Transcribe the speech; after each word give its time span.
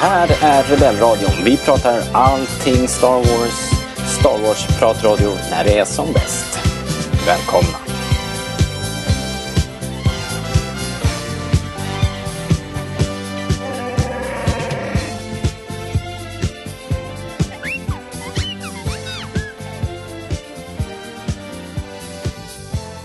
Här 0.00 0.28
är 0.42 0.62
Rebellradion. 0.62 1.44
Vi 1.44 1.56
pratar 1.56 2.02
allting 2.12 2.88
Star 2.88 3.16
Wars. 3.16 3.70
Star 4.18 4.38
Wars-pratradio 4.38 5.30
när 5.50 5.64
det 5.64 5.78
är 5.78 5.84
som 5.84 6.12
bäst. 6.12 6.58
Välkomna! 7.26 7.89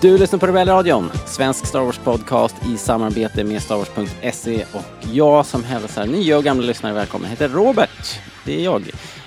Du 0.01 0.17
lyssnar 0.17 0.39
på 0.39 0.47
Rebellradion, 0.47 1.09
svensk 1.25 1.65
Star 1.65 1.79
Wars-podcast 1.79 2.55
i 2.73 2.77
samarbete 2.77 3.43
med 3.43 3.61
Star 3.61 3.75
Wars.se 3.77 4.65
och 4.73 5.07
jag 5.13 5.45
som 5.45 5.63
hälsar 5.63 6.05
nya 6.05 6.37
och 6.37 6.43
gamla 6.43 6.65
lyssnare 6.65 6.93
välkomna 6.93 7.27
heter 7.27 7.49
Robert. 7.49 8.19
Det 8.45 8.59
är 8.59 8.63
jag. 8.63 8.83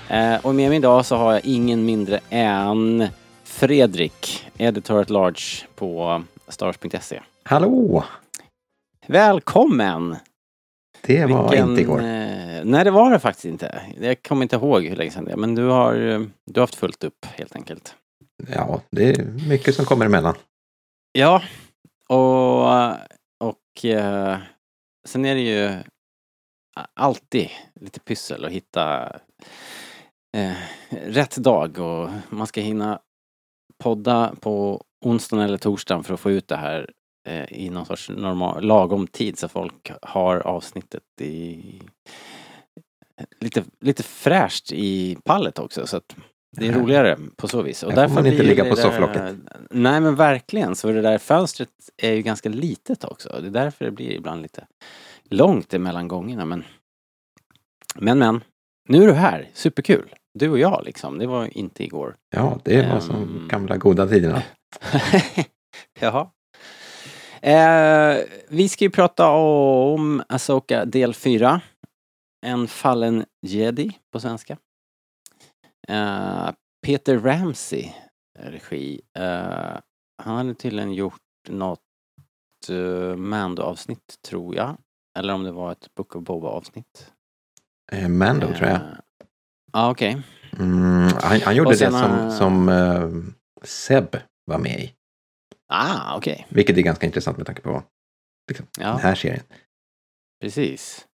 Eh, 0.09 0.45
och 0.45 0.55
med 0.55 0.69
mig 0.69 0.77
idag 0.77 1.05
så 1.05 1.15
har 1.15 1.33
jag 1.33 1.45
ingen 1.45 1.85
mindre 1.85 2.19
än 2.29 3.07
Fredrik, 3.43 4.47
editor 4.57 5.01
at 5.01 5.09
large 5.09 5.41
på 5.75 6.23
Star 6.47 6.65
Wars.se. 6.65 7.19
Hallå! 7.43 8.03
Välkommen! 9.07 10.15
Det 11.01 11.25
var 11.25 11.49
Vilken, 11.49 11.69
inte 11.69 11.81
igår. 11.81 11.99
eh, 11.99 12.05
nej, 12.63 12.83
det 12.83 12.91
var 12.91 13.11
det 13.11 13.19
faktiskt 13.19 13.45
inte. 13.45 13.81
Jag 14.01 14.23
kommer 14.23 14.43
inte 14.43 14.55
ihåg 14.55 14.83
hur 14.85 14.95
länge 14.95 15.11
sedan 15.11 15.25
det 15.25 15.31
är, 15.31 15.37
men 15.37 15.55
du 15.55 15.63
har, 15.65 15.93
eh, 15.95 16.19
du 16.45 16.59
har 16.59 16.61
haft 16.61 16.75
fullt 16.75 17.03
upp 17.03 17.25
helt 17.35 17.55
enkelt. 17.55 17.95
Ja, 18.55 18.81
det 18.91 19.09
är 19.09 19.25
mycket 19.49 19.75
som 19.75 19.85
kommer 19.85 20.05
emellan. 20.05 20.35
Ja, 21.11 21.43
och, 22.09 22.67
och 23.47 23.85
eh, 23.85 24.37
sen 25.07 25.25
är 25.25 25.35
det 25.35 25.41
ju 25.41 25.83
alltid 26.93 27.49
lite 27.75 27.99
pyssel 27.99 28.45
att 28.45 28.51
hitta 28.51 29.15
eh, 30.37 30.57
rätt 30.89 31.35
dag 31.35 31.79
och 31.79 32.09
man 32.29 32.47
ska 32.47 32.61
hinna 32.61 32.99
podda 33.77 34.35
på 34.41 34.83
onsdagen 35.05 35.45
eller 35.45 35.57
torsdagen 35.57 36.03
för 36.03 36.13
att 36.13 36.19
få 36.19 36.31
ut 36.31 36.47
det 36.47 36.55
här 36.55 36.91
eh, 37.27 37.53
i 37.53 37.69
någon 37.69 37.85
sorts 37.85 38.09
normal, 38.09 38.63
lagom 38.63 39.07
tid 39.07 39.39
så 39.39 39.47
folk 39.47 39.91
har 40.01 40.37
avsnittet 40.37 41.21
i 41.21 41.81
lite, 43.39 43.63
lite 43.79 44.03
fräscht 44.03 44.71
i 44.71 45.17
pallet 45.25 45.59
också 45.59 45.87
så 45.87 45.97
att 45.97 46.15
det 46.57 46.67
är 46.67 46.73
roligare 46.73 47.17
på 47.35 47.47
så 47.47 47.61
vis. 47.61 47.83
Här 47.83 48.07
får 48.07 48.15
man 48.15 48.25
inte 48.25 48.43
ligga 48.43 48.63
på 48.63 48.75
där- 48.75 48.81
sofflocket. 48.81 49.35
Nej 49.71 50.01
men 50.01 50.15
verkligen, 50.15 50.75
så 50.75 50.91
det 50.91 51.01
där 51.01 51.17
fönstret 51.17 51.69
är 51.97 52.13
ju 52.13 52.21
ganska 52.21 52.49
litet 52.49 53.03
också. 53.03 53.29
Det 53.41 53.47
är 53.47 53.51
därför 53.51 53.85
det 53.85 53.91
blir 53.91 54.11
ibland 54.11 54.41
lite 54.41 54.67
långt 55.29 55.73
emellan 55.73 56.07
gångerna 56.07 56.45
men 56.45 56.63
Men 57.95 58.19
men, 58.19 58.41
nu 58.89 59.03
är 59.03 59.07
du 59.07 59.13
här, 59.13 59.49
superkul. 59.53 60.13
Du 60.33 60.49
och 60.49 60.59
jag 60.59 60.81
liksom, 60.85 61.17
det 61.17 61.27
var 61.27 61.57
inte 61.57 61.83
igår. 61.83 62.15
Ja, 62.35 62.59
det 62.63 62.75
var 62.81 62.83
Ehm. 62.93 63.01
som 63.01 63.47
gamla 63.49 63.77
goda 63.77 64.07
tiderna. 64.07 64.43
Jaha. 65.99 66.29
Eh, 67.41 68.17
vi 68.49 68.69
ska 68.69 68.85
ju 68.85 68.89
prata 68.91 69.29
om 69.29 70.23
Asoka 70.29 70.85
del 70.85 71.13
4. 71.13 71.61
En 72.45 72.67
fallen 72.67 73.25
jedi 73.41 73.91
på 74.13 74.19
svenska. 74.19 74.57
Eh, 75.89 76.51
Peter 76.85 77.19
Ramsey 77.19 77.93
regi. 78.39 79.01
Eh, 79.17 79.77
han 80.23 80.35
hade 80.37 80.53
tydligen 80.53 80.93
gjort 80.93 81.21
något 81.49 81.79
uh, 82.69 83.15
Mando-avsnitt 83.15 84.21
tror 84.21 84.55
jag. 84.55 84.77
Eller 85.19 85.33
om 85.33 85.43
det 85.43 85.51
var 85.51 85.71
ett 85.71 85.95
Book 85.95 86.15
of 86.15 86.23
Boba 86.23 86.47
avsnitt. 86.47 87.13
Eh, 87.91 88.09
Mando 88.09 88.47
tror 88.47 88.69
jag. 88.69 88.81
Ja, 89.73 89.91
okej. 89.91 90.21
Mm, 90.59 91.09
han, 91.21 91.41
han 91.41 91.55
gjorde 91.55 91.69
det 91.69 91.91
som, 91.91 92.31
som 92.31 92.71
Seb 93.63 94.17
var 94.45 94.57
med 94.57 94.79
i. 94.79 94.93
Ah, 95.67 96.17
okej. 96.17 96.47
Vilket 96.49 96.77
är 96.77 96.81
ganska 96.81 97.05
intressant 97.05 97.37
med 97.37 97.45
tanke 97.45 97.61
på 97.61 97.83
liksom, 98.49 98.67
Ja. 98.79 98.87
den 98.87 98.99
här 98.99 99.15
serien. 99.15 99.43
Precis. 100.41 101.07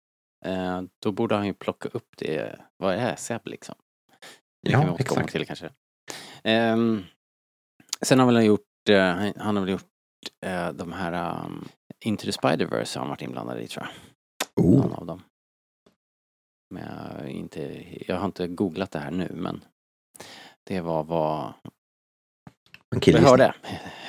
Då 1.03 1.12
borde 1.12 1.34
han 1.34 1.47
ju 1.47 1.54
plocka 1.54 1.89
upp 1.89 2.09
det. 2.16 2.60
Vad 2.77 2.94
är 2.94 3.16
Seb 3.16 3.47
liksom? 3.47 3.75
Det 4.62 4.71
kan 4.71 4.81
vi 4.81 4.87
Ja, 4.87 4.93
återkomma 4.95 5.21
exakt. 5.21 5.33
till 5.33 5.47
kanske. 5.47 5.71
Ehm, 6.45 7.05
sen 8.03 8.19
har 8.19 8.27
väl 8.27 8.34
han 8.37 8.45
gjort, 8.45 8.89
eh, 8.91 9.33
han- 9.37 9.56
har 9.56 9.61
väl 9.65 9.69
gjort 9.73 9.84
eh, 10.47 10.73
de 10.73 10.93
här 10.93 11.45
um, 11.47 11.69
Into 12.05 12.25
the 12.25 12.31
Spider-Verse 12.31 12.95
har 12.97 13.01
han 13.01 13.09
varit 13.09 13.22
inblandad 13.22 13.61
i 13.61 13.69
tror 13.69 13.87
jag. 13.87 14.65
Någon 14.65 14.93
Oh, 14.93 14.99
av 14.99 15.06
dem. 15.06 15.22
Men 16.71 16.83
jag, 17.19 17.28
inte, 17.31 17.84
jag 18.09 18.17
har 18.17 18.25
inte 18.25 18.47
googlat 18.49 18.91
det 18.91 18.99
här 18.99 19.11
nu 19.11 19.28
men 19.34 19.65
det 20.65 20.81
var 20.81 21.05
vad 21.05 21.45
en 21.45 21.53
vi 22.91 23.01
killgissning. 23.01 23.31
hörde. 23.31 23.55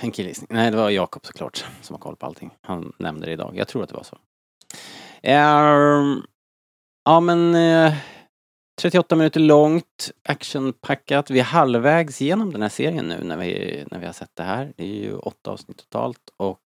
En 0.01 0.11
killgissning. 0.11 0.47
Nej, 0.51 0.71
det 0.71 0.77
var 0.77 0.89
Jakob 0.89 1.25
såklart 1.25 1.65
som 1.81 1.93
har 1.93 1.99
koll 1.99 2.15
på 2.15 2.25
allting. 2.25 2.53
Han 2.61 2.93
nämnde 2.99 3.25
det 3.25 3.31
idag. 3.31 3.53
Jag 3.57 3.67
tror 3.67 3.83
att 3.83 3.89
det 3.89 3.95
var 3.95 4.03
så. 4.03 4.17
Ehm, 5.21 6.21
ja, 7.05 7.19
men 7.19 7.55
eh, 7.55 7.93
38 8.81 9.15
minuter 9.15 9.39
långt, 9.39 10.11
actionpackat. 10.23 11.29
Vi 11.29 11.39
är 11.39 11.43
halvvägs 11.43 12.21
genom 12.21 12.51
den 12.51 12.61
här 12.61 12.69
serien 12.69 13.05
nu 13.07 13.23
när 13.23 13.37
vi, 13.37 13.83
när 13.91 13.99
vi 13.99 14.05
har 14.05 14.13
sett 14.13 14.31
det 14.33 14.43
här. 14.43 14.73
Det 14.77 14.83
är 14.83 15.03
ju 15.03 15.15
åtta 15.15 15.51
avsnitt 15.51 15.77
totalt 15.77 16.29
och 16.37 16.59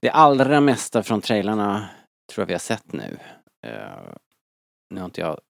det 0.00 0.10
allra 0.10 0.60
mesta 0.60 1.02
från 1.02 1.20
trailarna 1.20 1.88
tror 2.32 2.42
jag 2.42 2.46
vi 2.46 2.54
har 2.54 2.58
sett 2.58 2.92
nu. 2.92 3.18
Eh, 3.66 4.14
nu 4.90 5.00
har 5.00 5.04
inte 5.04 5.20
jag 5.20 5.40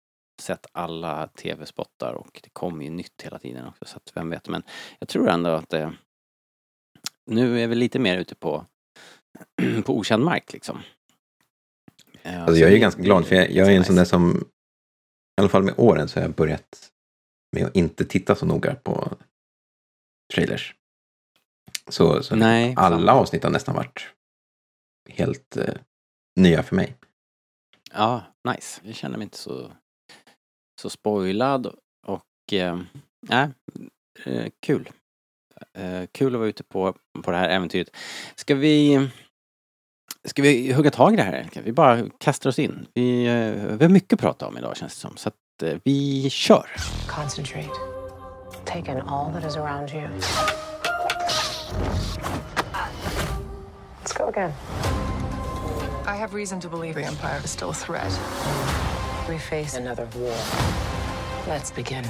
sett 0.43 0.67
alla 0.73 1.29
tv-spottar 1.29 2.13
och 2.13 2.41
det 2.43 2.51
kommer 2.53 2.85
ju 2.85 2.91
nytt 2.91 3.23
hela 3.23 3.39
tiden 3.39 3.67
också 3.67 3.85
så 3.85 3.97
att 3.97 4.13
vem 4.15 4.31
vet. 4.31 4.49
Men 4.49 4.63
jag 4.99 5.09
tror 5.09 5.29
ändå 5.29 5.51
att 5.51 5.69
det, 5.69 5.93
nu 7.27 7.61
är 7.63 7.67
vi 7.67 7.75
lite 7.75 7.99
mer 7.99 8.19
ute 8.19 8.35
på, 8.35 8.67
på 9.85 9.99
okänd 9.99 10.25
mark 10.25 10.53
liksom. 10.53 10.83
Eh, 12.23 12.41
Alltså, 12.41 12.55
så 12.55 12.61
jag 12.61 12.69
är 12.69 12.75
ju 12.75 12.81
ganska 12.81 13.03
glad 13.03 13.27
för 13.27 13.37
jag, 13.37 13.51
jag 13.51 13.73
är 13.73 13.77
en 13.77 13.85
sån 13.85 13.97
där 13.97 14.05
som, 14.05 14.45
i 15.37 15.41
alla 15.41 15.49
fall 15.49 15.63
med 15.65 15.75
åren 15.77 16.09
så 16.09 16.19
har 16.21 16.23
jag 16.27 16.35
börjat 16.35 16.93
med 17.53 17.67
att 17.67 17.77
inte 17.77 18.05
titta 18.05 18.35
så 18.35 18.47
noga 18.47 18.75
på 18.75 19.17
trailers. 20.35 20.75
Så, 21.89 22.23
så 22.23 22.37
Nej, 22.37 22.75
alla 22.77 22.97
samma. 22.99 23.13
avsnitt 23.13 23.43
har 23.43 23.51
nästan 23.51 23.75
varit 23.75 24.07
helt 25.09 25.57
eh, 25.57 25.75
nya 26.37 26.63
för 26.63 26.77
mig. 26.77 26.97
Ja, 27.93 28.25
nice. 28.49 28.81
Jag 28.85 28.95
känner 28.95 29.19
mig 29.19 29.25
inte 29.25 29.39
så, 29.39 29.73
så 30.81 30.91
spoilad 30.91 31.75
och 32.07 32.53
eh, 32.53 32.81
nej, 33.29 33.49
eh, 34.25 34.51
kul. 34.61 34.91
Eh, 35.73 36.07
kul 36.13 36.35
att 36.35 36.39
vara 36.39 36.49
ute 36.49 36.65
på, 36.65 36.97
på 37.23 37.31
det 37.31 37.37
här 37.37 37.49
äventyret. 37.49 37.97
Ska 38.35 38.55
vi 38.55 39.09
Ska 40.27 40.43
vi 40.43 40.73
hugga 40.73 40.91
tag 40.91 41.13
i 41.13 41.17
det 41.17 41.23
här? 41.23 41.49
Vi 41.53 41.73
bara 41.73 42.03
kastar 42.19 42.51
oss 42.51 42.59
in. 42.59 42.87
Vi, 42.95 43.27
eh, 43.27 43.77
vi 43.77 43.85
har 43.85 43.89
mycket 43.89 44.13
att 44.13 44.21
prata 44.21 44.47
om 44.47 44.59
idag 44.59 44.77
känns 44.77 44.95
det 44.95 45.01
som. 45.01 45.17
Så 45.17 45.29
att 45.29 45.63
eh, 45.63 45.79
vi 45.85 46.31
kör. 46.31 46.67
Concentrate. 47.07 47.71
Take 48.65 48.93
in 48.93 49.01
all 49.01 49.33
that 49.33 49.45
is 49.45 49.57
around 49.57 49.91
you. 49.91 50.09
Let's 54.03 54.19
go 54.19 54.29
again. 54.29 54.53
I 56.07 56.17
have 56.21 56.35
reason 56.35 56.61
to 56.61 56.69
believe 56.69 56.95
the 56.95 57.05
Empire 57.05 57.41
is 57.45 57.51
still 57.51 57.71
a 57.71 57.75
threat. 57.75 58.21
We 59.29 59.39
face 59.39 59.79
another 59.79 60.09
war. 60.15 60.35
Let's 61.49 61.75
begin. 61.75 62.05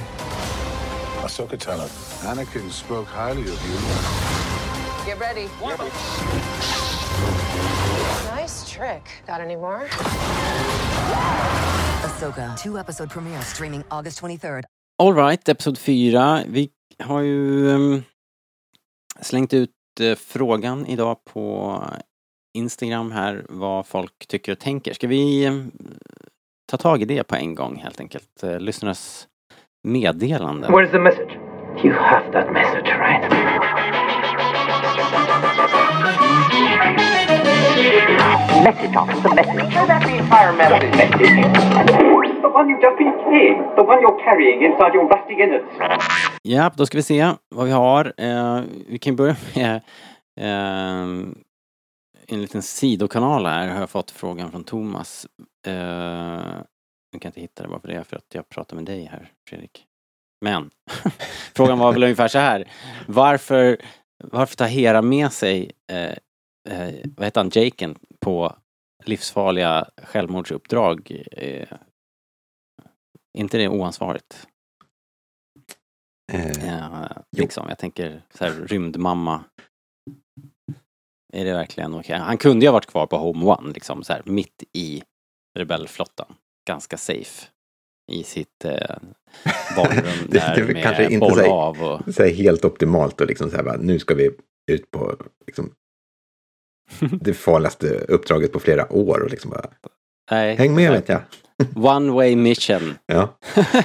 Ahsoka 1.23 1.57
Tano, 1.57 1.87
Anakin 2.23 2.71
spoke 2.71 3.07
highly 3.07 3.41
of 3.41 3.61
you. 3.67 5.05
Get 5.05 5.19
ready. 5.19 5.49
Nice 5.61 6.86
trick. 8.97 9.27
Got 9.27 9.41
any 9.41 9.55
more? 9.55 9.87
Ahsoka, 12.03 12.57
two 12.63 12.77
episode 12.77 13.09
premiere 13.09 13.41
streaming 13.41 13.83
August 13.89 14.21
23rd. 14.21 14.63
Alright, 14.99 15.49
Episod 15.49 15.77
4. 15.77 16.43
Vi 16.47 16.69
har 17.03 17.21
ju 17.21 17.71
ehm, 17.71 18.03
slängt 19.21 19.53
ut 19.53 19.71
eh, 19.99 20.15
frågan 20.15 20.85
idag 20.85 21.17
på 21.33 21.83
Instagram 22.57 23.11
här 23.11 23.45
vad 23.49 23.87
folk 23.87 24.27
tycker 24.27 24.51
och 24.51 24.59
tänker. 24.59 24.93
Ska 24.93 25.07
vi 25.07 25.45
ehm, 25.45 25.71
ta 26.71 26.77
tag 26.77 27.01
i 27.01 27.05
det 27.05 27.23
på 27.23 27.35
en 27.35 27.55
gång 27.55 27.75
helt 27.75 27.99
enkelt? 27.99 28.43
Eh, 28.43 28.59
lyssnarnas 28.59 29.27
meddelanden. 29.83 30.71
Where's 30.71 30.91
the 30.91 30.99
message? 30.99 31.37
You 31.83 31.93
have 31.93 32.31
that 32.31 32.51
message, 32.53 32.87
right? 32.87 33.23
Message, 38.47 38.95
officer, 38.95 39.29
message. 39.35 39.73
Show 39.73 39.85
that 39.87 40.01
the 40.07 40.17
entire 40.17 40.53
message. 40.53 40.91
Message. 40.97 42.41
The 42.41 42.49
one 42.49 42.69
you've 42.69 42.81
just 42.81 42.97
been 42.97 43.13
carrying. 43.23 43.57
The 43.75 43.83
one 43.83 43.99
you're 44.01 44.19
carrying 44.25 44.63
inside 44.63 44.93
your 44.93 45.07
rusty 45.07 45.33
innards. 45.43 45.65
Ja, 46.41 46.71
då 46.75 46.85
ska 46.85 46.97
vi 46.97 47.03
se 47.03 47.33
vad 47.55 47.65
vi 47.65 47.71
har. 47.71 48.13
Eh, 48.17 48.61
vi 48.87 48.99
kan 48.99 49.15
börja 49.15 49.35
med 49.55 49.75
eh, 50.39 51.01
en 52.27 52.41
liten 52.41 52.61
sidokanal 52.61 53.45
här 53.45 53.67
har 53.67 53.79
jag 53.79 53.89
fått 53.89 54.11
frågan 54.11 54.51
från 54.51 54.63
Thomas. 54.63 55.27
Eh, 55.67 55.73
jag 57.11 57.21
kan 57.21 57.29
inte 57.29 57.41
hitta 57.41 57.63
det 57.63 57.69
bara 57.69 57.79
för 57.79 57.87
det, 57.87 58.03
för 58.03 58.15
att 58.17 58.33
jag 58.33 58.49
pratar 58.49 58.75
med 58.75 58.85
dig 58.85 59.05
här, 59.05 59.31
Fredrik. 59.49 59.85
Men 60.41 60.69
frågan 61.55 61.79
var 61.79 61.91
väl 61.91 62.03
ungefär 62.03 62.27
så 62.27 62.39
här. 62.39 62.67
Varför, 63.07 63.77
varför 64.23 64.55
tar 64.55 64.67
Hera 64.67 65.01
med 65.01 65.31
sig, 65.31 65.71
eh, 65.91 66.05
eh, 66.69 66.93
vad 67.17 67.25
heter 67.25 67.41
han, 67.41 67.51
Jaken 67.53 67.95
på 68.19 68.55
livsfarliga 69.05 69.89
självmordsuppdrag? 70.03 71.23
Eh, 71.31 71.67
inte 73.37 73.57
det 73.57 73.67
oansvarigt? 73.67 74.47
Eh, 76.33 77.05
Jo. 77.31 77.41
liksom, 77.41 77.65
jag 77.69 77.77
tänker 77.77 78.21
så 78.33 78.45
här, 78.45 78.51
rymdmamma. 78.51 79.43
Är 81.33 81.45
det 81.45 81.53
verkligen 81.53 81.93
okej? 81.93 82.17
Han 82.19 82.37
kunde 82.37 82.65
ju 82.65 82.69
ha 82.69 82.73
varit 82.73 82.85
kvar 82.85 83.07
på 83.07 83.17
Home 83.17 83.45
One, 83.45 83.73
liksom 83.73 84.03
så 84.03 84.13
här, 84.13 84.21
mitt 84.25 84.63
i 84.73 85.03
rebellflottan. 85.59 86.35
Ganska 86.67 86.97
safe. 86.97 87.47
I 88.11 88.23
sitt 88.23 88.65
eh, 88.65 88.71
barnrum 89.75 90.27
Det- 90.29 90.39
där 90.39 90.55
det 90.55 90.73
med 90.73 90.83
kanske 90.83 91.03
inte 91.03 91.17
boll 91.19 91.31
så 91.33 91.39
här- 91.41 91.49
av 91.49 91.83
och... 91.83 92.13
så 92.15 92.23
här 92.23 92.29
helt 92.33 92.65
optimalt 92.65 93.21
och 93.21 93.27
liksom 93.27 93.49
så 93.49 93.55
här 93.55 93.63
bara, 93.63 93.77
nu 93.77 93.99
ska 93.99 94.15
vi 94.15 94.31
ut 94.71 94.91
på 94.91 95.15
liksom, 95.47 95.73
det 97.21 97.33
farligaste 97.33 97.87
uppdraget 98.07 98.51
på 98.51 98.59
flera 98.59 98.93
år 98.93 99.23
och 99.23 99.29
liksom 99.29 99.51
bara, 99.51 99.65
Nej, 100.31 100.55
häng 100.55 100.75
med 100.75 100.91
vet 100.91 101.09
jag. 101.09 101.21
One 101.75 102.11
way 102.11 102.35
mission. 102.35 102.97
Ja, 103.05 103.37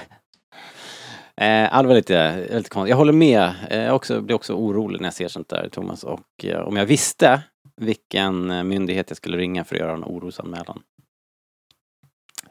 Eh, 1.37 1.83
det 1.83 1.89
var 1.89 1.95
lite, 1.95 2.37
lite 2.57 2.71
konstigt. 2.71 2.91
Jag 2.91 2.97
håller 2.97 3.13
med. 3.13 3.51
Eh, 3.71 3.83
Jag 3.83 3.97
också, 3.97 4.21
blir 4.21 4.37
också 4.37 4.55
orolig 4.55 5.01
när 5.01 5.07
jag 5.07 5.15
ser 5.15 5.29
sånt 5.29 5.49
där, 5.49 5.69
Thomas. 5.69 6.05
Och 6.05 6.45
eh, 6.45 6.61
om 6.61 6.77
jag 6.77 6.87
visste 6.87 7.43
vilken 7.77 8.51
eh, 8.51 8.65
myndighet 8.65 9.11
jag 9.11 9.17
skulle 9.17 9.37
ringa 9.39 9.65
för 9.65 9.75
att 9.77 9.81
göra 9.81 9.93
en 9.93 10.05
orosanmälan 10.05 10.83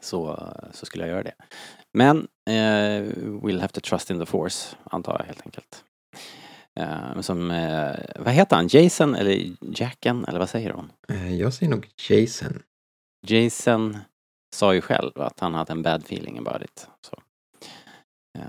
så, 0.00 0.48
så 0.72 0.86
skulle 0.86 1.04
jag 1.04 1.10
göra 1.10 1.22
det. 1.22 1.34
Men 1.94 2.18
eh, 2.50 3.02
we'll 3.42 3.60
have 3.60 3.68
to 3.72 3.80
trust 3.80 4.10
in 4.10 4.18
the 4.18 4.26
force, 4.26 4.76
antar 4.84 5.16
jag 5.18 5.24
helt 5.26 5.42
enkelt. 5.46 5.84
Eh, 6.80 7.20
som, 7.20 7.50
eh, 7.50 7.94
vad 8.18 8.34
heter 8.34 8.56
han? 8.56 8.68
Jason 8.70 9.14
eller 9.14 9.56
Jacken 9.60 10.24
eller 10.24 10.38
vad 10.38 10.48
säger 10.48 10.70
hon? 10.70 10.92
eh, 11.08 11.34
jag 11.34 11.52
säger 11.54 11.70
nog 11.70 11.88
Jason. 12.08 12.62
Jason 13.26 13.98
sa 14.54 14.74
ju 14.74 14.80
själv 14.80 15.12
att 15.14 15.40
han 15.40 15.54
hade 15.54 15.72
en 15.72 15.82
bad 15.82 16.02
feeling 16.02 16.38
about 16.38 16.62
it. 16.62 16.88
Så. 17.06 17.22
Ja. 18.38 18.44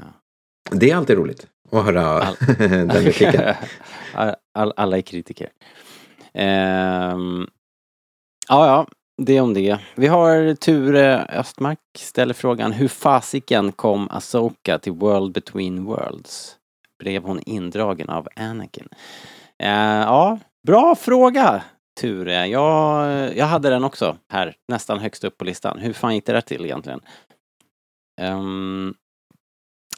Det 0.71 0.91
är 0.91 0.95
alltid 0.95 1.17
roligt 1.17 1.47
att 1.71 1.85
höra 1.85 2.01
All- 2.05 2.35
den 2.57 2.89
repliken. 2.91 3.55
all, 4.13 4.35
all, 4.53 4.73
alla 4.75 4.97
är 4.97 5.01
kritiker. 5.01 5.49
Ehm, 6.33 7.47
ja, 8.47 8.67
ja, 8.67 8.87
det 9.17 9.41
om 9.41 9.53
det. 9.53 9.79
Vi 9.95 10.07
har 10.07 10.55
Ture 10.55 11.25
Östmark 11.25 11.79
ställer 11.97 12.33
frågan 12.33 12.71
hur 12.71 12.87
fasiken 12.87 13.71
kom 13.71 14.07
Asoka 14.11 14.79
till 14.79 14.93
World 14.93 15.33
Between 15.33 15.83
Worlds? 15.85 16.57
Blev 17.03 17.23
hon 17.23 17.39
indragen 17.45 18.09
av 18.09 18.27
Anakin? 18.35 18.89
Eh, 19.59 19.69
ja, 19.69 20.39
bra 20.67 20.95
fråga 20.95 21.63
Ture. 22.01 22.47
Jag, 22.47 23.37
jag 23.37 23.45
hade 23.45 23.69
den 23.69 23.83
också 23.83 24.17
här, 24.29 24.55
nästan 24.67 24.99
högst 24.99 25.23
upp 25.23 25.37
på 25.37 25.45
listan. 25.45 25.79
Hur 25.79 25.93
fan 25.93 26.15
gick 26.15 26.25
det 26.25 26.33
där 26.33 26.41
till 26.41 26.65
egentligen? 26.65 27.01
Um, 28.21 28.93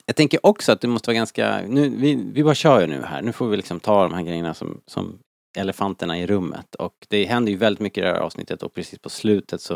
jag 0.06 0.16
tänker 0.16 0.46
också 0.46 0.72
att 0.72 0.82
det 0.82 0.88
måste 0.88 1.10
vara 1.10 1.16
ganska, 1.16 1.62
nu, 1.68 1.90
vi, 1.90 2.16
vi 2.34 2.44
bara 2.44 2.56
kör 2.56 2.82
ju 2.82 2.88
nu 2.88 3.02
här, 3.02 3.22
nu 3.22 3.32
får 3.32 3.48
vi 3.48 3.58
liksom 3.58 3.80
ta 3.80 4.04
de 4.04 4.14
här 4.14 4.24
grejerna 4.24 4.54
som, 4.54 4.82
som 4.88 5.20
elefanterna 5.58 6.20
i 6.20 6.28
rummet 6.28 6.76
och 6.76 7.08
det 7.10 7.26
händer 7.26 7.52
ju 7.52 7.58
väldigt 7.58 7.82
mycket 7.82 7.98
i 7.98 8.02
det 8.02 8.14
här 8.14 8.20
avsnittet 8.20 8.64
och 8.64 8.74
precis 8.74 9.00
på 9.00 9.10
slutet 9.10 9.62
så 9.62 9.74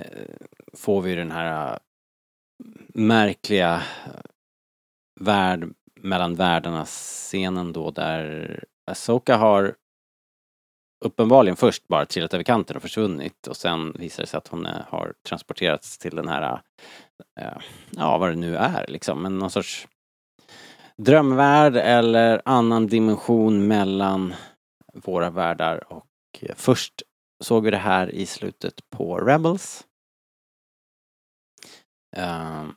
eh, 0.00 0.34
får 0.74 1.02
vi 1.02 1.14
den 1.14 1.30
här 1.30 1.72
eh, 1.72 1.78
märkliga 2.94 3.82
eh, 4.06 4.20
värld 5.20 5.68
mellan 6.06 6.34
världarna 6.34 6.84
scenen 6.84 7.72
då 7.72 7.90
där 7.90 8.64
Asoka 8.90 9.36
har 9.36 9.74
uppenbarligen 11.04 11.56
först 11.56 11.88
bara 11.88 12.06
trillat 12.06 12.34
över 12.34 12.44
kanten 12.44 12.76
och 12.76 12.82
försvunnit 12.82 13.46
och 13.46 13.56
sen 13.56 13.92
visar 13.92 14.22
det 14.22 14.26
sig 14.26 14.38
att 14.38 14.48
hon 14.48 14.66
eh, 14.66 14.82
har 14.88 15.14
transporterats 15.28 15.98
till 15.98 16.16
den 16.16 16.28
här 16.28 16.42
eh, 16.42 17.46
eh, 17.46 17.58
ja, 17.90 18.18
vad 18.18 18.30
det 18.30 18.36
nu 18.36 18.56
är 18.56 18.86
liksom, 18.88 19.22
men 19.22 19.38
någon 19.38 19.50
sorts 19.50 19.88
drömvärld 20.96 21.76
eller 21.76 22.42
annan 22.44 22.86
dimension 22.86 23.66
mellan 23.66 24.34
våra 24.94 25.30
världar 25.30 25.92
och 25.92 26.06
först 26.54 27.02
såg 27.44 27.64
vi 27.64 27.70
det 27.70 27.76
här 27.76 28.10
i 28.10 28.26
slutet 28.26 28.90
på 28.90 29.18
Rebels. 29.18 29.86
Ehm, 32.16 32.74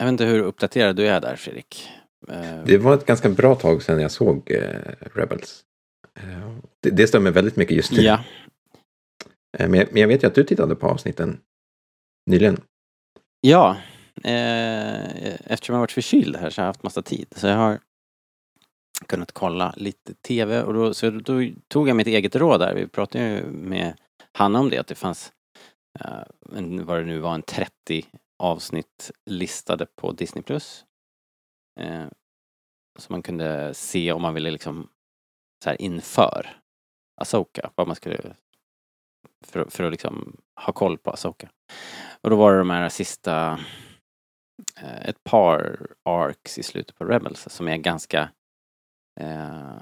jag 0.00 0.04
vet 0.06 0.12
inte 0.12 0.24
hur 0.24 0.42
uppdaterad 0.42 0.96
du 0.96 1.06
är 1.08 1.20
där 1.20 1.36
Fredrik? 1.36 1.88
Ehm, 2.28 2.64
Det 2.64 2.78
var 2.78 2.94
ett 2.94 3.06
ganska 3.06 3.28
bra 3.28 3.54
tag 3.54 3.82
sedan 3.82 4.00
jag 4.00 4.10
såg 4.10 4.50
eh, 4.50 4.92
Rebels. 5.14 5.64
Eh, 6.20 6.56
det, 6.82 6.90
det 6.90 7.06
stämmer 7.06 7.30
väldigt 7.30 7.56
mycket 7.56 7.76
just 7.76 7.92
nu. 7.92 8.02
Ja, 8.02 8.24
Eh, 9.58 9.68
men, 9.68 9.80
jag, 9.80 9.88
men 9.92 10.00
jag 10.00 10.08
vet 10.08 10.22
ju 10.22 10.26
att 10.26 10.34
du 10.34 10.44
tittade 10.44 10.74
på 10.76 10.86
avsnitten 10.88 11.40
nyligen. 12.30 12.60
ja. 13.40 13.76
Eh, 14.24 15.34
eftersom 15.52 15.74
jag 15.74 15.80
varit 15.80 15.92
förkyld 15.92 16.36
här 16.36 16.50
så 16.50 16.60
har 16.60 16.64
jag 16.64 16.68
haft 16.68 16.82
massa 16.82 17.02
tid. 17.02 17.26
Så 17.36 17.46
jag 17.46 17.56
har 17.56 17.78
kunnat 19.06 19.32
kolla 19.32 19.74
lite 19.76 20.14
TV 20.14 20.62
och 20.62 20.74
då, 20.74 20.94
så 20.94 21.10
då 21.10 21.42
tog 21.68 21.88
jag 21.88 21.96
mitt 21.96 22.06
eget 22.06 22.36
råd 22.36 22.60
där. 22.60 22.74
Vi 22.74 22.86
pratade 22.86 23.24
ju 23.24 23.42
med 23.46 23.94
Hanna 24.32 24.60
om 24.60 24.70
det, 24.70 24.78
att 24.78 24.86
det 24.86 24.94
fanns 24.94 25.32
eh, 26.00 26.56
en, 26.56 26.86
vad 26.86 26.98
det 26.98 27.04
nu 27.04 27.18
var, 27.18 27.34
en 27.34 27.42
30 27.42 28.06
avsnitt 28.40 29.10
listade 29.26 29.86
på 29.86 30.12
Disney+. 30.12 30.42
Plus. 30.42 30.84
Eh, 31.80 32.06
som 32.98 33.12
man 33.12 33.22
kunde 33.22 33.74
se 33.74 34.12
om 34.12 34.22
man 34.22 34.34
ville 34.34 34.50
liksom 34.50 34.88
så 35.64 35.70
här 35.70 35.82
inför 35.82 36.56
Asoka, 37.20 37.70
vad 37.74 37.86
man 37.86 37.96
skulle 37.96 38.36
för, 39.46 39.64
för 39.70 39.84
att 39.84 39.90
liksom 39.92 40.36
ha 40.66 40.72
koll 40.72 40.98
på 40.98 41.10
Asoka. 41.10 41.50
Och 42.20 42.30
då 42.30 42.36
var 42.36 42.52
det 42.52 42.58
de 42.58 42.70
här 42.70 42.88
sista 42.88 43.60
eh, 44.80 45.08
ett 45.08 45.24
par 45.24 45.86
arcs 46.04 46.58
i 46.58 46.62
slutet 46.62 46.96
på 46.96 47.04
Rebels 47.04 47.48
som 47.48 47.68
är 47.68 47.76
ganska 47.76 48.30
eh, 49.20 49.80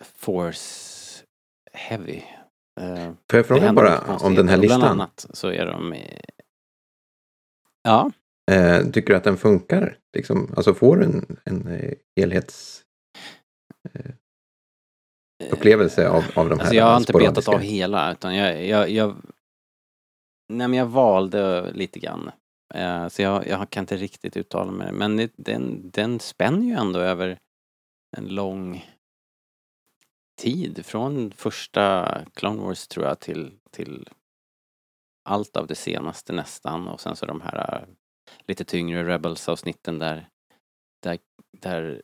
force 0.00 1.24
heavy. 1.72 2.22
Eh, 2.80 3.12
Får 3.30 3.36
jag 3.38 3.46
fråga 3.46 3.72
bara 3.72 4.16
om 4.16 4.34
den 4.34 4.48
här 4.48 4.56
Och 4.56 4.60
Bland 4.60 4.80
listan? 4.82 4.82
annat 4.82 5.26
så 5.30 5.48
är 5.48 5.66
de... 5.66 5.94
Ja, 7.82 8.10
Eh, 8.50 8.90
tycker 8.90 9.12
du 9.12 9.16
att 9.16 9.24
den 9.24 9.36
funkar? 9.36 9.98
Liksom, 10.16 10.54
alltså 10.56 10.74
får 10.74 10.96
du 10.96 11.04
en, 11.04 11.36
en 11.44 11.66
eh, 11.66 11.92
helhets 12.16 12.84
upplevelse 15.52 16.08
av, 16.08 16.24
av 16.34 16.48
de 16.48 16.54
här 16.58 16.60
Alltså 16.60 16.74
jag 16.74 16.84
har 16.84 16.96
inte 16.96 17.12
betat 17.12 17.48
av 17.48 17.60
hela 17.60 18.12
utan 18.12 18.36
jag, 18.36 18.66
jag, 18.66 18.90
jag 18.90 19.16
Nej 20.48 20.68
men 20.68 20.78
jag 20.78 20.86
valde 20.86 21.72
lite 21.72 21.98
grann. 21.98 22.30
Eh, 22.74 23.08
så 23.08 23.22
jag, 23.22 23.46
jag 23.46 23.70
kan 23.70 23.82
inte 23.82 23.96
riktigt 23.96 24.36
uttala 24.36 24.72
mig. 24.72 24.92
Men 24.92 25.16
det, 25.16 25.32
den, 25.36 25.90
den 25.90 26.20
spänner 26.20 26.66
ju 26.66 26.72
ändå 26.72 27.00
över 27.00 27.38
en 28.16 28.28
lång 28.28 28.86
tid. 30.40 30.86
Från 30.86 31.30
första 31.30 32.18
Clone 32.34 32.62
Wars 32.62 32.88
tror 32.88 33.06
jag 33.06 33.20
till, 33.20 33.52
till 33.70 34.08
allt 35.28 35.56
av 35.56 35.66
det 35.66 35.74
senaste 35.74 36.32
nästan 36.32 36.88
och 36.88 37.00
sen 37.00 37.16
så 37.16 37.26
de 37.26 37.40
här 37.40 37.74
äh, 37.82 37.88
lite 38.46 38.64
tyngre 38.64 39.04
Rebels-avsnitten 39.08 39.98
där, 39.98 40.28
där, 41.02 41.18
där 41.60 42.02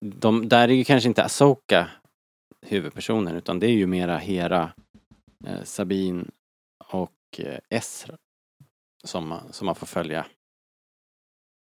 de, 0.00 0.48
där 0.48 0.68
är 0.68 0.72
ju 0.72 0.84
kanske 0.84 1.08
inte 1.08 1.24
Asoka 1.24 1.90
huvudpersonen 2.66 3.36
utan 3.36 3.58
det 3.60 3.66
är 3.66 3.72
ju 3.72 3.86
mera 3.86 4.16
Hera, 4.18 4.72
eh, 5.46 5.62
Sabine 5.62 6.24
och 6.92 7.12
eh, 7.38 7.58
Esra 7.70 8.16
som, 9.04 9.28
man- 9.28 9.52
som 9.52 9.66
man 9.66 9.74
får 9.74 9.86
följa. 9.86 10.26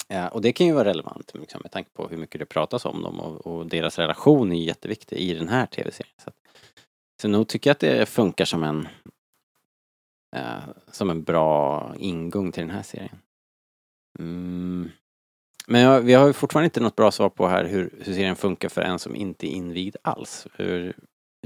Ja, 0.08 0.30
och 0.30 0.42
det 0.42 0.54
kan 0.54 0.68
ju 0.68 0.74
vara 0.74 0.90
relevant 0.90 1.32
liksom, 1.34 1.62
med 1.64 1.72
tanke 1.72 1.90
på 1.94 2.08
hur 2.08 2.18
mycket 2.18 2.40
det 2.40 2.46
pratas 2.46 2.86
om 2.86 3.02
dem 3.02 3.20
och, 3.20 3.48
och 3.48 3.68
deras 3.68 4.00
relation 4.00 4.52
är 4.52 4.64
jätteviktig 4.64 5.18
i 5.18 5.34
den 5.34 5.50
här 5.50 5.66
tv-serien. 5.66 6.14
Så, 6.24 6.30
att, 6.30 6.36
så 7.22 7.28
nog 7.28 7.48
tycker 7.48 7.70
jag 7.70 7.74
att 7.76 7.80
det 7.80 8.06
funkar 8.10 8.46
som 8.46 8.64
en 8.64 8.88
eh, 10.36 10.64
som 10.92 11.10
en 11.10 11.24
bra 11.24 11.94
ingång 11.98 12.52
till 12.52 12.62
den 12.68 12.76
här 12.76 12.84
serien. 12.84 13.18
Mm. 14.20 14.90
Men 15.68 15.82
jag, 15.82 16.02
vi 16.02 16.14
har 16.14 16.28
ju 16.28 16.34
fortfarande 16.34 16.66
inte 16.66 16.80
något 16.80 16.96
bra 16.96 17.12
svar 17.12 17.30
på 17.30 17.48
här 17.48 17.66
hur, 17.66 17.94
hur 17.98 18.14
serien 18.14 18.36
funkar 18.36 18.70
för 18.70 18.82
en 18.82 19.00
som 19.00 19.16
inte 19.16 19.48
är 19.48 19.50
invigd 19.50 19.96
alls. 20.02 20.48
Hur, 20.54 20.96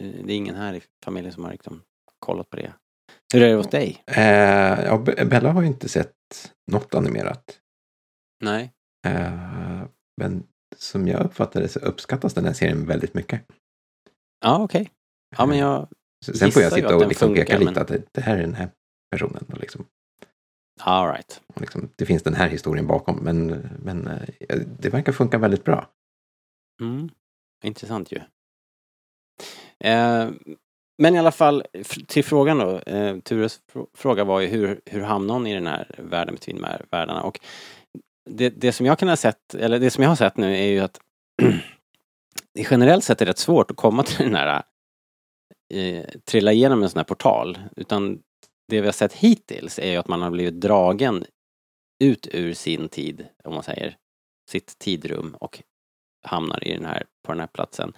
det 0.02 0.34
är 0.34 0.38
ingen 0.38 0.56
här 0.56 0.74
i 0.74 0.82
familjen 1.06 1.34
som 1.34 1.44
har 1.44 1.52
liksom 1.52 1.82
kollat 2.20 2.50
på 2.50 2.56
det. 2.58 2.74
Hur 3.34 3.42
är 3.44 3.48
det 3.50 3.56
hos 3.56 3.68
dig? 3.70 4.04
Eh, 4.08 4.84
ja, 4.86 4.98
Be- 4.98 5.26
Bella 5.26 5.52
har 5.52 5.62
ju 5.62 5.68
inte 5.68 5.90
sett 5.90 6.16
något 6.72 6.96
animerat. 6.96 7.60
Nej. 8.44 8.72
Eh, 9.08 9.84
men 10.22 10.44
som 10.78 11.08
jag 11.08 11.26
uppfattade 11.26 11.68
så 11.68 11.80
uppskattas 11.80 12.34
den 12.34 12.46
här 12.46 12.54
serien 12.54 12.86
väldigt 12.86 13.14
mycket. 13.14 13.42
Ja, 14.46 14.64
okej. 14.64 14.90
Ja, 15.38 15.46
men 15.46 15.58
jag... 15.58 15.88
Så- 16.26 16.34
Sen 16.34 16.52
får 16.52 16.62
jag 16.62 16.74
sitta 16.74 16.96
och 16.96 17.08
liksom 17.08 17.34
peka 17.34 17.46
funkar, 17.46 17.60
lite 17.60 17.72
men- 17.72 17.82
att 17.82 17.88
det, 17.88 18.04
det 18.12 18.22
här 18.22 18.38
är 18.38 18.42
den 18.42 18.54
här 18.54 18.70
personen. 19.12 19.46
Och 19.52 19.60
liksom, 19.60 19.86
All 20.82 21.12
right. 21.12 21.42
och 21.48 21.62
liksom, 21.62 21.90
det 21.96 22.06
finns 22.06 22.24
den 22.24 22.34
här 22.34 22.50
historien 22.50 22.88
bakom. 22.88 23.16
Men, 23.16 23.48
men 23.84 24.08
eh, 24.08 24.60
det 24.80 24.90
verkar 24.90 25.12
funka 25.12 25.38
väldigt 25.38 25.64
bra. 25.64 25.90
Mm. 26.82 27.10
Intressant 27.64 28.12
ju. 28.12 28.18
Eh, 29.90 30.30
men 31.02 31.16
i 31.16 31.20
alla 31.20 31.32
fall, 31.32 31.64
till 32.08 32.24
frågan 32.24 32.58
då. 32.58 32.80
Eh, 32.80 33.20
Tures 33.20 33.62
fr- 33.74 33.88
fråga 33.94 34.24
var 34.24 34.40
ju 34.40 34.48
hur, 34.48 34.82
hur 34.86 35.02
hamnade 35.02 35.34
hon 35.40 35.48
i 35.48 35.54
den 35.54 35.68
här 35.68 35.96
världen 35.98 36.34
med 36.34 36.42
Twinmare-världarna? 36.42 37.22
Och 37.22 37.40
det, 38.30 38.50
det 38.50 38.72
som 38.72 38.86
jag 38.86 39.00
kan 39.00 39.10
ha 39.10 39.16
sett, 39.16 39.56
eller 39.56 39.80
det 39.80 39.92
som 39.92 40.04
jag 40.04 40.12
har 40.12 40.16
sett 40.16 40.38
nu 40.38 40.58
är 40.58 40.68
ju 40.68 40.80
att 40.80 41.00
det 42.54 42.62
generellt 42.72 43.04
sett 43.04 43.22
är 43.22 43.26
rätt 43.26 43.38
svårt 43.38 43.72
att 43.72 43.78
komma 43.78 44.04
till 44.04 44.26
den 44.26 44.36
här 44.36 44.64
eh, 45.74 46.06
trilla 46.26 46.52
igenom 46.52 46.84
en 46.84 46.90
sån 46.90 46.98
här 47.00 47.04
portal. 47.04 47.60
Utan 47.76 48.20
det 48.70 48.82
vi 48.82 48.88
har 48.88 48.94
sett 48.94 49.14
hittills 49.14 49.80
är 49.80 49.92
ju 49.92 49.98
att 49.98 50.08
man 50.08 50.22
har 50.22 50.32
blivit 50.32 50.62
dragen 50.62 51.26
ut 52.04 52.28
ur 52.32 52.54
sin 52.54 52.90
tid, 52.90 53.28
om 53.44 53.54
man 53.54 53.64
säger, 53.64 53.98
sitt 54.50 54.80
tidrum 54.80 55.36
och 55.40 55.64
hamnar 56.26 56.68
i 56.68 56.74
den 56.74 56.86
här, 56.86 57.04
på 57.26 57.32
den 57.32 57.40
här 57.40 57.48
platsen. 57.48 57.94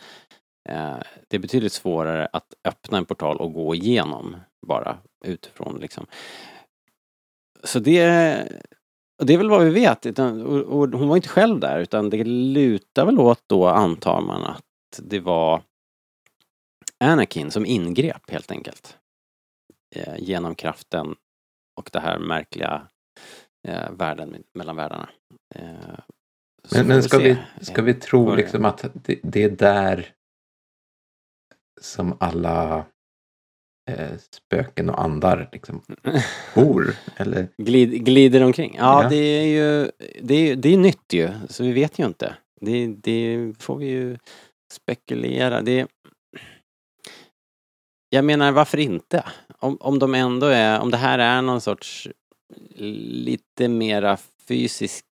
Eh, 0.69 0.97
det 1.27 1.37
är 1.37 1.39
betydligt 1.39 1.73
svårare 1.73 2.27
att 2.33 2.53
öppna 2.63 2.97
en 2.97 3.05
portal 3.05 3.37
och 3.37 3.53
gå 3.53 3.75
igenom 3.75 4.35
bara 4.67 4.97
utifrån 5.25 5.77
liksom. 5.79 6.05
Så 7.63 7.79
det, 7.79 8.47
och 9.19 9.25
det 9.25 9.33
är 9.33 9.37
väl 9.37 9.49
vad 9.49 9.65
vi 9.65 9.69
vet. 9.69 10.05
Utan, 10.05 10.41
och, 10.41 10.79
och 10.79 10.89
hon 10.89 11.07
var 11.07 11.15
inte 11.15 11.27
själv 11.27 11.59
där 11.59 11.79
utan 11.79 12.09
det 12.09 12.23
lutar 12.23 13.05
väl 13.05 13.19
åt 13.19 13.43
då 13.47 13.67
antar 13.67 14.21
man 14.21 14.43
att 14.43 14.99
det 15.01 15.19
var 15.19 15.61
Anakin 16.99 17.51
som 17.51 17.65
ingrep 17.65 18.29
helt 18.29 18.51
enkelt. 18.51 18.97
Eh, 19.95 20.15
genom 20.17 20.55
kraften 20.55 21.15
och 21.79 21.89
det 21.93 21.99
här 21.99 22.19
märkliga 22.19 22.87
eh, 23.67 23.91
världen 23.91 24.43
mellan 24.53 24.75
världarna. 24.75 25.09
Eh, 25.55 25.99
Men, 26.71 26.87
men 26.87 27.03
ska, 27.03 27.17
vi, 27.17 27.37
ska 27.61 27.81
vi 27.81 27.93
tro 27.93 28.35
liksom 28.35 28.65
att 28.65 28.85
det, 28.93 29.19
det 29.23 29.43
är 29.43 29.49
där 29.49 30.13
som 31.81 32.17
alla 32.19 32.85
eh, 33.91 34.17
spöken 34.31 34.89
och 34.89 35.01
andar 35.01 35.49
liksom 35.51 35.81
bor? 36.55 36.95
Eller? 37.15 37.47
Glid, 37.57 38.05
glider 38.05 38.43
omkring. 38.43 38.75
Ja, 38.77 39.03
Ja. 39.03 39.09
det 39.09 39.15
är 39.15 39.45
ju 39.45 39.91
det 40.21 40.35
är, 40.35 40.55
det 40.55 40.69
är 40.73 40.77
nytt 40.77 41.13
ju, 41.13 41.29
så 41.49 41.63
vi 41.63 41.71
vet 41.71 41.99
ju 41.99 42.05
inte. 42.05 42.35
Det, 42.61 42.87
det 42.87 43.53
får 43.59 43.77
vi 43.77 43.85
ju 43.85 44.17
spekulera. 44.73 45.61
Det, 45.61 45.87
jag 48.09 48.25
menar, 48.25 48.51
varför 48.51 48.77
inte? 48.77 49.23
Om, 49.61 49.77
om 49.79 49.99
de 49.99 50.15
ändå 50.15 50.45
är, 50.47 50.79
om 50.79 50.91
det 50.91 50.97
här 50.97 51.19
är 51.19 51.41
någon 51.41 51.61
sorts 51.61 52.07
lite 52.75 53.67
mera 53.67 54.17
fysisk 54.47 55.05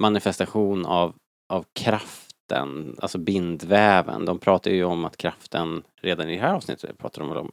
manifestation 0.00 0.86
av, 0.86 1.14
av 1.48 1.66
kraften, 1.72 2.96
alltså 3.02 3.18
bindväven. 3.18 4.24
De 4.24 4.38
pratar 4.38 4.70
ju 4.70 4.84
om 4.84 5.04
att 5.04 5.16
kraften, 5.16 5.82
redan 6.00 6.28
i 6.28 6.34
det 6.34 6.42
här 6.42 6.54
avsnittet 6.54 6.98
pratar 6.98 7.22
de 7.22 7.36
om, 7.36 7.52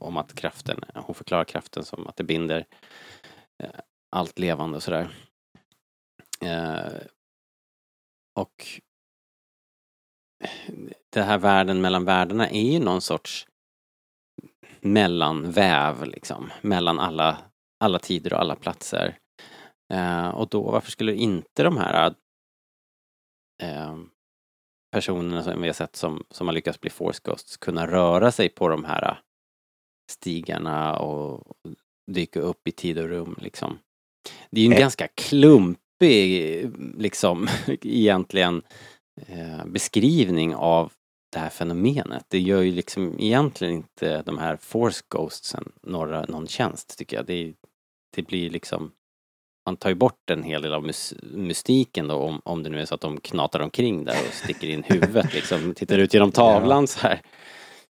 om 0.00 0.16
att 0.16 0.34
kraften, 0.34 0.80
hon 0.94 1.14
förklarar 1.14 1.44
kraften 1.44 1.84
som 1.84 2.06
att 2.06 2.16
det 2.16 2.24
binder 2.24 2.66
eh, 3.62 3.70
allt 4.10 4.38
levande 4.38 4.76
och 4.76 4.82
sådär. 4.82 5.10
Eh, 6.40 6.92
och 8.34 8.66
den 11.10 11.24
här 11.24 11.38
världen 11.38 11.80
mellan 11.80 12.04
världarna 12.04 12.50
är 12.50 12.72
ju 12.72 12.78
någon 12.78 13.00
sorts 13.00 13.47
mellanväv 14.80 16.04
liksom, 16.06 16.50
mellan 16.62 16.98
alla, 16.98 17.38
alla 17.84 17.98
tider 17.98 18.32
och 18.32 18.40
alla 18.40 18.56
platser. 18.56 19.18
Eh, 19.92 20.28
och 20.28 20.48
då 20.48 20.62
varför 20.70 20.90
skulle 20.90 21.14
inte 21.14 21.62
de 21.62 21.76
här 21.76 22.14
eh, 23.62 23.96
personerna 24.92 25.42
som 25.42 25.62
vi 25.62 25.68
har 25.68 25.74
sett 25.74 25.96
som, 25.96 26.24
som 26.30 26.46
har 26.46 26.54
lyckats 26.54 26.80
bli 26.80 26.90
Force 26.90 27.20
Ghosts 27.24 27.56
kunna 27.56 27.86
röra 27.86 28.32
sig 28.32 28.48
på 28.48 28.68
de 28.68 28.84
här 28.84 29.20
stigarna 30.10 30.98
och 30.98 31.56
dyka 32.10 32.40
upp 32.40 32.68
i 32.68 32.72
tid 32.72 32.98
och 32.98 33.08
rum 33.08 33.36
liksom. 33.40 33.78
Det 34.50 34.60
är 34.60 34.64
ju 34.64 34.66
en 34.66 34.72
Eh. 34.72 34.80
ganska 34.80 35.08
klumpig 35.08 36.70
liksom 36.98 37.48
egentligen 37.82 38.62
eh, 39.26 39.66
beskrivning 39.66 40.54
av 40.54 40.92
det 41.32 41.38
här 41.38 41.48
fenomenet. 41.50 42.24
Det 42.28 42.38
gör 42.38 42.60
ju 42.62 42.72
liksom 42.72 43.16
egentligen 43.20 43.74
inte 43.74 44.22
de 44.22 44.38
här 44.38 44.56
Force 44.56 45.04
Ghostsen 45.08 45.72
några, 45.82 46.22
någon 46.22 46.46
tjänst 46.46 46.98
tycker 46.98 47.16
jag. 47.16 47.26
Det, 47.26 47.54
det 48.16 48.22
blir 48.22 48.50
liksom 48.50 48.90
man 49.66 49.76
tar 49.76 49.88
ju 49.88 49.94
bort 49.94 50.30
en 50.30 50.42
hel 50.42 50.62
del 50.62 50.74
av 50.74 50.90
mystiken 51.34 52.08
då 52.08 52.14
om, 52.14 52.40
om 52.44 52.62
det 52.62 52.70
nu 52.70 52.80
är 52.80 52.84
så 52.84 52.94
att 52.94 53.00
de 53.00 53.20
knatar 53.20 53.60
omkring 53.60 54.04
där 54.04 54.16
och 54.28 54.34
sticker 54.34 54.68
in 54.68 54.82
huvudet 54.82 55.34
liksom, 55.34 55.74
tittar 55.74 55.98
ut 55.98 56.14
genom 56.14 56.32
tavlan 56.32 56.86
så 56.86 57.00
här. 57.00 57.20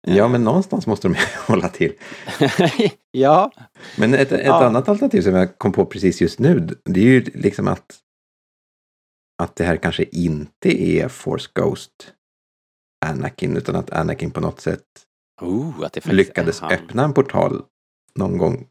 Ja, 0.08 0.28
men 0.28 0.44
någonstans 0.44 0.88
måste 0.88 1.08
de 1.08 1.16
hålla 1.48 1.70
till. 1.70 1.94
ja, 3.12 3.52
Men 3.98 4.14
ett, 4.14 4.32
ett 4.32 4.46
Ja. 4.46 4.66
annat 4.66 4.90
alternativ 4.90 5.22
som 5.22 5.36
jag 5.36 5.58
kom 5.58 5.72
på 5.72 5.86
precis 5.86 6.22
just 6.22 6.40
nu, 6.40 6.68
det 6.86 7.00
är 7.00 7.06
ju 7.06 7.24
liksom 7.34 7.68
att 7.68 8.00
att 9.44 9.56
det 9.56 9.64
här 9.64 9.78
kanske 9.78 10.04
inte 10.04 10.82
är 10.84 11.08
Force 11.08 11.50
Ghost 11.54 12.14
Anakin, 13.06 13.58
utan 13.58 13.76
att 13.76 13.90
Anakin 13.90 14.32
på 14.32 14.42
något 14.42 14.62
sätt 14.62 14.86
oh, 15.42 15.84
att 15.84 16.06
lyckades 16.06 16.64
öppna 16.64 17.04
en 17.04 17.14
portal 17.14 17.66
någon 18.16 18.38
gång 18.38 18.68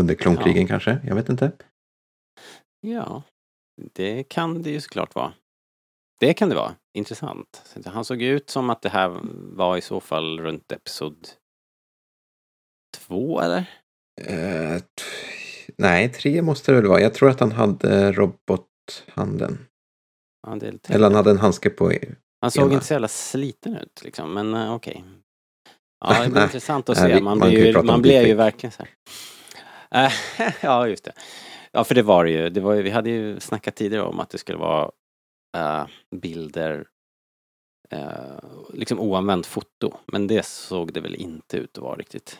under 0.00 0.14
klonkrigen 0.14 0.66
kanske, 0.66 0.98
jag 1.04 1.14
vet 1.14 1.28
inte. 1.28 1.52
Ja, 2.80 3.22
det 3.92 4.24
kan 4.24 4.62
det 4.62 4.70
ju 4.70 4.80
såklart 4.80 5.14
vara. 5.14 5.32
Det 6.20 6.34
kan 6.34 6.48
det 6.48 6.54
vara. 6.54 6.74
Intressant. 6.94 7.76
Han 7.86 8.04
såg 8.04 8.22
ut 8.22 8.50
som 8.50 8.70
att 8.70 8.82
det 8.82 8.88
här 8.88 9.20
var 9.56 9.76
i 9.76 9.80
så 9.80 10.00
fall 10.00 10.40
runt 10.40 10.72
episod 10.72 11.28
två 12.96 13.40
eller? 13.40 13.70
T- 14.80 15.72
nej, 15.78 16.12
tre 16.12 16.42
måste 16.42 16.72
det 16.72 16.80
väl 16.80 16.88
vara. 16.88 17.00
Jag 17.00 17.14
tror 17.14 17.30
att 17.30 17.40
han 17.40 17.52
hade 17.52 18.12
robothanden. 18.12 19.66
Ja. 20.46 20.58
Eller 20.88 21.04
han 21.04 21.14
hade 21.14 21.30
en 21.30 21.38
handske 21.38 21.70
på. 21.70 21.92
Han 22.42 22.50
såg 22.50 22.64
ena. 22.64 22.74
inte 22.74 22.86
så 22.86 22.94
jävla 22.94 23.08
sliten 23.08 23.76
ut 23.76 24.00
liksom, 24.04 24.34
men 24.34 24.54
uh, 24.54 24.74
okej. 24.74 25.04
Ja, 26.04 26.24
det 26.24 26.30
blir 26.30 26.42
intressant 26.44 26.88
att 26.88 26.98
se. 26.98 27.20
Man, 27.20 27.38
man 27.38 27.48
blir 27.48 27.66
ju 27.66 27.82
man 27.82 28.02
blir 28.02 28.26
ju 28.26 28.34
verkligen 28.34 28.72
så 28.72 28.82
här. 28.82 30.06
Eh, 30.06 30.52
ja, 30.60 30.88
just 30.88 31.04
det. 31.04 31.12
Ja, 31.72 31.84
för 31.84 31.94
det 31.94 32.02
var 32.02 32.24
det 32.24 32.30
ju. 32.30 32.50
Det 32.50 32.60
var 32.60 32.74
ju. 32.74 32.82
Vi 32.82 32.90
hade 32.90 33.10
ju 33.10 33.40
snackat 33.40 33.74
tidigare 33.74 34.04
om 34.04 34.20
att 34.20 34.30
det 34.30 34.38
skulle 34.38 34.58
vara 34.58 34.90
eh, 35.56 35.86
bilder, 36.16 36.86
liksom 38.72 39.00
oanvänt 39.00 39.46
foto. 39.46 39.92
Men 40.06 40.26
det 40.26 40.46
såg 40.46 40.92
det 40.92 41.00
väl 41.00 41.14
inte 41.14 41.56
ut 41.56 41.78
att 41.78 41.84
vara 41.84 41.96
riktigt. 41.96 42.38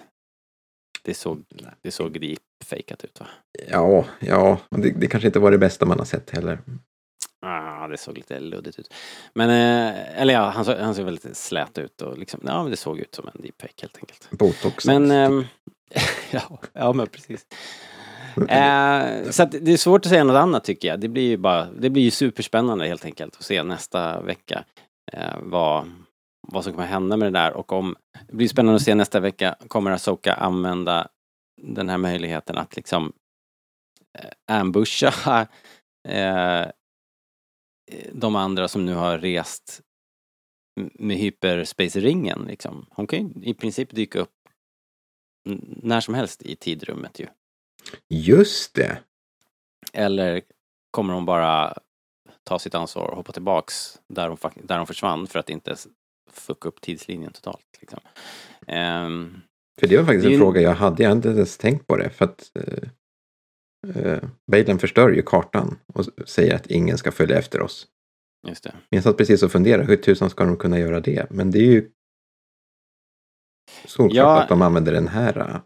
Det 1.03 1.15
såg, 1.15 1.45
det 1.83 1.91
såg 1.91 2.21
deepfakat 2.21 3.05
ut 3.05 3.21
va? 3.21 3.27
Ja, 3.69 4.05
ja, 4.21 4.59
det, 4.71 4.91
det 4.91 5.07
kanske 5.07 5.27
inte 5.27 5.39
var 5.39 5.51
det 5.51 5.59
bästa 5.59 5.87
man 5.87 5.99
har 5.99 6.07
sett 6.07 6.31
heller. 6.31 6.59
Ah, 7.47 7.89
det 7.89 7.97
såg 7.99 8.17
lite 8.17 8.41
luddigt 8.41 8.79
ut. 8.79 8.95
Men, 9.35 9.51
eh, 9.51 10.21
eller 10.21 10.35
ja, 10.35 10.49
han, 10.49 10.65
såg- 10.65 10.77
han 10.79 10.95
såg 10.95 11.05
väldigt 11.05 11.37
slät 11.37 11.79
ut 11.79 12.03
och 12.03 12.19
liksom, 12.19 12.41
ja 12.45 12.63
men 12.63 12.71
det 12.71 12.77
såg 12.77 12.99
ut 12.99 13.15
som 13.15 13.29
en 13.35 13.43
deepfake 13.43 13.75
helt 13.83 13.97
enkelt. 13.99 14.29
Botox. 14.31 14.87
Men, 14.87 15.11
ehm, 15.11 15.45
ja, 16.31 16.59
ja 16.73 16.93
men 16.93 17.07
precis. 17.07 17.47
Eh, 18.49 19.31
så 19.31 19.43
att 19.43 19.51
det 19.61 19.73
är 19.73 19.77
svårt 19.77 20.07
att 20.07 20.11
säga 20.11 20.25
något 20.25 20.37
annat 20.37 20.65
tycker 20.65 20.89
jag. 20.89 21.01
Det 21.01 21.09
blir 21.09 21.29
ju 21.29 21.37
bara, 21.37 21.65
det 21.71 21.91
blir 21.91 22.03
ju 22.03 22.11
superspännande 22.11 22.87
helt 22.87 23.05
enkelt 23.05 23.37
att 23.37 23.43
se 23.45 23.63
nästa 23.63 24.21
vecka 24.21 24.65
eh, 25.13 25.37
vad, 25.43 25.93
vad 26.49 26.65
som 26.65 26.73
kommer 26.73 26.87
hända 26.87 27.17
med 27.17 27.33
det 27.33 27.39
där 27.39 27.53
och 27.53 27.73
om, 27.73 27.97
det 28.29 28.37
blir 28.37 28.49
spännande 28.49 28.77
att 28.77 28.83
se 28.83 28.95
nästa 28.95 29.21
vecka, 29.21 29.57
kommer 29.69 29.91
Asoka 29.91 30.35
använda 30.35 31.09
den 31.63 31.89
här 31.89 31.99
möjligheten 31.99 32.59
att 32.59 32.77
liksom 32.77 33.13
eh, 34.19 34.57
ambusha 34.59 35.13
eh, 36.09 36.67
de 38.13 38.37
andra 38.37 38.69
som 38.69 38.87
nu 38.87 38.95
har 38.95 39.19
rest 39.19 39.81
med 40.95 41.17
hyperspace-ringen 41.17 42.45
liksom. 42.49 42.87
Hon 42.91 43.07
kan 43.07 43.19
ju 43.19 43.45
i 43.51 43.55
princip 43.55 43.91
dyka 43.91 44.19
upp 44.19 44.31
när 45.83 46.01
som 46.01 46.15
helst 46.15 46.43
i 46.43 46.57
tidrummet 46.57 47.19
ju. 47.21 47.27
Just 48.09 48.75
det. 48.75 48.99
Eller 49.93 50.43
kommer 50.91 51.15
hon 51.15 51.25
bara 51.25 51.75
ta 52.45 52.59
sitt 52.59 52.75
ansvar 52.75 53.09
och 53.11 53.17
hoppa 53.17 53.33
tillbaks 53.33 54.01
där 54.09 54.29
hon, 54.29 54.39
där 54.63 54.79
hon 54.79 54.87
försvann 54.87 55.27
för 55.27 55.39
att 55.39 55.51
inte 55.51 55.77
fucka 56.31 56.69
upp 56.69 56.81
tidslinjen 56.81 57.33
totalt. 57.33 57.79
Liksom. 57.81 58.01
Ehm, 58.67 59.41
För 59.81 59.87
det 59.87 59.97
var 59.97 60.05
faktiskt 60.05 60.23
Det 60.23 60.29
en 60.29 60.33
ju- 60.33 60.39
fråga 60.39 60.61
jag 60.61 60.75
hade. 60.75 61.03
Jag 61.03 61.11
hade 61.11 61.17
inte 61.19 61.29
ens 61.29 61.59
tänkt 61.59 61.87
på 61.87 61.97
det. 61.97 62.11
För 62.11 62.25
att 62.25 62.51
eh, 62.55 62.89
Balen 64.53 64.79
förstör 64.79 65.11
ju 65.11 65.23
kartan 65.23 65.79
och 65.95 66.05
säger 66.29 66.55
att 66.55 66.67
ingen 66.67 66.99
ska 66.99 67.13
följa 67.13 67.39
efter 67.39 67.61
oss. 67.61 67.87
just 68.49 68.65
det. 68.65 68.71
Men 68.73 68.97
jag 68.97 69.05
satt 69.05 69.17
precis 69.17 69.43
och 69.43 69.53
funderade, 69.53 69.85
hur 69.85 69.97
tusan 69.97 70.31
ska 70.31 70.45
de 70.45 70.57
kunna 70.57 70.79
göra 70.79 71.01
det? 71.01 71.27
Men 71.31 71.51
det 71.51 71.59
är 71.59 71.63
ju 71.73 71.91
solklart 73.87 74.17
Ja. 74.17 74.43
att 74.43 74.49
de 74.49 74.63
använder 74.63 74.93
den 74.93 75.09
här 75.09 75.39
uh, 75.39 75.57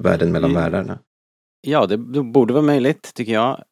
världen 0.00 0.32
mellan 0.32 0.50
Mm. 0.50 0.62
världarna. 0.62 0.98
Ja, 1.60 1.86
det, 1.86 1.96
det 1.96 2.22
borde 2.22 2.52
vara 2.54 2.64
möjligt, 2.64 3.14
tycker 3.14 3.32
jag. 3.32 3.64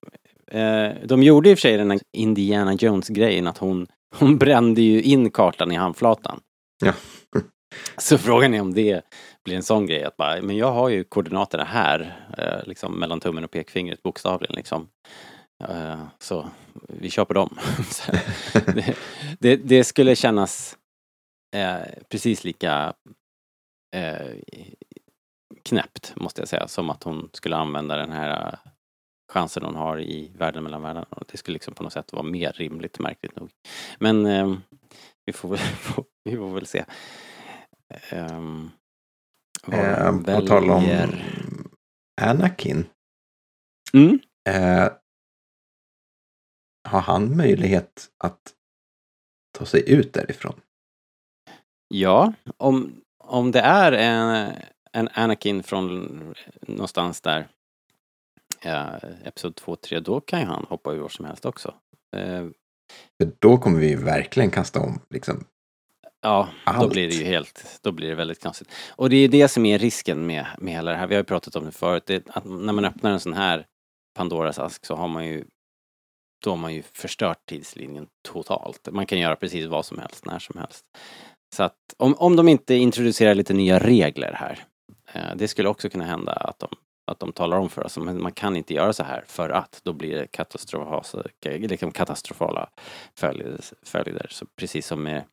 Eh, 0.50 0.90
de 1.06 1.22
gjorde 1.22 1.50
i 1.50 1.54
och 1.54 1.58
för 1.58 1.60
sig 1.60 1.76
den 1.76 1.90
här 1.90 2.00
Indiana 2.16 2.74
Jones-grejen 2.74 3.46
att 3.46 3.58
hon, 3.58 3.86
hon 4.18 4.38
brände 4.38 4.82
ju 4.82 5.02
in 5.02 5.30
kartan 5.30 5.72
i 5.72 5.74
handflatan. 5.76 6.40
Ja. 6.84 6.92
Så 7.98 8.18
frågan 8.18 8.54
är 8.54 8.60
om 8.60 8.74
det 8.74 9.02
blir 9.44 9.56
en 9.56 9.62
sån 9.62 9.86
grej 9.86 10.04
att 10.04 10.16
bara, 10.16 10.42
men 10.42 10.56
jag 10.56 10.72
har 10.72 10.88
ju 10.88 11.04
koordinaterna 11.04 11.64
här, 11.64 12.28
eh, 12.38 12.68
liksom 12.68 13.00
mellan 13.00 13.20
tummen 13.20 13.44
och 13.44 13.50
pekfingret 13.50 14.02
bokstavligen 14.02 14.56
liksom. 14.56 14.88
Eh, 15.64 16.04
så 16.18 16.48
vi 16.88 17.10
kör 17.10 17.24
på 17.24 17.34
dem. 17.34 17.58
Det, 18.74 18.96
det, 19.38 19.56
det 19.56 19.84
skulle 19.84 20.16
kännas 20.16 20.78
eh, 21.56 22.02
precis 22.08 22.44
lika 22.44 22.92
eh, 23.96 24.36
knäppt, 25.62 26.12
måste 26.16 26.40
jag 26.40 26.48
säga, 26.48 26.68
som 26.68 26.90
att 26.90 27.02
hon 27.02 27.30
skulle 27.32 27.56
använda 27.56 27.96
den 27.96 28.12
här 28.12 28.46
eh, 28.46 28.70
chansen 29.32 29.64
hon 29.64 29.74
har 29.74 30.00
i 30.00 30.32
världen 30.38 30.64
mellan 30.64 30.82
världarna. 30.82 31.06
Och 31.10 31.24
Det 31.32 31.38
skulle 31.38 31.54
liksom 31.54 31.74
på 31.74 31.82
något 31.82 31.92
sätt 31.92 32.12
vara 32.12 32.22
mer 32.22 32.52
rimligt, 32.52 32.98
märkligt 32.98 33.36
nog. 33.36 33.50
Men 33.98 34.26
eh, 34.26 34.54
vi, 35.24 35.32
får 35.32 35.48
väl, 35.48 35.60
vi 36.24 36.36
får 36.36 36.54
väl 36.54 36.66
se. 36.66 36.84
Um, 38.12 38.70
Eh, 39.72 40.20
på 40.20 40.46
tal 40.46 40.70
om 40.70 41.08
Anakin. 42.20 42.84
Mm. 43.92 44.18
Eh, 44.48 44.92
har 46.88 47.00
han 47.00 47.36
möjlighet 47.36 48.10
att 48.24 48.40
ta 49.58 49.66
sig 49.66 49.90
ut 49.92 50.12
därifrån? 50.12 50.60
Ja, 51.88 52.32
om, 52.56 53.02
om 53.24 53.50
det 53.50 53.60
är 53.60 53.92
en, 53.92 54.52
en 54.92 55.08
Anakin 55.12 55.62
från 55.62 56.04
någonstans 56.60 57.20
där, 57.20 57.48
eh, 58.60 58.94
Episod 59.24 59.56
2, 59.56 59.76
3, 59.76 60.00
då 60.00 60.20
kan 60.20 60.40
ju 60.40 60.46
han 60.46 60.66
hoppa 60.68 60.92
ur 60.92 61.00
var 61.00 61.08
som 61.08 61.24
helst 61.24 61.44
också. 61.46 61.74
Eh, 62.16 62.46
För 63.22 63.32
då 63.38 63.58
kommer 63.58 63.80
vi 63.80 63.94
verkligen 63.94 64.50
kasta 64.50 64.80
om 64.80 65.00
liksom, 65.10 65.44
Ja, 66.24 66.48
då 66.66 66.72
Allt. 66.72 66.92
blir 66.92 67.08
det 67.08 67.14
ju 67.14 67.24
helt, 67.24 67.80
då 67.82 67.92
blir 67.92 68.08
det 68.08 68.14
väldigt 68.14 68.42
konstigt. 68.42 68.68
Och 68.90 69.10
det 69.10 69.16
är 69.16 69.28
det 69.28 69.48
som 69.48 69.66
är 69.66 69.78
risken 69.78 70.26
med, 70.26 70.46
med 70.58 70.74
hela 70.74 70.90
det 70.90 70.96
här. 70.96 71.06
Vi 71.06 71.14
har 71.14 71.20
ju 71.20 71.24
pratat 71.24 71.56
om 71.56 71.64
det 71.64 71.72
förut. 71.72 72.02
Det, 72.06 72.28
att 72.28 72.44
när 72.44 72.72
man 72.72 72.84
öppnar 72.84 73.10
en 73.10 73.20
sån 73.20 73.32
här 73.32 73.66
Pandoras 74.14 74.58
ask 74.58 74.86
så 74.86 74.94
har 74.94 75.08
man 75.08 75.26
ju, 75.26 75.44
då 76.44 76.50
har 76.50 76.56
man 76.56 76.74
ju 76.74 76.82
förstört 76.82 77.46
tidslinjen 77.46 78.06
totalt. 78.28 78.88
Man 78.92 79.06
kan 79.06 79.18
göra 79.18 79.36
precis 79.36 79.66
vad 79.66 79.86
som 79.86 79.98
helst, 79.98 80.26
när 80.26 80.38
som 80.38 80.58
helst. 80.58 80.84
Så 81.56 81.62
att 81.62 81.76
om, 81.96 82.14
om 82.14 82.36
de 82.36 82.48
inte 82.48 82.74
introducerar 82.74 83.34
lite 83.34 83.54
nya 83.54 83.78
regler 83.78 84.32
här, 84.32 84.64
eh, 85.12 85.36
det 85.36 85.48
skulle 85.48 85.68
också 85.68 85.90
kunna 85.90 86.04
hända 86.04 86.32
att 86.32 86.58
de, 86.58 86.68
att 87.06 87.18
de 87.18 87.32
talar 87.32 87.56
om 87.56 87.68
för 87.68 87.84
oss, 87.84 87.98
men 87.98 88.22
man 88.22 88.32
kan 88.32 88.56
inte 88.56 88.74
göra 88.74 88.92
så 88.92 89.02
här 89.02 89.24
för 89.26 89.50
att 89.50 89.80
då 89.84 89.92
blir 89.92 90.16
det 90.16 90.26
katastrofala, 90.26 91.02
liksom 91.44 91.92
katastrofala 91.92 92.68
följder, 93.14 93.60
följder. 93.82 94.26
Så 94.30 94.46
precis 94.56 94.86
som 94.86 95.02
med 95.02 95.24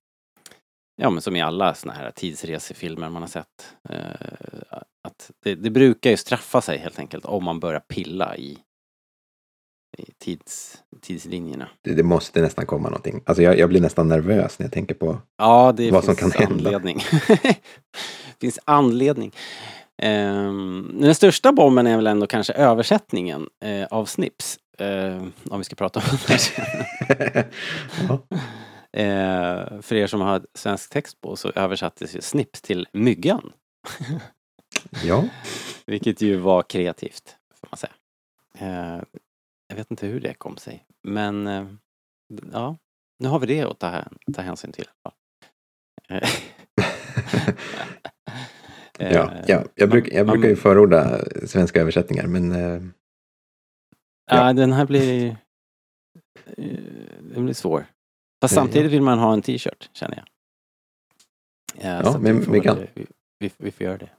Ja 1.01 1.09
men 1.09 1.21
som 1.21 1.35
i 1.35 1.41
alla 1.41 1.73
såna 1.73 1.93
här 1.93 2.11
tidsresefilmer 2.11 3.09
man 3.09 3.21
har 3.21 3.29
sett. 3.29 3.75
Eh, 3.89 4.77
att 5.03 5.31
det, 5.43 5.55
det 5.55 5.69
brukar 5.69 6.09
ju 6.09 6.17
straffa 6.17 6.61
sig 6.61 6.77
helt 6.77 6.99
enkelt 6.99 7.25
om 7.25 7.43
man 7.43 7.59
börjar 7.59 7.79
pilla 7.79 8.37
i, 8.37 8.57
i 9.97 10.11
tids, 10.23 10.77
tidslinjerna. 11.01 11.69
det, 11.81 11.93
det 11.93 12.03
måste 12.03 12.41
nästan 12.41 12.65
komma 12.65 12.89
någonting. 12.89 13.21
Alltså 13.25 13.43
jag, 13.43 13.59
jag 13.59 13.69
blir 13.69 13.81
nästan 13.81 14.07
nervös 14.07 14.59
när 14.59 14.65
jag 14.65 14.73
tänker 14.73 14.95
på 14.95 15.17
Ja, 15.37 15.73
det 15.77 15.91
Vad 15.91 16.03
som 16.03 16.15
kan 16.15 16.31
hända. 16.31 16.53
anledning. 16.55 16.99
finns 18.41 18.59
anledning. 18.65 19.31
Ehm, 20.01 20.97
den 21.01 21.15
största 21.15 21.51
bomben 21.51 21.87
är 21.87 21.95
väl 21.95 22.07
ändå 22.07 22.27
kanske 22.27 22.53
översättningen 22.53 23.47
eh, 23.65 23.85
av 23.85 24.05
Snips. 24.05 24.57
Eh, 24.77 25.23
om 25.49 25.57
vi 25.57 25.63
ska 25.63 25.75
prata 25.75 25.99
om 25.99 26.17
det 26.27 26.63
ja. 28.09 28.19
Eh, 28.97 29.81
för 29.81 29.93
er 29.95 30.07
som 30.07 30.21
har 30.21 30.45
svensk 30.53 30.89
text 30.89 31.21
på 31.21 31.35
så 31.35 31.49
översattes 31.55 32.15
ju 32.15 32.21
Snips 32.21 32.61
till 32.61 32.87
Myggan. 32.93 33.51
ja, 35.03 35.23
Vilket 35.85 36.21
ju 36.21 36.35
var 36.37 36.63
kreativt, 36.63 37.37
får 37.53 37.67
man 37.71 37.77
säga. 37.77 37.93
Eh, 38.57 39.03
jag 39.67 39.75
vet 39.75 39.91
inte 39.91 40.07
hur 40.07 40.19
det 40.19 40.33
kom 40.33 40.57
sig. 40.57 40.85
Men 41.03 41.47
eh, 41.47 41.67
ja, 42.53 42.77
nu 43.19 43.27
har 43.27 43.39
vi 43.39 43.47
det 43.47 43.61
att 43.63 43.79
ta, 43.79 44.03
ta 44.33 44.41
hänsyn 44.41 44.71
till. 44.71 44.85
Ja. 46.07 46.21
Eh, 48.99 49.11
ja, 49.13 49.33
ja. 49.47 49.63
Jag, 49.75 49.89
bruk, 49.89 50.07
jag 50.11 50.27
brukar 50.27 50.49
ju 50.49 50.55
förorda 50.55 51.19
svenska 51.47 51.81
översättningar 51.81 52.27
men 52.27 52.51
eh, 52.51 52.81
Ja, 54.31 54.53
den 54.53 54.73
här 54.73 54.85
blir... 54.85 55.37
eh, 56.57 56.77
Den 57.21 57.43
blir 57.45 57.53
svår. 57.53 57.85
Fast 58.41 58.55
Ja, 58.55 58.61
samtidigt 58.61 58.91
vill 58.91 59.01
man 59.01 59.19
ha 59.19 59.33
en 59.33 59.41
t-shirt, 59.41 59.89
känner 59.93 60.15
jag. 60.15 60.25
Ja, 61.85 62.09
att 62.09 62.21
men 62.21 62.39
vi 62.39 62.45
får 62.45 62.51
vi 62.51 62.61
kan- 62.61 62.77
Vi, 62.93 63.05
vi, 63.39 63.51
vi 63.57 63.71
får 63.71 63.83
göra 63.85 63.97
det. 63.97 64.09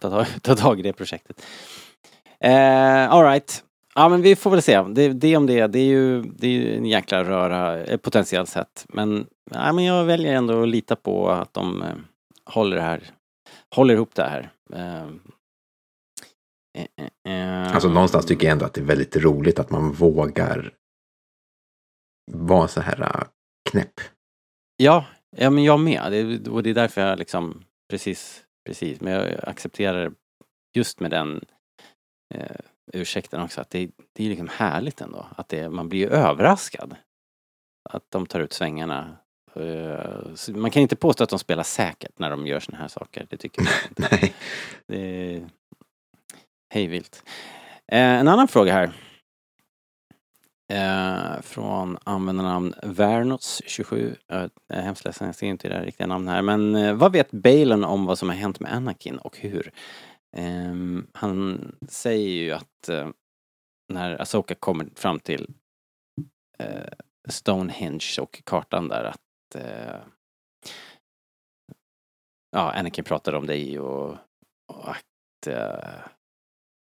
Ta 0.00 0.10
tag, 0.10 0.26
ta 0.42 0.56
tag 0.56 0.78
i 0.80 0.82
det 0.82 0.92
projektet. 0.92 1.46
Eh, 2.40 3.10
all 3.10 3.24
right. 3.24 3.64
Ja, 3.94 4.08
men 4.08 4.22
vi 4.22 4.36
får 4.36 4.50
väl 4.50 4.62
se. 4.62 4.82
Det, 4.82 5.08
det 5.12 5.36
om 5.36 5.46
det. 5.46 5.66
Det 5.66 5.78
är 5.78 5.84
ju, 5.86 6.22
det 6.22 6.46
är 6.46 6.50
ju 6.50 6.76
en 6.76 6.86
jäkla 6.86 7.24
röra 7.24 7.84
eh, 7.84 7.96
potentiellt 7.96 8.48
sett. 8.48 8.86
Men, 8.88 9.26
ja, 9.50 9.72
men 9.72 9.84
jag 9.84 10.04
väljer 10.04 10.34
ändå 10.34 10.62
att 10.62 10.68
lita 10.68 10.96
på 10.96 11.28
att 11.30 11.54
de 11.54 11.82
eh, 11.82 11.88
håller 12.44 12.76
det 12.76 12.82
här, 12.82 13.02
håller 13.74 13.94
ihop 13.94 14.14
det 14.14 14.22
här. 14.22 14.50
Eh, 14.74 15.02
eh, 16.78 17.06
eh, 17.26 17.64
eh. 17.64 17.74
alltså 17.74 17.88
någonstans 17.88 18.26
tycker 18.26 18.46
jag 18.46 18.52
ändå 18.52 18.64
att 18.64 18.74
det 18.74 18.80
är 18.80 18.84
väldigt 18.84 19.16
roligt 19.16 19.58
att 19.58 19.70
man 19.70 19.92
vågar 19.92 20.72
vara 22.30 22.68
så 22.68 22.80
här 22.80 23.00
äh, 23.00 23.24
knäpp. 23.70 24.00
Ja, 24.76 25.06
ja 25.36 25.50
men 25.50 25.64
jag 25.64 25.80
med. 25.80 26.12
Det, 26.12 26.48
och 26.48 26.62
det 26.62 26.70
är 26.70 26.74
därför 26.74 27.00
jag 27.00 27.18
liksom, 27.18 27.64
precis, 27.90 28.44
precis. 28.66 29.00
Men 29.00 29.12
jag 29.12 29.48
accepterar 29.48 30.12
just 30.74 31.00
med 31.00 31.10
den 31.10 31.44
eh, 32.34 32.56
ursäkten 32.92 33.40
också 33.40 33.60
att 33.60 33.70
det, 33.70 33.90
det 34.12 34.24
är 34.24 34.28
liksom 34.28 34.48
härligt 34.48 35.00
ändå. 35.00 35.26
Att 35.36 35.48
det, 35.48 35.70
man 35.70 35.88
blir 35.88 36.08
överraskad. 36.08 36.96
Att 37.90 38.10
de 38.10 38.26
tar 38.26 38.40
ut 38.40 38.52
svängarna. 38.52 39.16
Eh, 39.54 40.34
så 40.34 40.52
man 40.52 40.70
kan 40.70 40.82
inte 40.82 40.96
påstå 40.96 41.24
att 41.24 41.30
de 41.30 41.38
spelar 41.38 41.62
säkert 41.62 42.18
när 42.18 42.30
de 42.30 42.46
gör 42.46 42.60
såna 42.60 42.78
här 42.78 42.88
saker. 42.88 43.26
Det 43.30 43.36
tycker 43.36 43.62
jag 43.62 43.72
inte. 43.88 44.08
Nej. 44.10 44.34
Det 44.86 45.34
är 45.36 45.48
hejvilt. 46.70 47.22
Eh, 47.92 48.20
en 48.20 48.28
annan 48.28 48.48
fråga 48.48 48.72
här. 48.72 48.92
Eh, 50.72 51.40
från 51.40 51.98
användarnamn 52.04 52.74
Vernos27. 52.82 54.16
Jag 54.26 54.38
är 54.38 54.50
eh, 54.72 54.82
hemskt 54.84 55.04
ledsen, 55.04 55.26
jag 55.26 55.34
ser 55.34 55.46
inte 55.46 55.68
det 55.68 55.84
riktiga 55.84 56.06
namn 56.06 56.28
här. 56.28 56.42
Men 56.42 56.74
eh, 56.74 56.94
vad 56.94 57.12
vet 57.12 57.30
Balen 57.30 57.84
om 57.84 58.06
vad 58.06 58.18
som 58.18 58.28
har 58.28 58.36
hänt 58.36 58.60
med 58.60 58.72
Anakin 58.72 59.18
och 59.18 59.38
hur? 59.38 59.72
Eh, 60.36 60.74
han 61.14 61.72
säger 61.88 62.28
ju 62.28 62.52
att 62.52 62.88
eh, 62.88 63.08
när 63.92 64.22
Asoka 64.22 64.54
kommer 64.54 64.88
fram 64.94 65.20
till 65.20 65.54
eh, 66.58 66.92
Stonehenge 67.28 68.18
och 68.20 68.42
kartan 68.44 68.88
där 68.88 69.04
att 69.04 69.54
eh, 69.54 70.00
ja, 72.50 72.72
Anakin 72.72 73.04
pratade 73.04 73.36
om 73.36 73.46
dig 73.46 73.80
och, 73.80 74.16
och 74.72 74.90
att 74.90 75.46
eh, 75.46 76.00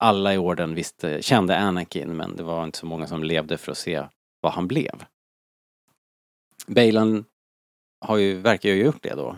alla 0.01 0.35
i 0.35 0.39
orden 0.39 0.75
visste, 0.75 1.23
kände 1.23 1.59
Anakin 1.59 2.17
men 2.17 2.37
det 2.37 2.43
var 2.43 2.65
inte 2.65 2.79
så 2.79 2.87
många 2.87 3.07
som 3.07 3.25
levde 3.25 3.59
för 3.59 3.73
att 3.73 3.79
se 3.79 4.07
vad 4.41 4.53
han 4.53 4.69
blev. 4.69 5.05
Baylan 6.67 7.25
har 8.01 8.17
ju, 8.17 8.37
verkar 8.37 8.69
ju 8.69 8.77
ha 8.77 8.85
gjort 8.85 9.03
det 9.03 9.15
då. 9.15 9.37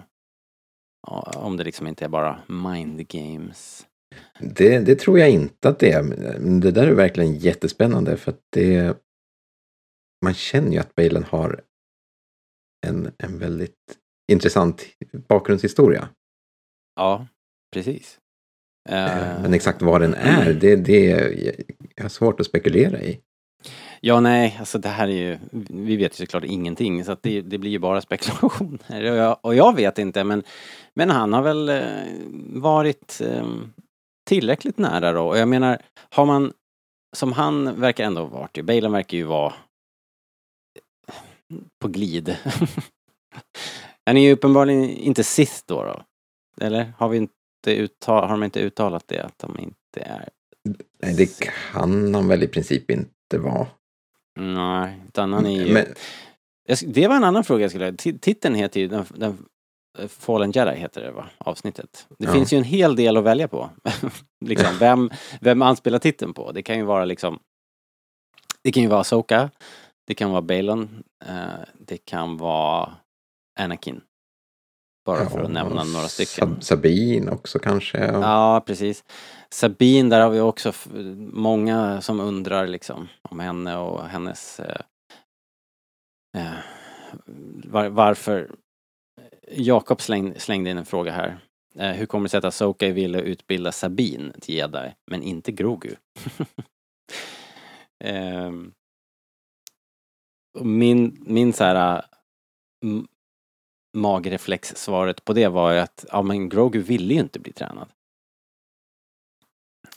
Om 1.37 1.57
det 1.57 1.65
liksom 1.65 1.87
inte 1.87 2.05
är 2.05 2.09
bara 2.09 2.43
mind 2.49 3.09
games. 3.09 3.87
Det, 4.41 4.79
det 4.79 4.95
tror 4.95 5.19
jag 5.19 5.31
inte 5.31 5.69
att 5.69 5.79
det 5.79 5.93
är. 5.93 6.03
Det 6.61 6.71
där 6.71 6.87
är 6.87 6.95
verkligen 6.95 7.35
jättespännande 7.35 8.17
för 8.17 8.31
att 8.31 8.41
det... 8.51 8.97
Man 10.25 10.35
känner 10.35 10.73
ju 10.73 10.79
att 10.79 10.95
Balen 10.95 11.25
har 11.25 11.63
en, 12.87 13.13
en 13.19 13.39
väldigt 13.39 13.99
intressant 14.33 14.87
bakgrundshistoria. 15.29 16.09
Ja, 16.97 17.27
precis. 17.73 18.19
Eh, 18.89 19.43
Men 19.43 19.55
exakt 19.55 19.83
vad 19.83 20.01
den 20.01 20.15
är, 20.15 20.53
det, 20.53 20.77
det 20.77 21.11
är 21.97 22.09
svårt 22.09 22.41
att 22.41 22.47
spekulera 22.47 23.03
i. 23.03 23.21
Ja, 24.01 24.21
nej, 24.21 24.57
alltså 24.59 24.79
det 24.79 24.89
här 24.89 25.09
är 25.09 25.13
ju, 25.13 25.39
vi 25.71 25.97
vet 25.97 26.21
ju 26.21 26.27
såklart 26.27 26.45
ingenting 26.45 27.05
så 27.05 27.13
att 27.13 27.23
det, 27.23 27.41
det 27.41 27.59
blir 27.59 27.71
ju 27.71 27.79
bara 27.79 28.01
spekulationer. 28.01 29.11
Och 29.11 29.17
jag, 29.17 29.39
och 29.41 29.55
jag 29.55 29.77
vet 29.77 29.99
inte 29.99 30.25
men, 30.25 30.43
men 30.95 31.11
han 31.11 31.33
har 31.33 31.43
väl 31.43 31.69
eh, 31.69 31.83
varit 32.49 33.21
eh, 33.21 33.47
tillräckligt 34.29 34.79
nära 34.79 35.13
då. 35.13 35.29
Och 35.29 35.39
jag 35.39 35.49
menar, 35.49 35.83
har 36.11 36.27
man, 36.27 36.53
som 37.17 37.33
han 37.33 37.81
verkar 37.81 38.05
ändå 38.05 38.21
ha 38.21 38.29
varit 38.29 38.59
ju, 38.59 38.63
Balen 38.63 38.93
verkar 38.93 39.17
ju 39.17 39.25
vara 39.25 39.53
på 41.83 41.89
glid. 41.89 42.37
han 44.07 44.17
är 44.17 44.23
ju 44.23 44.33
uppenbarligen 44.33 44.85
inte 44.85 45.25
Sith 45.25 45.63
då, 45.67 45.85
då. 45.85 46.03
Eller 46.65 46.93
har 46.99 47.09
vi 47.09 47.17
inte 47.17 47.35
uttal, 47.71 48.23
har 48.25 48.31
de 48.31 48.43
inte 48.43 48.61
uttalat 48.61 49.05
det 49.09 49.21
att 49.21 49.39
de 49.39 49.59
inte 49.59 50.01
är 50.01 50.29
Nej, 51.03 51.15
det 51.17 51.41
kan 51.41 52.15
han 52.15 52.29
väl 52.29 52.43
i 52.43 52.49
princip 52.49 52.91
inte 52.91 53.39
vara. 53.39 53.67
Nej, 54.41 55.01
utan 55.09 55.33
han 55.33 55.47
är 55.47 55.51
ju... 55.65 55.73
Men, 55.73 55.87
Det 56.87 57.09
var 57.09 57.17
en 57.17 57.25
annan 57.25 57.45
fråga 57.45 57.63
jag 57.63 57.71
skulle 57.71 57.91
Ti- 57.91 58.19
Titeln 58.19 58.55
heter 58.55 58.81
ju 58.81 58.89
den, 58.89 59.05
den, 59.15 59.47
Fallen 60.09 60.51
Jedi 60.53 60.77
heter 60.77 61.01
det 61.01 61.11
va? 61.13 61.31
Avsnittet. 61.39 62.07
Det 62.19 62.25
Ja. 62.25 62.33
finns 62.33 62.53
ju 62.53 62.59
en 62.59 62.65
hel 62.65 62.97
del 62.97 63.17
att 63.17 63.25
välja 63.25 63.49
på. 63.49 63.71
liksom, 64.45 64.79
vem, 64.79 65.11
vem 65.41 65.63
anspelar 65.63 65.99
titeln 65.99 66.35
på? 66.35 66.53
Det 66.53 66.63
kan 66.63 66.77
ju 66.77 66.83
vara 66.85 67.05
liksom 67.05 67.39
Det 68.63 68.73
kan 68.73 68.83
ju 68.83 68.89
vara 68.89 69.05
Soka 69.05 69.51
Det 70.07 70.15
kan 70.15 70.31
vara 70.31 70.43
Balon 70.43 71.03
eh, 71.25 71.45
Det 71.79 71.97
kan 71.99 72.37
vara 72.37 72.93
Anakin. 73.61 74.01
Bara 75.05 75.29
för 75.29 75.43
att 75.43 75.51
nämna 75.51 75.85
några 75.85 76.09
stycken. 76.09 76.57
Sab- 76.57 76.61
Sabine 76.61 77.31
också 77.31 77.59
kanske. 77.59 77.99
Ja, 77.99 78.63
precis. 78.67 79.05
Sabine, 79.51 80.09
där 80.09 80.21
har 80.21 80.31
vi 80.31 80.41
också 80.41 80.73
många 81.33 82.01
som 82.01 82.21
undrar 82.21 82.67
liksom 82.67 83.09
om 83.23 83.41
henne 83.41 83.77
och 83.77 84.09
hennes... 84.09 84.61
Eh, 84.61 84.81
eh, 86.39 86.55
var, 87.65 87.89
varför... 87.89 88.51
Jakob 89.51 90.01
släng, 90.01 90.41
slängde 90.41 90.71
in 90.71 90.79
en 90.79 90.85
fråga 90.85 91.13
här. 91.13 91.39
Eh, 91.79 91.91
hur 91.91 92.07
kommer 92.07 92.25
det 92.25 92.29
sig 92.29 92.39
att 92.39 92.45
Asoka 92.45 92.93
ville 92.93 93.21
utbilda 93.21 93.73
Sabine 93.73 94.33
till 94.41 94.55
jedi, 94.55 94.95
men 95.11 95.23
inte 95.23 95.53
Grogu? 95.53 95.95
Och 100.59 100.67
min, 100.67 101.25
min 101.27 101.53
så 101.53 101.65
här... 101.65 102.05
magreflex-svaret 103.93 105.25
på 105.25 105.33
det 105.33 105.49
var 105.49 105.73
ju 105.73 105.79
att, 105.79 106.05
ja 106.13 106.23
men 106.23 106.49
Grogu 106.49 106.81
ville 106.83 107.15
ju 107.15 107.21
inte 107.21 107.41
bli 107.41 107.53
tränad. 107.53 107.89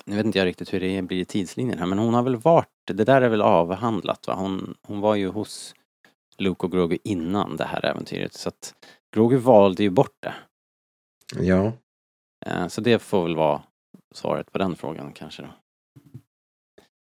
Nu 0.05 0.15
vet 0.15 0.25
inte 0.25 0.37
jag 0.39 0.45
riktigt 0.45 0.73
hur 0.73 0.79
det 0.79 1.01
blir 1.01 1.17
i 1.19 1.25
tidslinjen 1.25 1.79
här 1.79 1.85
men 1.85 1.99
hon 1.99 2.13
har 2.13 2.23
väl 2.23 2.35
varit, 2.35 2.69
det 2.87 3.03
där 3.03 3.21
är 3.21 3.29
väl 3.29 3.41
avhandlat 3.41 4.27
va? 4.27 4.33
Hon, 4.33 4.77
hon 4.81 4.99
var 4.99 5.15
ju 5.15 5.27
hos 5.27 5.75
Luke 6.37 6.65
och 6.65 6.71
Grogu 6.71 6.97
innan 7.03 7.57
det 7.57 7.65
här 7.65 7.85
äventyret 7.85 8.33
så 8.33 8.49
att 8.49 8.75
Grogu 9.15 9.37
valde 9.37 9.83
ju 9.83 9.89
bort 9.89 10.15
det. 10.19 10.33
Ja. 11.39 11.71
Eh, 12.45 12.67
Så 12.67 12.81
det 12.81 12.99
får 12.99 13.23
väl 13.23 13.35
vara 13.35 13.61
svaret 14.13 14.51
på 14.51 14.57
den 14.57 14.75
frågan 14.75 15.13
kanske 15.13 15.41
då. 15.41 15.49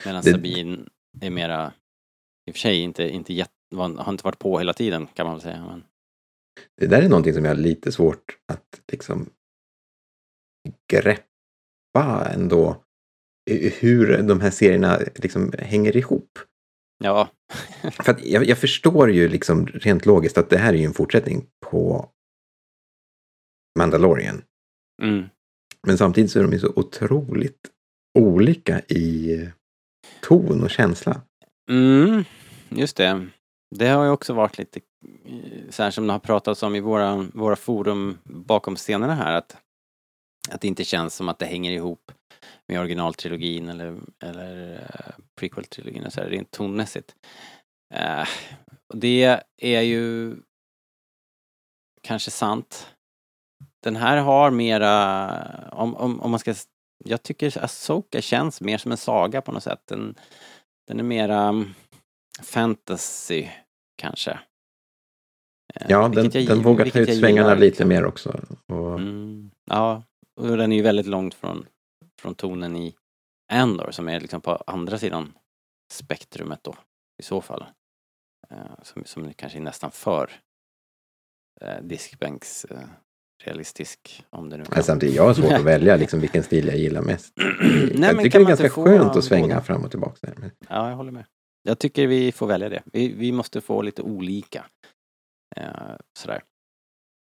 Medan 0.06 0.22
Det- 0.24 0.32
Sabine 0.32 0.90
är 1.22 1.30
mera, 1.30 1.74
i 2.48 2.52
och 2.52 2.56
för 2.56 2.60
sig 2.60 2.80
inte, 2.82 3.10
inte 3.10 3.34
jätte, 3.34 3.52
har 3.76 4.10
inte 4.12 4.24
varit 4.24 4.40
på 4.40 4.58
hela 4.60 4.74
tiden 4.74 5.08
kan 5.08 5.26
man 5.26 5.36
väl 5.36 5.42
säga. 5.42 5.66
Men, 5.66 5.84
Det 6.78 6.88
där 6.88 7.02
är 7.02 7.10
någonting 7.10 7.34
som 7.34 7.46
jag 7.46 7.56
har 7.56 7.62
lite 7.62 7.92
svårt 7.92 8.38
att 8.54 8.82
liksom 8.92 9.30
greppa 10.94 12.32
ändå. 12.34 12.82
Hur 13.80 14.24
de 14.24 14.42
här 14.42 14.52
serierna 14.52 15.00
liksom 15.16 15.54
hänger 15.60 15.98
ihop. 15.98 16.40
ja, 17.04 17.30
För 18.04 18.12
att 18.12 18.26
jag, 18.26 18.46
jag 18.46 18.58
förstår 18.58 19.12
ju 19.12 19.30
liksom 19.30 19.68
rent 19.68 20.06
logiskt 20.06 20.38
att 20.38 20.50
det 20.50 20.58
här 20.58 20.74
är 20.74 20.78
ju 20.78 20.86
en 20.86 20.94
fortsättning 20.94 21.48
på 21.66 22.10
Mandalorian. 23.80 24.42
mm. 25.02 25.26
Men 25.88 25.98
samtidigt 25.98 26.32
så 26.32 26.40
är 26.40 26.44
de 26.44 26.52
ju 26.52 26.60
så 26.60 26.74
otroligt 26.76 27.70
olika 28.20 28.80
i 28.80 29.50
ton 30.22 30.64
och 30.64 30.70
känsla. 30.70 31.22
Mm, 31.70 32.24
just 32.70 32.98
det. 32.98 33.28
Det 33.72 33.88
har 33.88 34.04
ju 34.04 34.10
också 34.10 34.34
varit 34.34 34.58
lite 34.58 34.80
eh, 35.26 35.70
så 35.70 35.84
här 35.84 35.92
som 35.92 36.08
det 36.08 36.14
har 36.14 36.20
pratats 36.20 36.64
om 36.64 36.76
i 36.76 36.80
våra, 36.80 37.16
våra 37.16 37.56
forum 37.56 38.18
bakom 38.24 38.76
scenerna 38.76 39.16
här 39.16 39.34
att, 39.34 39.58
att 40.50 40.62
det 40.62 40.68
inte 40.68 40.84
känns 40.84 41.16
som 41.16 41.30
att 41.30 41.40
det 41.40 41.46
hänger 41.46 41.72
ihop 41.72 42.12
med 42.68 42.80
originaltrilogin 42.80 43.70
eller, 43.70 44.00
eller 44.24 44.74
uh, 44.74 45.26
prequel-trilogin 45.36 46.10
så 46.10 46.22
här, 46.22 46.30
rent 46.30 46.52
tonmässigt. 46.52 47.16
Uh, 47.94 48.28
det 48.94 49.42
är 49.58 49.82
ju 49.82 50.36
kanske 52.02 52.32
sant. 52.32 52.96
Den 53.84 53.96
här 53.96 54.18
har 54.18 54.52
mera, 54.52 55.70
om, 55.72 55.96
om, 55.96 56.22
om 56.22 56.32
man 56.32 56.40
ska, 56.40 56.56
jag 57.06 57.24
tycker 57.24 57.64
Asoka 57.64 58.22
känns 58.22 58.62
mer 58.62 58.78
som 58.78 58.92
en 58.92 58.98
saga 58.98 59.42
på 59.42 59.52
något 59.52 59.64
sätt. 59.64 59.82
Den, 59.86 60.16
den 60.88 61.00
är 61.00 61.04
mera 61.04 61.42
mm, 61.42 61.74
fantasy, 62.44 63.48
kanske. 63.98 64.32
Eh, 65.76 65.86
Ja, 65.90 66.08
den, 66.08 66.30
jag- 66.34 66.48
den 66.48 66.62
vågar 66.62 66.86
ta 66.90 67.00
ut 67.00 67.20
svängarna 67.20 67.48
gillar, 67.50 67.56
lite 67.56 67.66
liksom. 67.66 67.88
mer 67.90 68.06
också. 68.06 68.40
Och, 68.68 69.00
Mm, 69.00 69.52
ja, 69.66 70.04
och 70.42 70.58
den 70.58 70.72
är 70.72 70.76
ju 70.76 70.82
väldigt 70.82 71.06
långt 71.06 71.34
från, 71.34 71.66
från 72.22 72.36
tonen 72.36 72.76
i 72.76 72.96
Andor 73.54 73.92
som 73.92 74.10
är 74.10 74.20
liksom 74.20 74.42
på 74.42 74.56
andra 74.68 74.98
sidan 74.98 75.34
spektrumet 75.94 76.64
då, 76.64 76.76
i 77.22 77.24
så 77.24 77.42
fall. 77.42 77.66
Eh, 78.52 78.58
som, 78.84 79.04
som 79.06 79.34
kanske 79.34 79.60
är 79.60 79.62
nästan 79.64 79.92
för 79.92 80.32
eh, 81.62 81.82
diskbänks 81.84 82.66
eh, 82.66 82.80
realistisk, 83.44 84.26
om 84.30 84.50
det 84.50 84.58
nu 84.58 84.64
Men 84.70 84.84
samtidigt, 84.84 85.16
jag 85.16 85.24
har 85.24 85.34
svårt 85.34 85.52
att 85.52 85.64
välja 85.64 85.96
liksom 85.96 86.20
vilken 86.20 86.44
stil 86.44 86.68
jag 86.68 86.78
gillar 86.78 87.02
mest. 87.02 87.34
Nej, 87.38 87.94
men 87.94 88.02
jag 88.04 88.16
kan 88.16 88.16
tycker 88.24 88.40
det 88.40 88.46
är 88.46 88.48
ganska 88.48 88.70
skönt 88.70 89.16
att 89.16 89.24
svänga 89.24 89.48
båda? 89.48 89.62
fram 89.62 89.84
och 89.84 89.92
tillbaka. 89.92 90.34
Ja, 90.70 90.90
jag 90.90 90.96
håller 90.96 91.12
med. 91.12 91.26
Jag 91.68 91.80
tycker 91.80 92.08
vi 92.08 92.32
får 92.32 92.48
välja 92.48 92.70
det. 92.70 92.84
Vi, 92.86 93.14
vi 93.14 93.32
måste 93.32 93.62
få 93.62 93.82
lite 93.82 94.02
olika. 94.02 94.66
Eh, 95.56 95.96
sådär. 96.20 96.44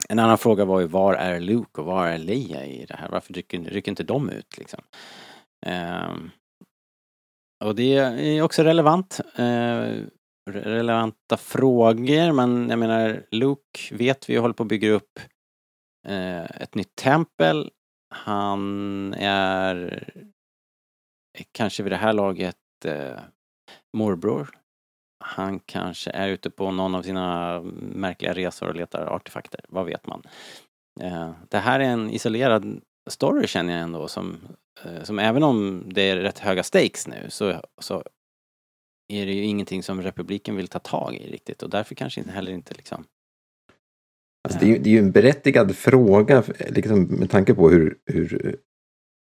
En 0.08 0.18
annan 0.18 0.38
fråga 0.38 0.64
var 0.64 0.80
ju 0.80 0.86
var 0.86 1.14
är 1.14 1.40
Luke 1.40 1.80
och 1.80 1.86
var 1.86 2.06
är 2.06 2.18
Leia 2.18 2.66
i 2.66 2.84
det 2.84 2.94
här? 2.94 3.08
Varför 3.08 3.34
rycker, 3.34 3.58
rycker 3.58 3.92
inte 3.92 4.02
de 4.02 4.30
ut 4.30 4.58
liksom? 4.58 4.80
Eh, 5.66 6.14
och 7.64 7.74
det 7.74 7.96
är 7.96 8.42
också 8.42 8.62
relevant. 8.62 9.20
Eh, 9.36 10.04
relevanta 10.50 11.36
frågor 11.36 12.32
men 12.32 12.70
jag 12.70 12.78
menar 12.78 13.26
Luke 13.30 13.94
vet 13.94 14.30
vi 14.30 14.36
håller 14.36 14.54
på 14.54 14.62
att 14.62 14.68
bygga 14.68 14.90
upp 14.90 15.20
eh, 16.08 16.44
ett 16.44 16.74
nytt 16.74 16.96
tempel. 16.96 17.70
Han 18.14 19.14
är 19.14 20.08
kanske 21.52 21.82
vid 21.82 21.92
det 21.92 21.96
här 21.96 22.12
laget 22.12 22.56
eh, 22.84 23.18
morbror. 23.92 24.58
Han 25.24 25.58
kanske 25.58 26.10
är 26.10 26.28
ute 26.28 26.50
på 26.50 26.70
någon 26.70 26.94
av 26.94 27.02
sina 27.02 27.60
märkliga 27.94 28.34
resor 28.34 28.68
och 28.68 28.74
letar 28.74 29.06
artefakter. 29.06 29.60
Vad 29.68 29.86
vet 29.86 30.06
man? 30.06 30.22
Eh, 31.00 31.30
det 31.48 31.58
här 31.58 31.80
är 31.80 31.84
en 31.84 32.10
isolerad 32.10 32.80
story 33.10 33.46
känner 33.46 33.72
jag 33.72 33.82
ändå 33.82 34.08
som, 34.08 34.38
eh, 34.84 35.02
som 35.02 35.18
även 35.18 35.42
om 35.42 35.84
det 35.86 36.02
är 36.02 36.16
rätt 36.16 36.38
höga 36.38 36.62
stakes 36.62 37.08
nu 37.08 37.26
så, 37.28 37.62
så 37.78 38.02
är 39.12 39.26
det 39.26 39.32
ju 39.32 39.44
ingenting 39.44 39.82
som 39.82 40.02
republiken 40.02 40.56
vill 40.56 40.68
ta 40.68 40.78
tag 40.78 41.14
i 41.14 41.32
riktigt 41.32 41.62
och 41.62 41.70
därför 41.70 41.94
kanske 41.94 42.20
inte 42.20 42.32
heller 42.32 42.52
inte 42.52 42.74
liksom 42.74 43.04
alltså, 44.48 44.60
det, 44.60 44.66
är 44.66 44.68
ju, 44.68 44.78
det 44.78 44.90
är 44.90 44.92
ju 44.92 44.98
en 44.98 45.12
berättigad 45.12 45.76
fråga 45.76 46.42
liksom, 46.58 47.02
med 47.02 47.30
tanke 47.30 47.54
på 47.54 47.70
hur, 47.70 47.98
hur, 48.06 48.56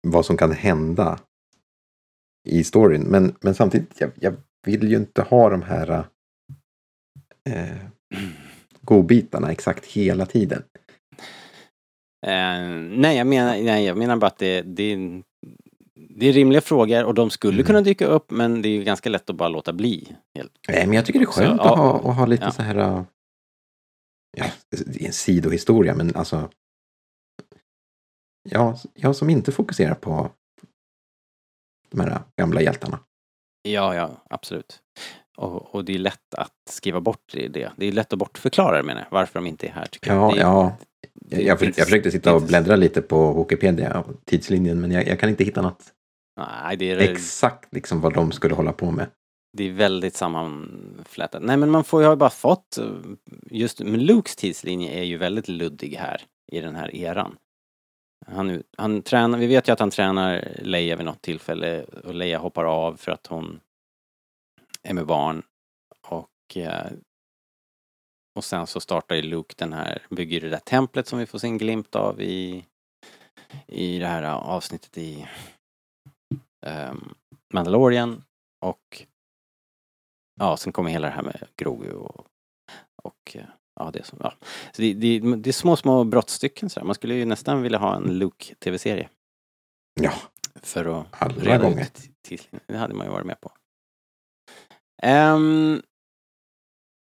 vad 0.07 0.25
som 0.25 0.37
kan 0.37 0.51
hända 0.51 1.19
i 2.43 2.63
storyn. 2.63 3.01
Men, 3.01 3.35
men 3.41 3.55
samtidigt, 3.55 4.01
jag, 4.01 4.11
jag 4.19 4.35
vill 4.65 4.89
ju 4.91 4.97
inte 4.97 5.21
ha 5.21 5.49
de 5.49 5.61
här 5.61 6.05
eh, 7.49 7.77
godbitarna 8.81 9.51
exakt 9.51 9.85
hela 9.85 10.25
tiden. 10.25 10.63
Eh, 12.25 12.67
nej, 12.91 13.17
jag 13.17 13.27
menar, 13.27 13.51
nej, 13.63 13.85
jag 13.85 13.97
menar 13.97 14.17
bara 14.17 14.27
att 14.27 14.37
det, 14.37 14.61
det, 14.61 14.97
det 16.09 16.25
är 16.27 16.33
rimliga 16.33 16.61
frågor 16.61 17.03
och 17.03 17.13
de 17.13 17.29
skulle 17.29 17.53
Mm. 17.53 17.65
kunna 17.65 17.81
dyka 17.81 18.05
upp 18.05 18.31
men 18.31 18.61
det 18.61 18.69
är 18.69 18.77
ju 18.77 18.83
ganska 18.83 19.09
lätt 19.09 19.29
att 19.29 19.35
bara 19.35 19.49
låta 19.49 19.73
bli. 19.73 20.15
Helt. 20.37 20.51
Nej, 20.67 20.87
men 20.87 20.95
jag 20.95 21.05
tycker 21.05 21.19
det 21.19 21.23
är 21.23 21.27
skönt 21.27 21.61
Så, 21.61 21.67
ja. 21.67 21.71
att, 21.73 21.77
ha, 22.03 22.11
att 22.11 22.17
ha 22.17 22.25
lite 22.25 22.43
Ja. 22.45 22.51
så 22.51 22.61
här... 22.61 22.75
äh, 22.75 23.03
Ja, 24.37 24.45
det 24.85 25.01
är 25.03 25.07
en 25.07 25.13
sidohistoria, 25.13 25.95
men 25.95 26.15
alltså... 26.15 26.49
Ja, 28.49 28.77
jag 28.93 29.15
som 29.15 29.29
inte 29.29 29.51
fokuserar 29.51 29.95
på 29.95 30.31
de 31.93 32.01
här 32.01 32.19
gamla 32.39 32.61
hjältarna. 32.61 32.99
Ja, 33.69 33.95
ja, 33.95 34.11
absolut. 34.29 34.79
Och, 35.37 35.75
och 35.75 35.85
det 35.85 35.93
är 35.95 35.99
lätt 35.99 36.33
att 36.37 36.51
skriva 36.69 37.01
bort 37.01 37.23
det. 37.33 37.47
Det 37.77 37.85
är 37.85 37.91
lätt 37.91 38.13
att 38.13 38.19
bortförklara 38.19 38.83
menar 38.83 39.01
jag, 39.01 39.07
varför 39.11 39.39
de 39.39 39.47
inte 39.47 39.67
är 39.67 39.71
här 39.71 39.85
tycker 39.85 40.13
Ja, 40.13 40.35
jag. 40.35 40.47
Ja. 40.47 40.75
Jag, 41.29 41.41
jag, 41.41 41.59
finns- 41.59 41.77
jag 41.77 41.87
försökte 41.87 42.11
sitta 42.11 42.35
och 42.35 42.41
bläddra 42.41 42.75
lite 42.75 43.01
på 43.01 43.43
Wikipedia 43.43 44.03
tidslinjen, 44.25 44.81
men 44.81 44.91
jag, 44.91 45.07
jag 45.07 45.19
kan 45.19 45.29
inte 45.29 45.43
hitta 45.43 45.61
något 45.61 45.83
Nej, 46.39 46.77
det 46.77 46.91
är, 46.91 46.97
exakt 46.97 47.73
liksom 47.73 48.01
vad 48.01 48.13
de 48.13 48.31
skulle 48.31 48.55
hålla 48.55 48.73
på 48.73 48.91
med. 48.91 49.07
det 49.57 49.63
är 49.63 49.71
väldigt 49.71 50.15
sammanflätat. 50.15 51.43
Nej, 51.43 51.57
men 51.57 51.69
man 51.69 51.83
får 51.83 52.03
ju 52.03 52.15
bara 52.15 52.29
fått, 52.29 52.79
just 53.51 53.79
Lukes 53.79 54.35
tidslinje 54.35 54.91
är 54.99 55.03
ju 55.03 55.17
väldigt 55.17 55.47
luddig 55.47 55.95
här 55.99 56.21
i 56.51 56.59
den 56.61 56.75
här 56.75 56.95
eran. 56.95 57.35
Han, 58.27 58.63
han 58.77 59.01
tränar, 59.01 59.37
vi 59.37 59.47
vet 59.47 59.67
ju 59.67 59.71
att 59.71 59.79
han 59.79 59.89
tränar 59.89 60.57
Leia 60.61 60.95
vid 60.95 61.05
något 61.05 61.21
tillfälle 61.21 61.83
och 61.83 62.13
Leia 62.13 62.37
hoppar 62.37 62.65
av 62.65 62.95
för 62.95 63.11
att 63.11 63.27
hon 63.27 63.59
är 64.83 64.93
med 64.93 65.05
barn. 65.05 65.43
Och, 66.07 66.57
eh, 66.57 66.91
och 68.35 68.43
sen 68.43 68.67
så 68.67 68.79
startar 68.79 69.15
ju 69.15 69.21
Luke 69.21 69.55
den 69.57 69.73
här, 69.73 70.05
bygger 70.09 70.41
det 70.41 70.49
där 70.49 70.59
templet 70.59 71.07
som 71.07 71.19
vi 71.19 71.25
får 71.25 71.39
se 71.39 71.47
en 71.47 71.57
glimt 71.57 71.95
av 71.95 72.21
i, 72.21 72.65
i 73.67 73.99
det 73.99 74.07
här 74.07 74.23
eh, 74.23 74.35
avsnittet 74.35 74.97
i 74.97 75.27
um, 76.65 77.15
Mandalorian. 77.53 78.23
Och 78.65 79.05
ja, 80.39 80.57
sen 80.57 80.73
kommer 80.73 80.89
hela 80.89 81.07
det 81.07 81.13
här 81.13 81.23
med 81.23 81.47
Grogu 81.55 81.91
och, 81.91 82.27
och 83.03 83.35
eh, 83.35 83.45
ja, 83.79 83.91
det 83.93 84.03
som, 84.05 84.19
ja. 84.21 84.33
Så 84.71 84.81
det, 84.81 84.93
det, 84.93 85.19
det 85.35 85.49
är 85.49 85.53
små, 85.53 85.75
små 85.75 86.03
brottstycken 86.03 86.69
så 86.69 86.79
här. 86.79 86.85
Man 86.87 86.95
skulle 86.95 87.15
ju 87.15 87.25
nästan 87.25 87.61
vilja 87.61 87.77
ha 87.77 87.95
en 87.95 88.17
Luke-tv-serie 88.17 89.09
Ja, 90.01 90.13
för 90.61 90.85
att 91.01 91.07
alla 91.11 91.35
reda 91.43 91.63
gånger. 91.63 91.81
ut 91.81 92.09
tidslinjen. 92.21 92.63
Det 92.67 92.77
hade 92.77 92.93
man 92.93 93.05
ju 93.07 93.11
varit 93.11 93.25
med 93.25 93.41
på. 93.41 93.51
Ehm, 95.03 95.81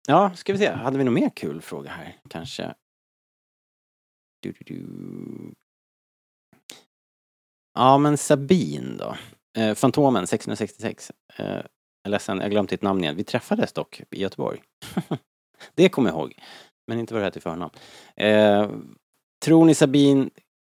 ja, 0.08 0.36
ska 0.36 0.54
vi 0.54 0.60
se. 0.60 0.72
Hade 0.72 0.98
vi 0.98 1.04
någon 1.04 1.14
mer 1.14 1.30
kul 1.30 1.62
fråga 1.62 1.90
här? 1.92 2.18
Kanske? 2.30 2.74
Du, 4.42 4.52
du, 4.52 4.64
du. 4.66 4.86
Ja, 7.74 7.98
men 7.98 8.18
Sabine 8.18 8.98
då. 8.98 9.16
Eh, 9.62 9.76
Fantomen 9.76 10.28
666. 10.28 11.12
Eh, 11.36 11.46
jag 11.46 11.64
är 12.06 12.10
ledsen, 12.10 12.40
jag 12.40 12.52
glömt 12.52 12.70
ditt 12.70 12.82
namn 12.82 13.04
igen. 13.04 13.16
Vi 13.16 13.24
träffades 13.24 13.74
dock 13.74 14.02
i 14.12 14.22
Göteborg. 14.22 14.62
det 15.76 15.90
kommer 15.90 16.10
jag 16.10 16.18
ihåg. 16.18 16.34
Men 16.88 17.00
inte 17.00 17.14
vad 17.14 17.24
det 17.24 17.28
heter 17.28 17.40
i 17.40 17.42
förnamn. 17.42 17.72
Eh, 18.16 18.70
tror 19.46 19.66
ni 19.66 19.76
Sabine 19.76 20.30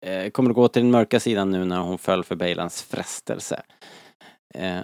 eh, 0.06 0.30
kommer 0.30 0.50
att 0.50 0.56
gå 0.56 0.67
till 0.67 0.82
den 0.82 0.91
mörka 0.91 1.19
sidan 1.19 1.52
nu 1.52 1.65
när 1.65 1.80
hon 1.80 1.97
föll 1.97 2.23
för 2.23 2.36
Bejlans 2.36 2.84
frestelse? 2.84 3.62
Eh, 4.54 4.82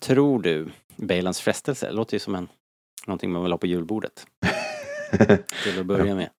tror 0.00 0.42
du 0.42 0.68
Bejlans 0.96 1.40
frestelse? 1.40 1.86
Det 1.86 1.92
låter 1.92 2.14
ju 2.14 2.18
som 2.18 2.34
en, 2.34 2.48
någonting 3.06 3.30
man 3.32 3.42
vill 3.42 3.52
ha 3.52 3.58
på 3.58 3.66
julbordet. 3.66 4.26
Till 5.64 5.80
att 5.80 5.86
börja 5.86 6.14
med. 6.14 6.30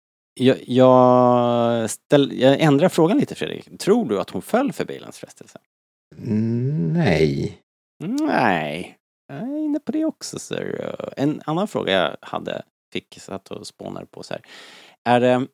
Jag, 0.41 0.57
jag, 0.67 1.91
ställ, 1.91 2.41
jag 2.41 2.61
ändrar 2.61 2.89
frågan 2.89 3.19
lite 3.19 3.35
Fredrik. 3.35 3.79
Tror 3.79 4.09
du 4.09 4.21
att 4.21 4.31
hon 4.31 4.43
föll 4.43 4.73
för 4.73 4.85
Bejlans 4.85 5.19
frestelse? 5.19 5.59
Nej. 6.17 7.59
Nej. 8.03 8.99
Jag 9.27 9.39
är 9.39 9.59
inne 9.59 9.81
på 9.81 9.93
det 9.93 10.05
också. 10.05 10.39
Sir. 10.39 10.95
En 11.17 11.43
annan 11.47 11.69
fråga 11.69 11.93
jag 11.93 12.17
hade, 12.21 12.63
fick, 12.95 13.19
satt 13.21 13.51
och 13.51 13.67
spånade 13.67 14.07
på 14.07 14.23
så 14.23 14.35
här. 14.35 14.43
Är 15.05 15.21
det 15.21 15.47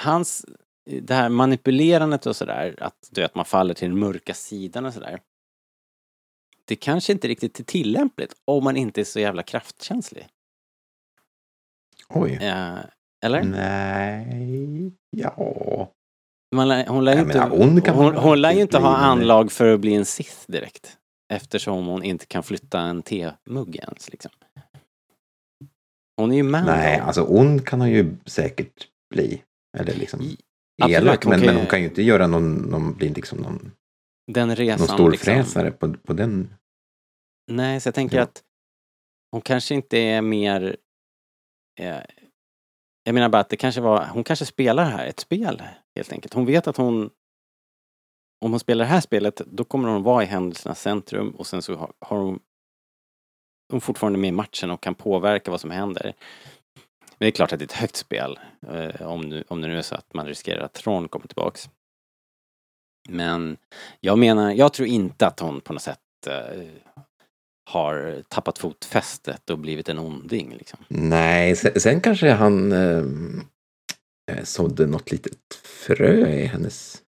hans, 0.00 0.46
det 1.00 1.14
här 1.14 1.28
manipulerandet 1.28 2.26
och 2.26 2.36
sådär, 2.36 2.74
att 2.80 3.08
du 3.10 3.20
vet, 3.20 3.34
man 3.34 3.44
faller 3.44 3.74
till 3.74 3.88
den 3.88 3.98
mörka 3.98 4.34
sidan 4.34 4.86
och 4.86 4.94
sådär. 4.94 5.20
Det 6.64 6.76
kanske 6.76 7.12
inte 7.12 7.28
riktigt 7.28 7.60
är 7.60 7.64
tillämpligt 7.64 8.34
om 8.44 8.64
man 8.64 8.76
inte 8.76 9.00
är 9.00 9.04
så 9.04 9.20
jävla 9.20 9.42
kraftkänslig. 9.42 10.28
Oj. 12.08 12.38
Eh, 12.42 12.78
eller? 13.24 13.42
Nej. 13.42 14.92
Ja. 15.10 15.92
Man, 16.54 16.86
hon 16.86 17.04
lär 17.04 17.14
ju 17.14 17.20
inte, 17.20 17.40
hon, 17.40 17.74
man 17.96 18.16
hon 18.16 18.40
lär 18.40 18.60
inte 18.60 18.78
ha 18.78 18.96
anlag 18.96 19.52
för 19.52 19.74
att 19.74 19.80
bli 19.80 19.94
en 19.94 20.04
Sith 20.04 20.44
direkt. 20.46 20.98
Eftersom 21.32 21.86
hon 21.86 22.02
inte 22.02 22.26
kan 22.26 22.42
flytta 22.42 22.80
en 22.80 23.02
temugg 23.02 23.76
ens 23.76 24.10
liksom. 24.10 24.32
Hon 26.16 26.32
är 26.32 26.36
ju 26.36 26.42
Mando. 26.42 26.70
Nej, 26.72 26.98
alltså 27.00 27.22
ond 27.24 27.66
kan 27.66 27.80
hon 27.80 27.90
ju 27.90 28.16
säkert 28.26 28.88
bli. 29.14 29.42
Eller 29.78 29.94
liksom 29.94 30.20
I- 30.20 30.38
elak, 30.88 31.24
hon 31.24 31.30
men, 31.30 31.40
men 31.46 31.56
hon 31.56 31.66
kan 31.66 31.80
ju 31.80 31.84
inte 31.88 32.02
göra 32.02 32.26
någon, 32.26 32.54
någon 32.54 32.94
bli 32.94 33.08
liksom 33.08 33.38
någon, 33.38 33.72
Den 34.32 34.56
resan 34.56 34.86
någon 34.86 34.96
stor 34.96 35.10
liksom. 35.10 35.34
fräsare 35.34 35.70
på, 35.70 35.94
på 35.94 36.12
den. 36.12 36.54
Nej, 37.50 37.80
så 37.80 37.86
jag 37.86 37.94
tänker 37.94 38.16
Ja. 38.16 38.22
att 38.22 38.42
hon 39.32 39.40
kanske 39.40 39.74
inte 39.74 39.98
är 39.98 40.22
mer... 40.22 40.76
Eh, 41.80 42.00
jag 43.04 43.14
menar 43.14 43.28
bara 43.28 43.40
att 43.40 43.48
det 43.48 43.56
kanske 43.56 43.80
var, 43.80 44.06
hon 44.06 44.24
kanske 44.24 44.46
spelar 44.46 44.84
här 44.90 45.06
ett 45.06 45.20
spel 45.20 45.62
helt 45.96 46.12
enkelt. 46.12 46.34
Hon 46.34 46.46
vet 46.46 46.66
att 46.66 46.76
hon 46.76 47.10
om 48.44 48.50
hon 48.50 48.60
spelar 48.60 48.84
det 48.84 48.90
här 48.90 49.00
spelet, 49.00 49.36
då 49.46 49.64
kommer 49.64 49.88
hon 49.88 50.02
vara 50.02 50.22
i 50.22 50.26
händelsernas 50.26 50.80
centrum 50.80 51.30
och 51.30 51.46
sen 51.46 51.62
så 51.62 51.74
har, 51.74 51.92
har 51.98 52.38
hon, 53.72 53.76
hon 53.76 53.80
fortfarande 53.80 54.18
med 54.18 54.28
i 54.28 54.32
matchen 54.32 54.70
och 54.70 54.82
kan 54.82 54.94
påverka 54.94 55.50
vad 55.50 55.60
som 55.60 55.70
händer. 55.70 56.14
Men 57.08 57.16
det 57.18 57.26
är 57.26 57.30
klart 57.30 57.52
att 57.52 57.58
det 57.58 57.62
är 57.62 57.66
ett 57.66 57.72
högt 57.72 57.96
spel, 57.96 58.38
eh, 58.72 59.02
om, 59.02 59.20
nu, 59.20 59.44
om 59.48 59.60
det 59.60 59.68
nu 59.68 59.78
är 59.78 59.82
så 59.82 59.94
att 59.94 60.14
man 60.14 60.26
riskerar 60.26 60.64
att 60.64 60.72
Thrawn 60.72 61.08
kommer 61.08 61.26
tillbaks. 61.26 61.70
Men 63.08 63.56
jag 64.00 64.18
menar, 64.18 64.52
jag 64.52 64.72
tror 64.72 64.88
inte 64.88 65.26
att 65.26 65.40
hon 65.40 65.60
på 65.60 65.72
något 65.72 65.82
sätt 65.82 65.98
eh, 66.26 66.66
har 67.70 68.22
tappat 68.28 68.58
fotfästet 68.58 69.50
och 69.50 69.58
blivit 69.58 69.88
en 69.88 69.98
onding. 69.98 70.54
Liksom. 70.58 70.78
Nej, 70.88 71.56
sen, 71.56 71.80
sen 71.80 72.00
kanske 72.00 72.30
han 72.30 72.72
eh, 72.72 73.04
eh, 74.32 74.44
sådde 74.44 74.86
något 74.86 75.10
litet 75.10 75.54
frö 75.64 76.28
i 76.28 76.46
hennes... 76.46 77.02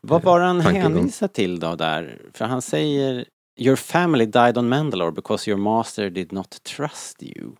Vad 0.00 0.22
var 0.22 0.40
han 0.40 0.60
hänvisar 0.60 1.28
till 1.28 1.60
då 1.60 1.74
där? 1.74 2.22
För 2.32 2.44
han 2.44 2.62
säger 2.62 3.24
Your 3.58 3.76
family 3.76 4.26
died 4.26 4.58
on 4.58 4.68
Mandalore 4.68 5.12
because 5.12 5.50
your 5.50 5.58
master 5.58 6.10
did 6.10 6.32
not 6.32 6.62
trust 6.62 7.22
you. 7.22 7.56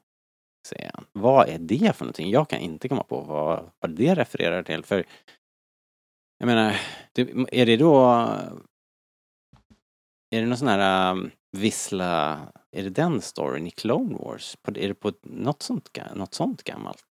Säger 0.67 0.91
han. 0.95 1.05
Vad 1.13 1.49
är 1.49 1.59
det 1.59 1.97
för 1.97 2.05
någonting? 2.05 2.31
Jag 2.31 2.49
kan 2.49 2.59
inte 2.59 2.89
komma 2.89 3.03
på 3.03 3.21
vad, 3.21 3.71
vad 3.81 3.91
det 3.91 4.15
refererar 4.15 4.63
till. 4.63 4.85
För 4.85 5.05
jag 6.39 6.47
menar, 6.47 6.81
det, 7.13 7.23
är 7.53 7.67
det 7.67 7.77
då... 7.77 8.01
Är 10.31 10.41
det 10.41 10.47
någon 10.47 10.59
sån 10.59 10.69
här 10.69 11.13
um, 11.13 11.31
vissla... 11.57 12.41
Är 12.73 12.83
det 12.83 12.91
den 12.91 13.21
storyn 13.21 13.67
i 13.67 13.71
Clone 13.71 14.17
Wars? 14.17 14.57
På, 14.63 14.71
är 14.71 14.89
det 14.89 14.95
på 14.95 15.13
något 15.23 15.63
sånt, 15.63 15.99
något 16.15 16.35
sånt 16.35 16.63
gammalt? 16.63 17.05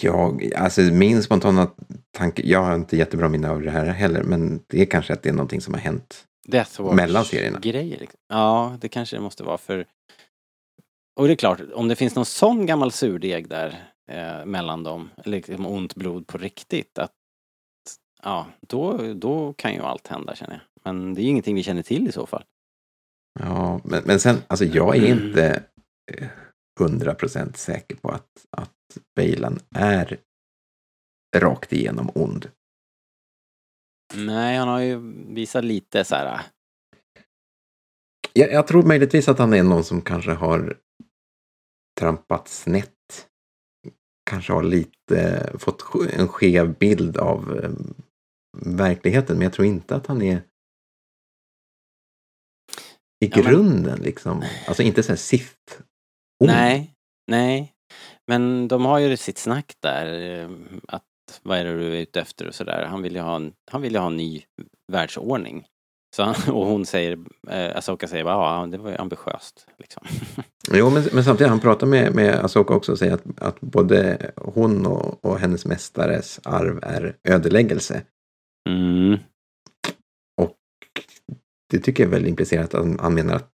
Jag, 0.00 0.54
alltså 0.54 0.80
min 0.80 1.22
spontana 1.22 1.70
tanke, 2.10 2.42
jag 2.44 2.62
har 2.62 2.74
inte 2.74 2.96
jättebra 2.96 3.28
minne 3.28 3.50
av 3.50 3.62
det 3.62 3.70
här 3.70 3.86
heller, 3.86 4.22
men 4.22 4.64
det 4.66 4.82
är 4.82 4.86
kanske 4.86 5.12
att 5.12 5.22
det 5.22 5.28
är 5.28 5.32
någonting 5.32 5.60
som 5.60 5.74
har 5.74 5.80
hänt. 5.80 6.26
Death 6.48 6.82
Watch 6.82 6.96
Mellan 6.96 7.24
serierna. 7.24 7.58
grejer. 7.58 7.98
Liksom. 7.98 8.20
Ja, 8.28 8.76
det 8.80 8.88
kanske 8.88 9.16
det 9.16 9.22
måste 9.22 9.42
vara 9.42 9.58
för... 9.58 9.86
Och 11.20 11.26
det 11.26 11.32
är 11.32 11.36
klart, 11.36 11.60
om 11.74 11.88
det 11.88 11.96
finns 11.96 12.14
någon 12.14 12.26
sån 12.26 12.66
gammal 12.66 12.92
surdeg 12.92 13.48
där 13.48 13.92
eh, 14.10 14.44
mellan 14.44 14.82
dem, 14.82 15.10
eller 15.24 15.36
liksom 15.36 15.66
ont 15.66 15.94
blod 15.94 16.26
på 16.26 16.38
riktigt, 16.38 16.98
att 16.98 17.12
ja, 18.22 18.46
då, 18.60 19.14
då 19.14 19.52
kan 19.52 19.74
ju 19.74 19.80
allt 19.80 20.06
hända 20.08 20.34
känner 20.34 20.54
jag. 20.54 20.62
Men 20.84 21.14
det 21.14 21.20
är 21.20 21.22
ju 21.22 21.28
ingenting 21.28 21.54
vi 21.54 21.62
känner 21.62 21.82
till 21.82 22.08
i 22.08 22.12
så 22.12 22.26
fall. 22.26 22.44
Ja, 23.40 23.80
men, 23.84 24.02
men 24.04 24.20
sen, 24.20 24.36
alltså 24.46 24.64
jag 24.64 24.96
är 24.96 25.06
inte 25.06 25.62
eh, 26.12 26.28
hundra 26.80 27.14
procent 27.14 27.56
säker 27.56 27.96
på 27.96 28.08
att, 28.08 28.46
att 28.50 28.70
Bailan 29.16 29.60
är 29.74 30.18
rakt 31.36 31.72
igenom 31.72 32.10
ond. 32.14 32.50
Nej, 34.16 34.56
han 34.56 34.68
har 34.68 34.80
ju 34.80 34.98
visat 35.34 35.64
lite 35.64 36.04
så 36.04 36.14
här. 36.14 36.40
Jag, 38.32 38.52
jag 38.52 38.66
tror 38.66 38.82
möjligtvis 38.82 39.28
att 39.28 39.38
han 39.38 39.52
är 39.54 39.62
någon 39.62 39.84
som 39.84 40.02
kanske 40.02 40.30
har 40.32 40.78
trampat 42.00 42.48
snett. 42.48 43.28
Kanske 44.30 44.52
har 44.52 44.62
lite 44.62 45.52
fått 45.58 45.82
en 46.12 46.28
skev 46.28 46.78
bild 46.78 47.16
av 47.16 47.58
eh, 47.64 47.70
verkligheten, 48.76 49.36
men 49.36 49.42
jag 49.44 49.52
tror 49.52 49.66
inte 49.66 49.96
att 49.96 50.06
han 50.06 50.22
är 50.22 50.36
i 53.24 53.26
Ja, 53.26 53.30
men- 53.36 53.44
grunden 53.44 53.98
liksom. 54.00 54.44
Alltså 54.68 54.82
inte 54.82 55.02
så 55.02 55.08
här 55.08 55.16
Sith 55.16 55.80
ond. 56.44 56.50
Nej, 56.52 56.94
nej. 57.26 57.72
Men 58.26 58.68
de 58.68 58.84
har 58.84 58.98
ju 58.98 59.16
sitt 59.16 59.38
snack 59.38 59.74
där. 59.80 60.06
eh, 60.40 60.50
Vad 61.42 61.58
är 61.58 61.64
det 61.64 61.78
du 61.78 61.86
är 61.86 62.00
ute 62.00 62.20
efter 62.20 62.48
och 62.48 62.54
sådär. 62.54 62.86
Han 62.86 63.02
vill 63.02 63.14
ju 63.14 63.20
ha 63.20 63.36
en, 63.36 63.52
han 63.70 63.82
vill 63.82 63.96
ha 63.96 64.06
en 64.06 64.16
ny 64.16 64.42
världsordning. 64.92 65.66
Så 66.16 66.22
han, 66.22 66.34
och 66.54 66.66
hon 66.66 66.86
säger, 66.86 67.18
eh, 67.50 67.76
Asoka 67.76 68.08
säger 68.08 68.24
bara, 68.24 68.60
ja 68.60 68.66
det 68.66 68.78
var 68.78 68.90
ju 68.90 68.96
ambitiöst. 68.96 69.66
Liksom. 69.78 70.06
Jo, 70.72 70.90
men, 70.90 71.04
men 71.12 71.24
samtidigt, 71.24 71.50
han 71.50 71.60
pratar 71.60 71.86
med, 71.86 72.14
med 72.14 72.34
Asoka 72.34 72.74
också 72.74 72.92
och 72.92 72.98
säger 72.98 73.14
att, 73.14 73.40
att 73.40 73.60
både 73.60 74.30
hon 74.36 74.86
och, 74.86 75.24
och 75.24 75.38
hennes 75.38 75.66
mästares 75.66 76.40
arv 76.44 76.78
är 76.82 77.16
ödeläggelse. 77.24 78.02
Mm. 78.68 79.18
Och 80.42 80.56
det 81.70 81.78
tycker 81.78 82.02
jag 82.02 82.10
väl 82.10 82.26
implicerar 82.26 82.64
att 82.64 82.72
han, 82.72 82.98
han 82.98 83.14
menar 83.14 83.34
att 83.34 83.50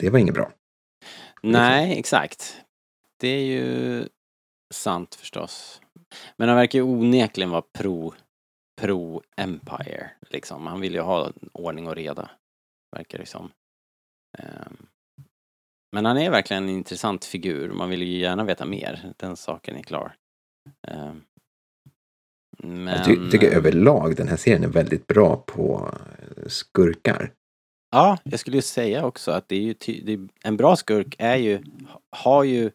det 0.00 0.10
var 0.10 0.18
inget 0.18 0.34
bra. 0.34 0.52
Nej, 1.42 1.98
exakt. 1.98 2.56
Det 3.20 3.28
är 3.28 3.44
ju 3.44 4.08
sant 4.74 5.14
förstås. 5.14 5.80
Men 6.36 6.48
han 6.48 6.58
verkar 6.58 6.78
ju 6.78 6.82
onekligen 6.82 7.50
vara 7.50 7.62
pro, 7.78 8.14
pro 8.80 9.22
Empire, 9.36 10.10
liksom. 10.30 10.66
Han 10.66 10.80
vill 10.80 10.94
ju 10.94 11.00
ha 11.00 11.32
ordning 11.52 11.88
och 11.88 11.96
reda, 11.96 12.30
verkar 12.96 13.18
det 13.18 13.26
som. 13.26 13.50
Ehm, 14.38 14.86
Men 15.92 16.04
han 16.04 16.18
är 16.18 16.30
verkligen 16.30 16.62
en 16.62 16.68
intressant 16.68 17.24
figur. 17.24 17.70
Man 17.70 17.90
vill 17.90 18.02
ju 18.02 18.18
gärna 18.18 18.44
veta 18.44 18.64
mer. 18.64 19.12
Den 19.16 19.36
saken 19.36 19.76
är 19.76 19.82
klar. 19.82 20.16
Ehm, 20.88 21.22
Men... 22.58 22.86
Jag 22.86 23.04
ty, 23.04 23.30
tycker 23.30 23.50
överlag 23.56 24.16
den 24.16 24.28
här 24.28 24.36
serien 24.36 24.64
är 24.64 24.68
väldigt 24.68 25.06
bra 25.06 25.36
på 25.36 25.94
eh, 26.36 26.48
skurkar. 26.48 27.32
Ja, 27.90 28.18
jag 28.24 28.40
skulle 28.40 28.56
ju 28.56 28.62
säga 28.62 29.06
också 29.06 29.30
att 29.30 29.48
det 29.48 29.56
är 29.56 29.60
ju 29.60 29.74
det 30.02 30.12
är, 30.12 30.28
en 30.42 30.56
bra 30.56 30.76
skurk 30.76 31.16
är 31.18 31.36
ju, 31.36 31.62
har 32.10 32.44
ju 32.44 32.70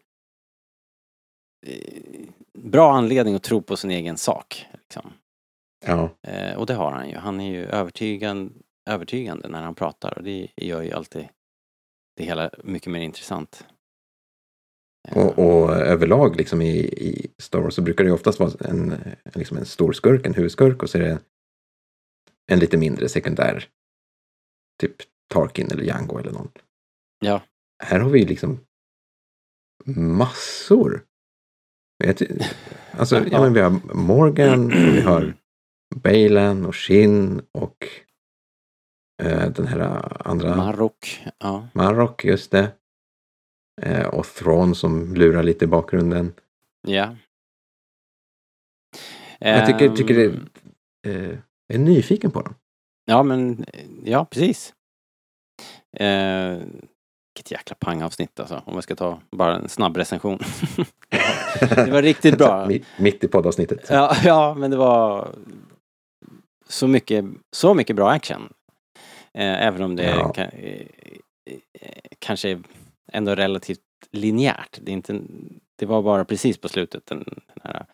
eh, 1.66 2.30
bra 2.58 2.94
anledning 2.94 3.36
att 3.36 3.44
tro 3.44 3.62
på 3.62 3.78
sin 3.78 3.92
egen 3.92 4.18
sak. 4.18 4.66
Liksom. 4.74 5.14
Ja, 5.86 6.10
Eh, 6.22 6.58
och 6.58 6.66
det 6.66 6.74
har 6.74 6.92
han 6.92 7.10
ju. 7.10 7.16
Han 7.16 7.40
är 7.40 7.52
ju 7.52 7.66
övertygande, 7.66 8.54
övertygande 8.90 9.48
när 9.48 9.62
han 9.62 9.76
pratar 9.76 10.18
och 10.18 10.24
det 10.24 10.48
gör 10.56 10.82
ju 10.82 10.92
alltid 10.92 11.28
det 12.16 12.24
hela 12.24 12.52
mycket 12.64 12.92
mer 12.92 13.02
intressant. 13.02 13.68
Eh, 15.08 15.18
och, 15.18 15.40
och 15.40 15.70
överlag 15.76 16.36
liksom 16.36 16.62
i, 16.62 16.78
i 16.80 17.32
Star 17.38 17.60
Wars 17.60 17.74
så 17.74 17.82
brukar 17.82 18.04
det 18.04 18.08
ju 18.08 18.14
oftast 18.14 18.40
vara 18.40 18.52
en, 18.60 18.96
liksom 19.34 19.58
en 19.58 19.66
stor 19.66 19.94
skurk, 19.94 20.26
en 20.26 20.34
huvudskurk 20.34 20.84
och 20.84 20.90
så 20.90 20.98
är 20.98 21.02
det 21.02 21.20
en 22.52 22.60
lite 22.60 22.78
mindre 22.78 23.10
sekundär. 23.10 23.68
Typ 24.82 24.96
Tarkin 25.34 25.72
eller 25.72 25.84
Django 25.84 26.18
eller 26.18 26.32
någon. 26.32 26.52
Ja. 27.20 27.42
Här 27.84 28.00
har 28.00 28.10
vi 28.10 28.26
liksom 28.26 28.60
massor. 29.86 31.06
Alltså, 32.92 33.16
ja. 33.16 33.24
Ja. 33.32 33.42
men 33.42 33.54
vi 33.54 33.60
har 33.60 33.70
Morgan, 33.94 34.68
vi 34.70 35.02
har 35.02 35.34
Baylan 35.96 36.66
och 36.66 36.76
Shin 36.76 37.42
och 37.52 37.88
eh, 39.24 39.50
den 39.50 39.68
här 39.68 40.12
andra 40.28 40.56
Marok, 40.56 41.24
ja. 41.40 41.68
Marok, 41.74 42.26
just 42.26 42.52
det. 42.52 42.72
Eh, 43.82 44.08
och 44.08 44.26
Thrawn 44.26 44.76
som 44.76 45.16
lurar 45.16 45.44
lite 45.44 45.66
i 45.66 45.68
bakgrunden. 45.68 46.34
ja. 46.88 47.16
Jag 49.40 49.66
tycker, 49.66 49.96
tycker 49.96 50.20
Ehm, 50.20 50.50
det, 51.02 51.10
eh, 51.10 51.38
jag 51.68 51.76
är 51.76 51.80
nyfiken 51.80 52.32
på 52.32 52.42
dem. 52.42 52.56
Ja 53.06 53.24
men, 53.24 53.66
ja 54.04 54.26
precis. 54.26 54.74
Eh, 55.98 56.58
vilket 57.34 57.52
jäkla 57.52 57.76
pangavsnitt 57.80 58.40
alltså, 58.40 58.62
om 58.66 58.74
jag 58.74 58.84
ska 58.84 58.96
ta 58.96 59.20
bara 59.32 59.56
en 59.56 59.70
snabb 59.70 59.98
recension. 59.98 60.40
det 61.60 61.92
var 61.92 62.02
riktigt 62.02 62.38
bra. 62.38 62.68
mitt, 62.98 63.24
i 63.24 63.28
poddavsnittet. 63.28 63.88
Ja, 63.90 64.16
ja, 64.24 64.54
men 64.54 64.72
det 64.72 64.78
var 64.78 65.30
så 66.70 66.88
mycket, 66.88 67.26
så 67.52 67.74
mycket 67.74 67.96
bra 67.96 68.10
action. 68.10 68.54
Eh, 69.34 69.68
även 69.68 69.82
om 69.82 69.96
det 69.96 70.04
Ja. 70.10 70.34
kan, 70.34 70.46
eh, 70.46 70.88
eh, 71.46 71.58
kanske 72.20 72.50
är 72.50 72.60
ändå 73.12 73.36
relativt 73.36 73.80
linjärt. 74.12 74.80
Det, 74.82 74.92
är 74.92 74.94
inte, 74.94 75.22
det 75.76 75.86
var 75.86 76.02
bara 76.02 76.26
precis 76.26 76.58
på 76.58 76.70
slutet 76.70 77.06
den, 77.06 77.24
den 77.28 77.62
här 77.64 77.86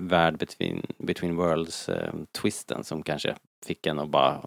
värld 0.00 0.38
between, 0.38 0.86
between 0.98 1.36
worlds 1.36 1.88
eh, 1.88 2.12
twisten 2.42 2.84
som 2.84 3.02
kanske 3.02 3.34
fick 3.66 3.86
en 3.86 3.98
att 3.98 4.08
bara 4.08 4.46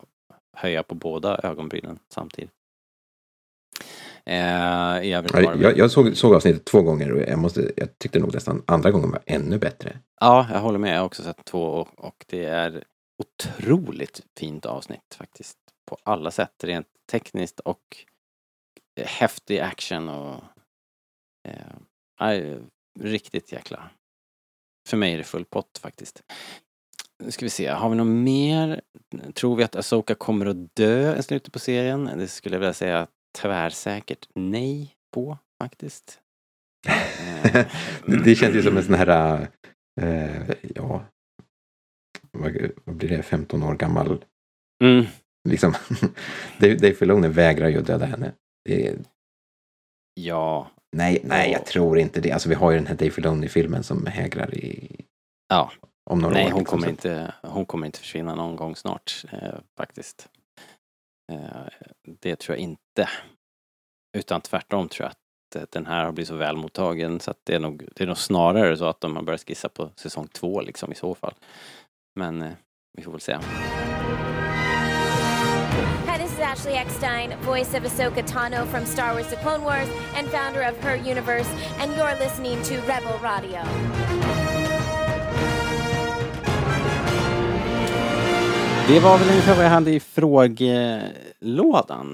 höja 0.57 0.83
på 0.83 0.95
båda 0.95 1.39
ögonbrynen 1.43 1.99
samtidigt. 2.13 2.51
Eh, 4.25 5.03
I 5.03 5.13
övrigt 5.13 5.33
var 5.33 5.41
Ja, 5.41 5.55
det 5.55 5.63
jag, 5.63 5.77
jag 5.77 5.91
såg, 5.91 6.17
såg 6.17 6.35
avsnittet 6.35 6.65
två 6.65 6.81
gånger 6.81 7.11
och 7.11 7.21
jag, 7.21 7.39
måste, 7.39 7.71
jag 7.75 7.99
tyckte 7.99 8.19
nog 8.19 8.33
nästan 8.33 8.63
andra 8.67 8.91
gången 8.91 9.11
var 9.11 9.21
ännu 9.25 9.57
bättre. 9.57 9.99
Ja, 10.19 10.47
jag 10.51 10.59
håller 10.59 10.79
med. 10.79 10.93
Jag 10.93 10.99
har 10.99 11.05
också 11.05 11.23
sett 11.23 11.45
två 11.45 11.63
och, 11.63 11.87
och 12.05 12.25
det 12.27 12.45
är 12.45 12.83
otroligt 13.23 14.21
fint 14.39 14.65
avsnitt 14.65 15.15
faktiskt. 15.17 15.57
På 15.89 15.97
alla 16.03 16.31
sätt, 16.31 16.63
rent 16.63 16.87
tekniskt 17.11 17.59
och 17.59 18.05
häftig 19.01 19.59
action 19.59 20.09
och... 20.09 20.43
Eh, 21.47 22.57
riktigt 22.99 23.51
jäkla... 23.51 23.89
För 24.89 24.97
mig 24.97 25.13
är 25.13 25.17
det 25.17 25.23
full 25.23 25.45
pott 25.45 25.77
faktiskt. 25.77 26.23
Nu 27.23 27.31
ska 27.31 27.45
vi 27.45 27.49
se, 27.49 27.67
har 27.67 27.89
vi 27.89 27.95
något 27.95 28.07
mer? 28.07 28.81
Tror 29.33 29.55
vi 29.55 29.63
att 29.63 29.75
Asoka 29.75 30.15
kommer 30.15 30.45
att 30.45 30.75
dö 30.75 31.17
i 31.17 31.23
slutet 31.23 31.53
på 31.53 31.59
serien? 31.59 32.09
Det 32.17 32.27
skulle 32.27 32.55
jag 32.55 32.59
vilja 32.59 32.73
säga 32.73 33.07
tvärsäkert 33.37 34.29
nej 34.35 34.95
på 35.13 35.37
faktiskt. 35.63 36.19
Det 38.25 38.35
känns 38.35 38.55
ju 38.55 38.61
som 38.63 38.77
en 38.77 38.83
sån 38.83 38.93
här, 38.95 39.47
eh, 40.01 40.49
ja, 40.75 41.05
vad, 42.31 42.71
vad 42.85 42.95
blir 42.95 43.09
det, 43.09 43.23
15 43.23 43.63
år 43.63 43.75
gammal, 43.75 44.25
Mm, 44.83 45.05
liksom. 45.49 45.73
Dave 46.59 46.93
Filoni 46.93 47.27
vägrar 47.27 47.67
ju 47.69 47.77
att 47.79 47.85
döda 47.87 48.05
henne. 48.05 48.31
Det 48.69 48.95
ja, 50.13 50.71
nej, 50.95 51.21
nej, 51.23 51.51
jag 51.51 51.61
Ja. 51.61 51.65
tror 51.65 51.99
inte 51.99 52.21
det. 52.21 52.31
Alltså 52.31 52.49
vi 52.49 52.55
har 52.55 52.71
ju 52.71 52.77
den 52.77 52.87
här 52.87 52.95
Dave 52.95 53.11
Filoni-filmen 53.11 53.83
som 53.83 54.05
hägrar 54.05 54.55
i, 54.55 54.95
Ja. 55.47 55.71
om 56.09 56.19
några 56.19 56.33
Nej, 56.35 56.45
år. 56.45 56.51
hon 56.51 56.59
liksom. 56.59 56.79
kommer, 56.79 56.87
Så- 56.87 56.91
inte, 56.91 57.33
hon 57.41 57.65
kommer 57.65 57.85
inte 57.85 57.99
försvinna 57.99 58.35
någon 58.35 58.55
gång 58.55 58.75
snart 58.75 59.25
eh, 59.31 59.53
faktiskt. 59.77 60.29
Eh, 61.31 61.67
det 62.03 62.35
tror 62.35 62.57
jag 62.57 62.63
inte. 62.63 63.09
Utan 64.17 64.41
tvärtom 64.41 64.89
tror 64.89 65.05
jag 65.05 65.11
att 65.11 65.55
eh, 65.55 65.67
den 65.71 65.85
här 65.85 66.05
har 66.05 66.11
blivit 66.11 66.27
så 66.27 66.35
väl 66.35 66.57
mottagen 66.57 67.19
så 67.19 67.31
att 67.31 67.39
det 67.43 67.55
är 67.55 67.59
nog, 67.59 67.87
det 67.95 68.03
är 68.03 68.07
nog 68.07 68.17
snarare 68.17 68.77
så 68.77 68.85
att 68.85 69.01
de 69.01 69.15
har 69.15 69.23
börjat 69.23 69.47
skissa 69.47 69.69
på 69.69 69.89
säsong 69.95 70.27
två 70.27 70.61
liksom 70.61 70.91
i 70.91 70.95
så 70.95 71.15
fall. 71.15 71.33
Men 72.15 72.41
eh, 72.41 72.53
vi 72.97 73.03
får 73.03 73.11
väl 73.11 73.21
se. 73.21 73.37
Ashley 76.51 76.73
Eckstein, 76.73 77.37
voice 77.39 77.73
of 77.73 77.85
Ahsoka 77.85 78.23
Tano 78.27 78.65
from 78.65 78.85
Star 78.85 79.13
Wars 79.13 79.29
The 79.29 79.37
Clone 79.37 79.63
Wars 79.63 79.87
and 80.15 80.29
founder 80.29 80.61
of 80.63 80.77
Her 80.83 80.95
Universe, 80.95 81.49
and 81.79 81.95
you're 81.95 82.13
listening 82.19 82.61
to 82.63 82.81
Rebel 82.81 83.17
Radio. 83.19 84.40
Det 88.91 88.99
var 88.99 89.17
väl 89.17 89.29
ungefär 89.29 89.55
vad 89.55 89.65
jag 89.65 89.69
hade 89.69 89.91
i 89.91 89.99
frågelådan. 89.99 91.09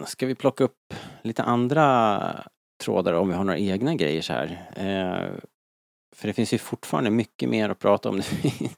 Ska 0.07 0.25
vi 0.25 0.35
plocka 0.35 0.63
upp 0.63 0.93
lite 1.21 1.43
andra 1.43 2.45
trådar 2.83 3.13
om 3.13 3.29
vi 3.29 3.33
har 3.35 3.43
några 3.43 3.59
egna 3.59 3.95
grejer 3.95 4.21
så 4.21 4.33
här? 4.33 4.69
Eh, 4.75 5.27
för 6.15 6.27
det 6.27 6.33
finns 6.33 6.53
ju 6.53 6.57
fortfarande 6.57 7.09
mycket 7.09 7.49
mer 7.49 7.69
att 7.69 7.79
prata 7.79 8.09
om. 8.09 8.21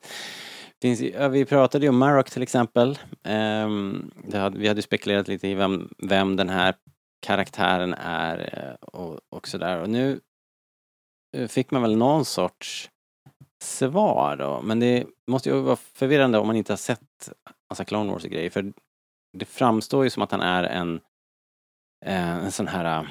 Finns, 0.82 1.02
vi 1.32 1.46
pratade 1.46 1.86
ju 1.86 1.90
om 1.90 1.98
Marock 1.98 2.30
till 2.30 2.44
exempel. 2.44 3.00
Ehm, 3.24 4.12
det 4.28 4.38
hade, 4.38 4.60
vi 4.60 4.68
hade 4.68 4.82
spekulerat 4.82 5.28
lite 5.28 5.48
i 5.48 5.54
vem, 5.54 5.90
vem 5.98 6.36
den 6.36 6.50
här 6.50 6.76
karaktären 7.22 7.94
är 7.94 8.50
eh, 8.54 8.74
och, 9.00 9.20
och 9.30 9.48
sådär. 9.48 9.82
Och 9.82 9.90
nu 9.90 10.20
eh, 11.38 11.48
fick 11.48 11.72
man 11.72 11.82
väl 11.82 11.98
någon 11.98 12.26
sorts 12.26 12.90
svar 13.62 14.36
då. 14.36 14.62
Men 14.62 14.80
det 14.80 15.06
måste 15.28 15.50
ju 15.50 15.62
vara 15.62 15.76
förvirrande 15.76 16.38
om 16.38 16.48
man 16.48 16.56
inte 16.56 16.72
har 16.72 16.78
sett 16.78 17.30
massa 17.70 17.86
Clone 17.86 18.12
Wars 18.12 18.24
och 18.24 18.30
grejer. 18.30 18.50
För 18.50 18.74
det 19.38 19.46
framstår 19.46 20.04
ju 20.04 20.10
som 20.10 20.24
att 20.24 20.32
han 20.32 20.42
är 20.42 20.64
en, 20.64 21.00
eh, 22.06 22.36
en 22.36 22.52
sån 22.52 22.68
här... 22.68 23.10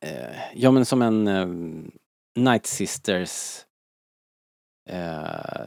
Eh, 0.00 0.36
ja 0.54 0.70
men 0.70 0.84
som 0.84 1.02
en 1.02 1.28
eh, 1.28 1.48
Night 2.38 2.66
Sisters... 2.66 3.64
Eh, 4.90 5.66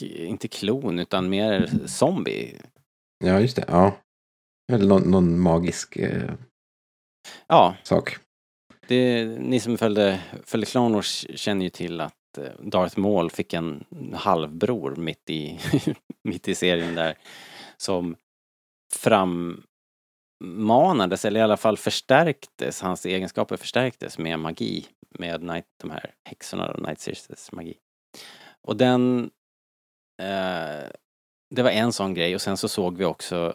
inte 0.00 0.48
klon 0.48 0.98
utan 0.98 1.28
mer 1.28 1.86
zombie. 1.86 2.60
Ja, 3.24 3.40
just 3.40 3.56
det. 3.56 3.64
Ja. 3.68 3.96
Eller 4.72 4.86
någon, 4.86 5.10
någon 5.10 5.40
magisk 5.40 5.96
eh, 5.96 6.34
Ja, 7.46 7.76
sak 7.82 8.18
det, 8.88 9.26
ni 9.26 9.60
som 9.60 9.78
följde, 9.78 10.20
följde 10.44 10.66
Clone 10.66 10.94
Wars 10.94 11.26
känner 11.34 11.64
ju 11.64 11.70
till 11.70 12.00
att 12.00 12.38
eh, 12.38 12.44
Darth 12.58 12.98
Maul 12.98 13.30
fick 13.30 13.52
en 13.52 13.84
halvbror 14.14 14.96
mitt 14.96 15.30
i, 15.30 15.58
mitt 16.24 16.48
i 16.48 16.54
serien 16.54 16.94
där 16.94 17.18
som 17.76 18.16
frammanades, 18.92 21.24
eller 21.24 21.40
i 21.40 21.42
alla 21.42 21.56
fall 21.56 21.76
förstärktes, 21.76 22.80
hans 22.80 23.06
egenskaper 23.06 23.56
förstärktes 23.56 24.18
med 24.18 24.38
magi. 24.38 24.86
Med 25.18 25.42
night, 25.42 25.66
de 25.80 25.90
här 25.90 26.14
häxorna 26.24 26.72
och 26.72 26.82
Night 26.82 27.00
Sisters 27.00 27.52
magi. 27.52 27.74
Och 28.62 28.76
den... 28.76 29.30
Eh, 30.22 30.88
det 31.54 31.62
var 31.62 31.70
en 31.70 31.92
sån 31.92 32.14
grej 32.14 32.34
och 32.34 32.42
sen 32.42 32.56
så 32.56 32.68
såg 32.68 32.96
vi 32.96 33.04
också 33.04 33.54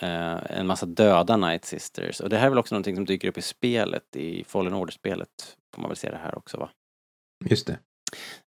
eh, 0.00 0.58
en 0.58 0.66
massa 0.66 0.86
döda 0.86 1.36
Night 1.36 1.64
Sisters. 1.64 2.20
Och 2.20 2.28
det 2.28 2.36
här 2.36 2.46
är 2.46 2.50
väl 2.50 2.58
också 2.58 2.74
någonting 2.74 2.96
som 2.96 3.04
dyker 3.04 3.28
upp 3.28 3.38
i 3.38 3.42
spelet, 3.42 4.16
i 4.16 4.44
Fallen 4.44 4.74
Order-spelet. 4.74 5.56
Får 5.74 5.82
man 5.82 5.90
väl 5.90 5.96
se 5.96 6.10
det 6.10 6.16
här 6.16 6.38
också 6.38 6.56
va? 6.56 6.70
Just 7.44 7.66
det. 7.66 7.78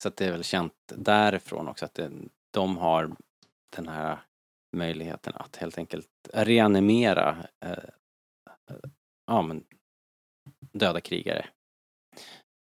Så 0.03 0.09
att 0.09 0.17
det 0.17 0.27
är 0.27 0.33
väl 0.33 0.45
känt 0.45 0.73
därifrån 0.95 1.69
också 1.69 1.85
att 1.85 1.95
det, 1.95 2.11
de 2.51 2.77
har 2.77 3.17
den 3.77 3.89
här 3.89 4.19
möjligheten 4.77 5.33
att 5.37 5.57
helt 5.57 5.79
enkelt 5.79 6.09
reanimera 6.33 7.37
eh, 7.65 7.91
ja, 9.27 9.43
men, 9.43 9.65
döda 10.73 11.01
krigare. 11.01 11.47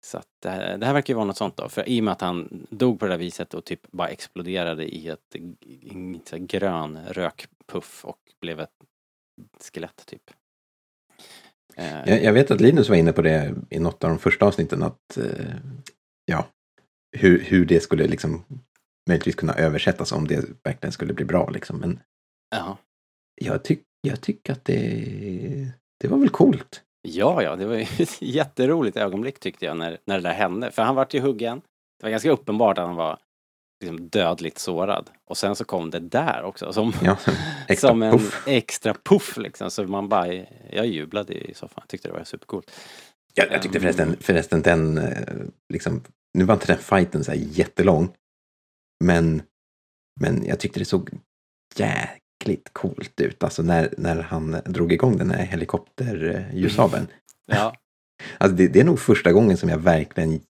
Så 0.04 0.18
att 0.18 0.28
det 0.42 0.48
här, 0.48 0.78
det 0.78 0.86
här 0.86 0.92
verkar 0.92 1.14
ju 1.14 1.16
vara 1.16 1.26
något 1.26 1.36
sånt 1.36 1.56
då, 1.56 1.68
för 1.68 1.88
i 1.88 2.00
och 2.00 2.04
med 2.04 2.12
att 2.12 2.20
han 2.20 2.66
dog 2.70 3.00
på 3.00 3.06
det 3.06 3.12
där 3.12 3.18
viset 3.18 3.54
och 3.54 3.64
typ 3.64 3.92
bara 3.92 4.08
exploderade 4.08 4.84
i 4.84 5.08
ett, 5.08 5.36
i 5.60 6.20
här 6.30 6.38
grön 6.38 6.98
rökpuff 7.06 8.04
och 8.04 8.18
blev 8.40 8.60
ett 8.60 8.70
skelett 9.72 10.06
typ. 10.06 10.30
Eh, 11.74 12.08
Jag, 12.10 12.22
jag 12.22 12.32
vet 12.32 12.50
att 12.50 12.60
Linus 12.60 12.88
var 12.88 12.96
inne 12.96 13.12
på 13.12 13.22
det 13.22 13.54
i 13.70 13.78
något 13.78 14.04
av 14.04 14.10
de 14.10 14.18
första 14.18 14.46
avsnitten 14.46 14.82
att 14.82 15.16
eh, 15.16 15.56
ja, 16.24 16.46
hur, 17.16 17.40
hur 17.40 17.64
det 17.64 17.80
skulle 17.80 18.06
liksom 18.06 18.44
möjligtvis 19.08 19.34
kunna 19.34 19.54
översättas 19.54 20.12
om 20.12 20.26
det 20.26 20.44
verkligen 20.62 20.92
skulle 20.92 21.14
bli 21.14 21.24
bra 21.24 21.50
liksom. 21.50 21.78
Men 21.78 22.00
ja. 22.50 22.78
jag, 23.34 23.64
tyck, 23.64 23.82
jag 24.00 24.20
tycker 24.20 24.52
att 24.52 24.64
det, 24.64 25.72
det 26.00 26.08
var 26.08 26.18
väl 26.18 26.30
coolt. 26.30 26.83
Ja, 27.06 27.42
ja, 27.42 27.56
det 27.56 27.66
var 27.66 27.74
ju 27.74 27.82
ett 27.98 28.22
jätteroligt 28.22 28.96
ögonblick 28.96 29.40
tyckte 29.40 29.64
jag 29.64 29.76
när, 29.76 29.98
när 30.04 30.14
det 30.16 30.22
där 30.22 30.34
hände. 30.34 30.70
För 30.70 30.82
han 30.82 30.94
vart 30.94 31.14
ju 31.14 31.20
huggen. 31.20 31.60
Det 32.00 32.06
var 32.06 32.10
ganska 32.10 32.30
uppenbart 32.30 32.78
att 32.78 32.86
han 32.86 32.96
var 32.96 33.18
liksom 33.84 34.08
dödligt 34.08 34.58
sårad. 34.58 35.10
Och 35.24 35.36
sen 35.36 35.56
så 35.56 35.64
kom 35.64 35.90
det 35.90 35.98
där 35.98 36.42
också. 36.42 36.72
Som, 36.72 36.92
Ja, 37.02 37.16
som 37.78 38.02
en 38.02 38.12
puff. 38.12 38.44
extra 38.46 38.94
puff 38.94 39.36
liksom. 39.36 39.70
Så 39.70 39.86
man 39.86 40.08
bara, 40.08 40.34
jag 40.72 40.86
jublade 40.86 41.34
i 41.34 41.54
soffan. 41.54 41.82
Jag 41.82 41.88
tyckte 41.88 42.08
det 42.08 42.12
var 42.14 42.24
supercoolt. 42.24 42.70
Jag, 43.34 43.52
jag 43.52 43.62
tyckte 43.62 43.80
förresten, 43.80 44.16
förresten 44.20 44.62
den, 44.62 44.98
eh, 44.98 45.34
liksom, 45.72 46.02
nu 46.38 46.44
var 46.44 46.54
inte 46.54 46.66
den 46.66 46.78
fighten 46.78 47.24
så 47.24 47.30
här 47.30 47.38
jättelång. 47.38 48.08
Men, 49.04 49.42
men 50.20 50.46
jag 50.46 50.60
tyckte 50.60 50.78
det 50.80 50.84
såg 50.84 51.10
jäkligt 51.76 52.23
coolt 52.72 53.20
ut. 53.20 53.44
Alltså 53.44 53.62
när, 53.62 53.94
när 53.98 54.22
han 54.22 54.56
drog 54.64 54.92
igång 54.92 55.16
den 55.18 55.30
här 55.30 55.44
helikopterljussabeln. 55.44 57.06
Ja, 57.46 57.76
Alltså 58.38 58.56
det, 58.56 58.68
det 58.68 58.80
är 58.80 58.84
nog 58.84 59.00
första 59.00 59.32
gången 59.32 59.56
som 59.56 59.68
jag 59.68 59.78
verkligen 59.78 60.40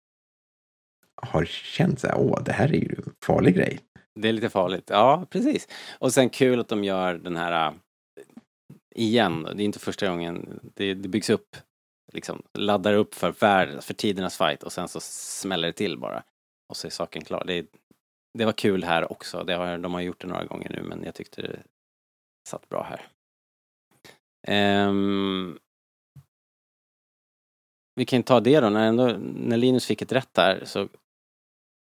har 1.23 1.45
känt 1.45 2.01
så 2.01 2.07
här, 2.07 2.19
åh, 2.19 2.43
det 2.45 2.53
här 2.53 2.69
är 2.69 2.79
ju 2.79 2.95
en 3.07 3.13
farlig 3.23 3.55
grej. 3.55 3.81
det 4.15 4.29
är 4.29 4.33
lite 4.33 4.51
farligt. 4.51 4.91
Ja, 4.91 5.27
precis. 5.31 5.69
Och 5.99 6.13
sen 6.13 6.31
kul 6.31 6.61
att 6.61 6.69
de 6.69 6.85
gör 6.85 7.15
den 7.15 7.37
här 7.37 7.69
äh, 7.69 7.75
igen. 8.95 9.43
Det 9.43 9.63
är 9.63 9.65
inte 9.65 9.79
första 9.79 10.09
gången. 10.09 10.61
Det, 10.75 10.95
det 10.95 11.09
byggs 11.09 11.31
upp, 11.31 11.57
liksom 12.13 12.43
laddar 12.59 12.95
upp 12.95 13.15
för, 13.15 13.33
värld, 13.33 13.83
för 13.83 13.95
tidernas 13.95 14.39
fight 14.39 14.63
och 14.63 14.73
sen 14.73 14.89
så 14.89 15.01
smäller 15.01 15.69
det 15.69 15.73
till 15.73 15.99
bara. 15.99 16.23
Och 16.69 16.77
så 16.77 16.87
är 16.87 16.91
saken 16.91 17.25
klar. 17.25 17.45
Det, 17.47 17.67
det 18.39 18.45
var 18.45 18.53
kul 18.53 18.85
här 18.85 19.13
också. 19.13 19.45
Det 19.45 19.55
har, 19.55 19.79
de 19.79 19.95
har 19.95 20.01
gjort 20.01 20.21
det 20.21 20.27
några 20.27 20.45
gånger 20.45 20.71
nu 20.71 20.83
men 20.83 21.05
jag 21.05 21.15
tyckte 21.15 21.43
det 21.43 21.63
satt 22.47 22.69
bra 22.69 22.83
här. 22.83 23.07
Ehm, 24.47 25.59
vi 27.95 28.05
kan 28.05 28.23
ta 28.23 28.41
det 28.41 28.61
då, 28.61 28.69
när, 28.69 28.89
ändå, 28.89 29.17
när 29.35 29.57
Linus 29.57 29.87
fick 29.87 30.03
ett 30.03 30.13
rätt 30.13 30.35
där 30.35 30.65
så, 30.65 30.89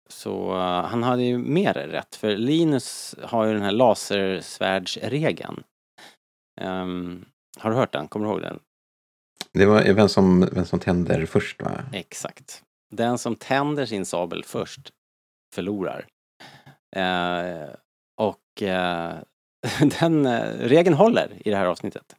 så 0.09 0.53
uh, 0.53 0.85
han 0.85 1.03
hade 1.03 1.23
ju 1.23 1.39
mer 1.39 1.75
rätt 1.75 2.15
för 2.15 2.37
Linus 2.37 3.15
har 3.23 3.47
ju 3.47 3.53
den 3.53 3.63
här 3.63 3.73
lasersvärdsregeln. 3.73 5.63
Ehm, 6.61 7.25
har 7.59 7.71
du 7.71 7.77
hört 7.77 7.93
den? 7.93 8.09
Kommer 8.09 8.27
du 8.27 8.33
ihåg 8.33 8.43
den? 8.43 8.61
Det 9.53 9.67
var 9.67 9.93
vem 9.93 10.09
som, 10.09 10.49
vem 10.53 10.65
som 10.65 10.81
tänder 10.81 11.27
först 11.27 11.63
va? 11.63 11.85
Exakt. 11.93 12.63
Den 12.91 13.19
som 13.19 13.37
tänder 13.37 13.87
sin 13.87 14.07
sabel 14.07 14.45
först 14.45 14.93
förlorar. 15.55 16.07
Eh, 16.97 17.69
och 18.17 18.63
eh, 18.63 19.19
den 20.01 20.27
eh, 20.27 20.41
regeln 20.59 20.97
håller 20.97 21.29
i 21.45 21.51
det 21.51 21.57
här 21.57 21.67
avsnittet. 21.67 22.17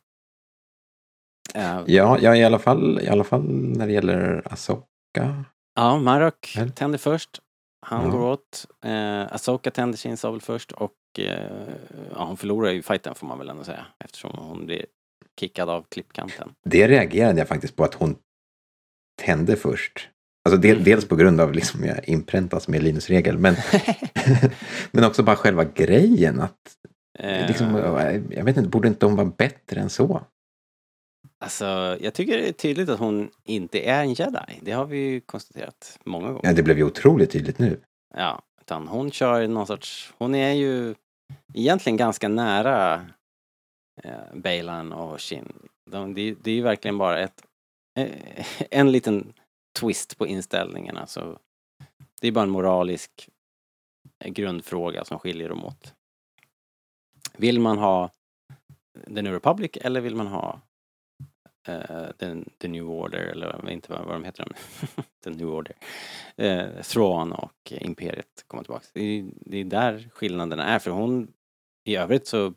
Ja, 1.54 2.18
ja 2.22 2.36
i, 2.36 2.44
alla 2.44 2.60
fall, 2.60 3.00
i 3.02 3.08
alla 3.08 3.24
fall 3.24 3.44
när 3.52 3.88
det 3.88 3.94
gäller 3.94 4.42
Asoka. 4.54 5.46
Ja, 5.76 5.98
Marok 5.98 6.56
Eller? 6.58 6.70
tänder 6.70 6.98
först. 6.98 7.40
Han 7.86 8.06
Ja. 8.06 8.12
går 8.12 8.22
åt. 8.22 8.66
Eh, 8.86 9.34
Asoka 9.34 9.72
tänder 9.72 9.98
sin 9.98 10.18
sabel 10.18 10.42
först 10.42 10.72
och 10.72 10.94
eh, 11.20 11.68
ja, 12.16 12.26
hon 12.26 12.38
förlorar 12.38 12.72
ju 12.72 12.82
fighten 12.82 13.16
får 13.16 13.28
man 13.28 13.38
väl 13.40 13.50
ändå 13.50 13.64
säga 13.64 13.86
eftersom 14.06 14.32
hon 14.38 14.66
blir 14.66 14.86
kickad 15.40 15.70
av 15.70 15.86
klippkanten. 15.90 16.50
Det 16.66 16.88
reagerade 16.88 17.40
jag 17.40 17.48
faktiskt 17.48 17.76
på 17.76 17.84
att 17.84 17.94
hon 17.94 18.16
tände 19.22 19.56
först. 19.56 20.10
Alltså 20.46 20.62
del, 20.62 20.84
dels 20.84 21.08
på 21.08 21.16
grund 21.16 21.42
av 21.42 21.54
liksom 21.54 21.84
jag 21.86 22.10
inpräntas 22.10 22.68
med 22.68 22.84
Linus 22.84 23.10
regel, 23.10 23.38
men, 23.38 23.56
men 24.92 25.04
också 25.04 25.24
bara 25.24 25.36
själva 25.36 25.64
grejen 25.64 26.40
att 26.42 26.58
liksom, 27.20 27.76
jag 28.30 28.44
vet 28.44 28.58
inte, 28.58 28.70
borde 28.70 28.88
inte 28.88 29.06
hon 29.06 29.16
vara 29.16 29.32
bättre 29.38 29.82
än 29.82 29.90
så? 29.90 30.22
Alltså, 31.40 31.98
jag 32.02 32.14
tycker 32.14 32.38
det 32.38 32.48
är 32.48 32.54
tydligt 32.54 32.90
att 32.90 33.00
hon 33.00 33.32
inte 33.44 33.80
är 33.90 34.02
en 34.02 34.14
jedi. 34.14 34.60
Det 34.62 34.72
har 34.72 34.86
vi 34.86 34.98
ju 34.98 35.22
konstaterat 35.22 36.00
många 36.04 36.28
gånger. 36.28 36.42
Ja, 36.44 36.54
det 36.54 36.64
blev 36.64 36.78
ju 36.78 36.84
otroligt 36.84 37.32
tydligt 37.32 37.60
nu. 37.60 37.82
Ja, 38.14 38.42
utan 38.62 38.88
hon 38.88 39.12
kör 39.12 39.48
någon 39.48 39.68
sorts, 39.68 40.14
hon 40.18 40.36
är 40.36 40.54
ju 40.54 40.96
egentligen 41.54 41.98
ganska 41.98 42.28
nära 42.28 43.06
eh, 44.04 44.36
Baylan 44.36 44.94
och 44.94 45.22
Shin. 45.22 45.54
De, 45.92 46.14
det, 46.14 46.36
det 46.42 46.52
är 46.52 46.56
ju 46.56 46.62
verkligen 46.62 46.98
bara 46.98 47.20
ett, 47.20 47.44
eh, 48.00 48.46
en 48.72 48.92
liten 48.92 49.34
twist 49.80 50.18
på 50.18 50.28
inställningen. 50.28 50.98
Alltså, 50.98 51.40
det 52.22 52.28
är 52.28 52.32
bara 52.32 52.44
en 52.44 52.50
moralisk 52.50 53.30
eh, 54.20 54.32
grundfråga 54.32 55.06
som 55.06 55.20
skiljer 55.20 55.50
dem 55.50 55.66
åt. 55.66 55.94
Vill 57.38 57.60
man 57.60 57.78
ha 57.78 58.12
The 59.06 59.22
New 59.22 59.34
Republic 59.34 59.78
eller 59.82 60.02
vill 60.02 60.16
man 60.16 60.28
ha 60.28 60.62
uh, 61.70 62.12
the, 62.18 62.44
the 62.58 62.68
New 62.68 62.90
Order 62.90 63.20
eller 63.20 63.48
jag 63.48 63.64
vet 63.64 63.72
inte 63.72 63.94
vad, 63.94 64.06
vad 64.06 64.16
de 64.16 64.24
heter. 64.24 64.48
The 65.24 65.30
New 65.30 65.50
Order. 65.50 65.76
Uh, 66.42 66.82
Thrawn 66.82 67.32
och 67.32 67.72
Imperiet 67.72 68.44
kommer 68.48 68.64
tillbaka. 68.64 68.86
Det 68.94 69.02
är, 69.02 69.26
det 69.36 69.58
är 69.58 69.64
där 69.64 70.10
skillnaderna 70.14 70.64
är 70.64 70.80
för 70.80 70.92
hon 70.92 71.34
i 71.84 71.96
övrigt 71.96 72.28
så 72.28 72.54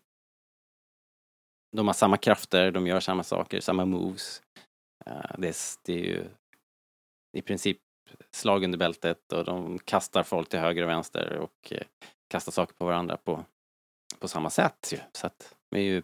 de 1.76 1.86
har 1.86 1.94
samma 1.94 2.16
krafter, 2.16 2.70
de 2.70 2.86
gör 2.86 3.00
samma 3.00 3.22
saker, 3.22 3.60
samma 3.60 3.84
moves. 3.84 4.42
Uh, 5.06 5.34
det, 5.38 5.48
är, 5.48 5.54
det 5.84 5.92
är 5.92 6.04
ju 6.04 6.24
i 7.32 7.42
princip 7.42 7.78
slag 8.30 8.64
under 8.64 8.78
bältet 8.78 9.32
och 9.32 9.44
de 9.44 9.78
kastar 9.78 10.22
folk 10.22 10.48
till 10.48 10.58
höger 10.58 10.82
och 10.82 10.88
vänster 10.88 11.36
och 11.38 11.72
kastar 12.30 12.52
saker 12.52 12.74
på 12.74 12.84
varandra 12.84 13.16
på, 13.16 13.44
på 14.18 14.28
samma 14.28 14.50
sätt 14.50 14.88
ju. 14.92 14.98
Så 15.12 15.26
att 15.26 15.54
de 15.70 15.78
är 15.78 15.82
ju 15.82 16.02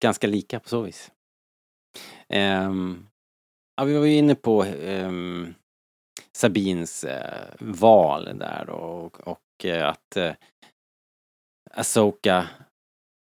ganska 0.00 0.26
lika 0.26 0.60
på 0.60 0.68
så 0.68 0.82
vis. 0.82 1.10
Um, 2.28 3.08
ja, 3.76 3.84
vi 3.84 3.98
var 3.98 4.04
ju 4.04 4.16
inne 4.16 4.34
på 4.34 4.64
um, 4.64 5.54
Sabins 6.32 7.04
uh, 7.04 7.10
val 7.60 8.38
där 8.38 8.64
då, 8.66 8.72
och, 8.72 9.20
och 9.20 9.64
uh, 9.64 9.86
att 9.86 10.16
eh, 10.16 10.24
uh, 10.24 10.34
Asoka 11.70 12.48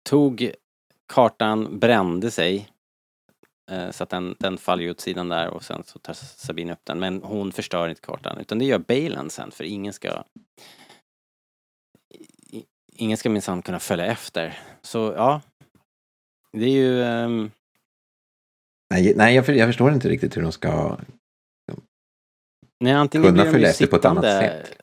tog 0.08 0.52
kartan, 1.12 1.78
brände 1.78 2.30
sig 2.30 2.68
så 3.90 4.02
att 4.02 4.10
den, 4.10 4.36
den 4.38 4.58
faller 4.58 4.82
ju 4.82 4.90
åt 4.90 5.00
sidan 5.00 5.28
där 5.28 5.48
och 5.48 5.64
sen 5.64 5.82
så 5.84 5.98
tar 5.98 6.14
Sabine 6.14 6.72
upp 6.72 6.84
den. 6.84 6.98
Men 6.98 7.22
hon 7.22 7.52
förstör 7.52 7.88
inte 7.88 8.00
kartan 8.00 8.38
utan 8.38 8.58
det 8.58 8.64
gör 8.64 8.78
Balen 8.78 9.30
sen 9.30 9.50
för 9.50 9.64
ingen 9.64 9.92
ska 9.92 10.24
ingen 12.98 13.16
ska 13.16 13.30
minsann 13.30 13.62
kunna 13.62 13.80
följa 13.80 14.06
efter. 14.06 14.58
Så 14.82 15.12
ja, 15.16 15.40
det 16.52 16.64
är 16.64 16.70
ju 16.70 17.02
ehm, 17.02 17.50
Nej, 18.94 19.12
nej 19.16 19.34
jag, 19.34 19.46
för, 19.46 19.52
jag 19.52 19.68
förstår 19.68 19.92
inte 19.92 20.08
riktigt 20.08 20.36
hur 20.36 20.42
de 20.42 20.52
ska... 20.52 20.98
Nej, 22.80 22.92
antingen 22.92 23.28
kunna 23.28 23.44
följa 23.52 23.68
efter 23.70 23.86
på 23.86 23.96
ett 23.96 24.04
annat 24.04 24.24
sätt. 24.24 24.78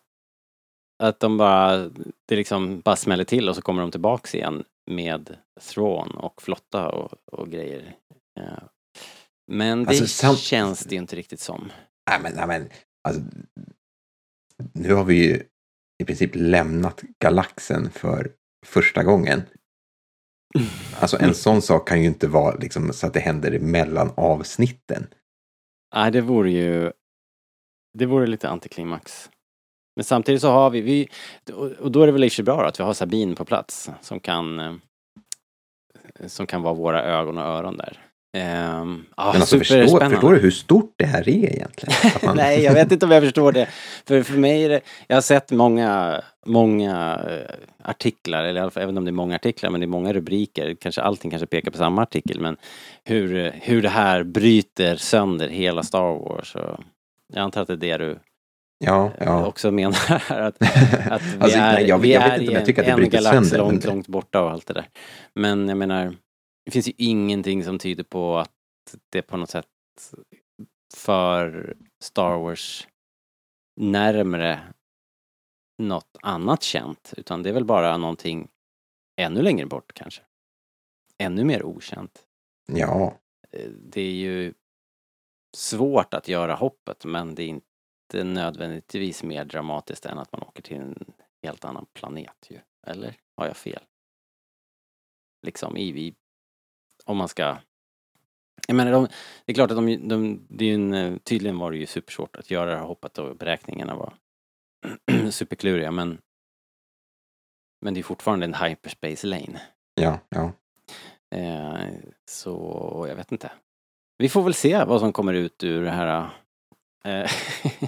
Att 1.04 1.20
de 1.20 1.38
bara, 1.38 1.78
det 2.26 2.36
liksom 2.36 2.80
bara 2.80 2.96
smäller 2.96 3.24
till 3.24 3.50
och 3.50 3.56
så 3.56 3.62
kommer 3.62 3.82
de 3.82 3.92
tillbaks 3.92 4.36
igen 4.36 4.64
med 4.92 5.38
Thrawn 5.62 6.12
och 6.12 6.42
flotta 6.42 6.90
och, 6.90 7.14
och 7.32 7.50
grejer. 7.50 7.96
Ja. 8.34 8.70
Men 9.52 9.84
det 9.84 9.90
Alltså, 9.90 10.08
sam- 10.08 10.36
känns 10.36 10.80
det 10.80 10.96
ju 10.96 11.02
inte 11.02 11.16
riktigt 11.16 11.40
som. 11.40 11.72
Nej, 12.10 12.20
men, 12.22 12.34
nej, 12.36 12.48
men 12.48 12.70
alltså, 13.08 13.22
nu 14.74 14.94
har 14.94 15.04
vi 15.04 15.16
ju 15.16 15.44
i 16.04 16.06
princip 16.06 16.32
lämnat 16.34 17.02
galaxen 17.24 17.90
för 17.90 18.32
första 18.66 19.04
gången. 19.04 19.42
Alltså 21.00 21.18
en 21.20 21.34
sån 21.34 21.62
sak 21.62 21.88
kan 21.88 22.02
ju 22.02 22.08
inte 22.08 22.28
vara 22.28 22.56
liksom 22.56 22.94
så 22.94 23.08
att 23.08 23.14
det 23.14 23.20
händer 23.20 23.60
mellan 23.60 24.12
avsnitten. 24.16 25.08
Nej, 25.96 26.12
det 26.12 26.22
vore 26.22 26.52
ju... 26.52 26.92
Det 27.98 28.06
vore 28.06 28.28
lite 28.28 28.50
antiklimax. 28.50 29.30
Men 29.96 30.04
samtidigt 30.04 30.42
så 30.42 30.50
har 30.50 30.70
vi, 30.70 30.82
vi 30.82 31.10
och 31.80 31.92
då 31.92 32.02
är 32.02 32.06
det 32.06 32.12
väl 32.12 32.24
i 32.24 32.44
bra 32.44 32.68
att 32.68 32.80
vi 32.80 32.84
har 32.84 32.94
Sabine 32.94 33.36
på 33.36 33.46
plats 33.46 33.90
som 34.02 34.20
kan 34.20 34.60
eh, 34.60 34.76
som 36.26 36.48
kan 36.48 36.62
vara 36.62 36.74
våra 36.74 37.04
ögon 37.04 37.38
och 37.38 37.44
öron 37.44 37.78
där. 37.78 38.06
Ehm, 38.36 39.06
ah, 39.16 39.32
Men 39.32 39.42
alltså 39.42 39.58
förstår, 39.58 40.10
förstår 40.10 40.34
du 40.34 40.40
hur 40.40 40.52
stort 40.52 40.94
det 40.98 41.06
här 41.06 41.30
är 41.30 41.54
egentligen? 41.54 41.96
Man- 42.24 42.38
Nej, 42.38 42.64
jag 42.64 42.74
vet 42.74 42.92
inte 42.92 43.06
om 43.06 43.12
jag 43.12 43.24
förstår 43.24 43.52
det. 43.52 43.68
För, 44.08 44.24
för 44.24 44.38
mig 44.38 44.64
är 44.64 44.70
det, 44.70 44.82
jag 45.08 45.16
har 45.16 45.22
sett 45.22 45.52
många, 45.52 46.22
många 46.46 47.20
eh, 47.30 47.56
artiklar, 47.90 48.44
eller 48.44 48.60
i 48.60 48.62
alla 48.64 48.72
fall, 48.72 48.84
även 48.84 48.98
om 48.98 49.06
det 49.06 49.10
är 49.10 49.14
många 49.14 49.36
artiklar, 49.36 49.70
men 49.70 49.80
det 49.82 49.86
är 49.86 49.88
många 49.88 50.14
rubriker. 50.14 50.76
Kanske 50.82 51.02
allting 51.02 51.32
kanske 51.32 51.48
pekar 51.48 51.72
på 51.72 51.78
samma 51.78 52.02
artikel, 52.02 52.40
men 52.40 52.58
hur, 53.04 53.52
hur 53.62 53.82
det 53.82 53.90
här 53.90 54.24
bryter 54.24 54.96
sönder 54.96 55.50
hela 55.50 55.84
Star 55.84 56.20
Wars. 56.30 56.56
Och 56.56 56.80
jag 57.34 57.42
antar 57.44 57.62
att 57.62 57.68
det 57.68 57.74
är 57.74 57.78
det 57.78 57.98
du 57.98 58.20
Ja, 58.86 59.06
eh, 59.06 59.12
ja. 59.26 59.46
också 59.46 59.72
menar. 59.72 59.98
Att, 60.30 60.40
att 60.40 60.56
vi 60.62 61.40
Alltså, 61.40 61.58
är, 61.58 61.74
nej, 61.74 61.88
jag- 61.88 61.98
vi 61.98 62.14
jag 62.14 62.22
vet 62.22 62.32
är 62.32 62.36
inte 62.40 62.48
om 62.48 62.50
i 62.50 62.54
jag 62.54 62.60
en, 62.60 62.66
tycker 62.66 62.82
att 62.82 62.98
det 62.98 63.04
en 63.04 63.10
galax 63.10 63.36
sönder, 63.50 63.58
långt, 63.58 63.84
men- 63.86 63.94
långt 63.94 64.08
borta 64.08 64.42
och 64.42 64.52
allt 64.52 64.68
det 64.68 64.74
där. 64.74 64.86
Men 65.36 65.70
jag 65.70 65.78
menar, 65.78 66.14
det 66.66 66.72
finns 66.72 66.88
ju 66.88 66.94
ingenting 66.98 67.64
som 67.64 67.80
tyder 67.80 68.04
på 68.04 68.38
att 68.38 68.52
det 69.10 69.22
på 69.22 69.38
något 69.38 69.50
sätt 69.50 69.68
för 70.96 71.78
Star 72.04 72.38
Wars 72.38 72.88
närmre 73.82 74.74
något 75.78 76.18
annat 76.22 76.64
känt. 76.64 77.14
Utan 77.18 77.44
det 77.44 77.50
är 77.50 77.54
väl 77.54 77.66
bara 77.66 77.98
någonting 77.98 78.48
ännu 79.22 79.42
längre 79.42 79.66
bort 79.66 79.94
kanske. 79.94 80.22
Ännu 81.18 81.44
mer 81.44 81.64
okänt. 81.64 82.26
ja. 82.72 83.20
Eh, 83.52 83.70
Det 83.72 84.02
är 84.02 84.14
ju 84.14 84.54
svårt 85.58 86.14
att 86.14 86.28
göra 86.28 86.56
hoppet 86.56 87.06
men 87.06 87.36
det 87.36 87.44
är 87.44 87.48
inte 87.48 88.24
nödvändigtvis 88.24 89.24
mer 89.24 89.46
dramatiskt 89.46 90.06
än 90.06 90.18
att 90.20 90.32
man 90.32 90.42
åker 90.44 90.64
till 90.64 90.78
en 90.78 91.14
helt 91.44 91.66
annan 91.66 91.86
planet 91.94 92.48
ju. 92.50 92.60
Eller 92.88 93.16
har 93.38 93.48
jag 93.48 93.58
fel? 93.58 93.84
Liksom 95.46 95.78
i, 95.78 96.08
i 96.08 96.16
om 97.06 97.18
man 97.18 97.28
ska 97.28 97.58
jag 98.68 98.76
menar, 98.76 98.92
de, 98.92 99.08
det 99.46 99.52
är 99.52 99.54
klart 99.54 99.72
att 99.72 99.78
de, 99.78 100.08
de, 100.08 100.48
det 100.50 100.66
är 100.66 100.74
en, 100.74 100.94
eh, 100.94 101.18
tydligen 101.18 101.58
var 101.58 101.72
det 101.72 101.78
ju 101.78 101.86
supersvårt 101.86 102.36
att 102.36 102.52
göra 102.52 102.72
det 102.72 102.78
här 102.78 102.86
hoppet 102.86 103.18
och 103.18 103.36
beräkningarna 103.36 103.96
var 103.96 104.14
superkluriga 105.32 105.92
men 105.92 106.18
men 107.82 107.94
det 107.94 108.00
är 108.00 108.04
fortfarande 108.04 108.46
en 108.46 108.54
hyperspace 108.54 109.28
lane. 109.28 109.62
Ja, 109.96 110.20
ja. 110.30 110.52
Eh, 111.38 111.90
så 112.26 113.06
jag 113.10 113.16
vet 113.16 113.32
inte. 113.32 113.52
Vi 114.18 114.30
får 114.30 114.44
väl 114.44 114.54
se 114.54 114.84
vad 114.84 115.00
som 115.00 115.14
kommer 115.14 115.34
ut 115.34 115.64
ur 115.64 115.84
det 115.84 115.92
här. 115.92 116.30
Eh, 117.04 117.32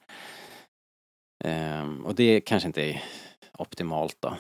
Ehm, 1.44 2.06
och 2.06 2.16
det 2.16 2.42
kanske 2.42 2.68
inte 2.68 2.82
är 2.84 3.04
optimalt 3.54 4.18
då. 4.20 4.38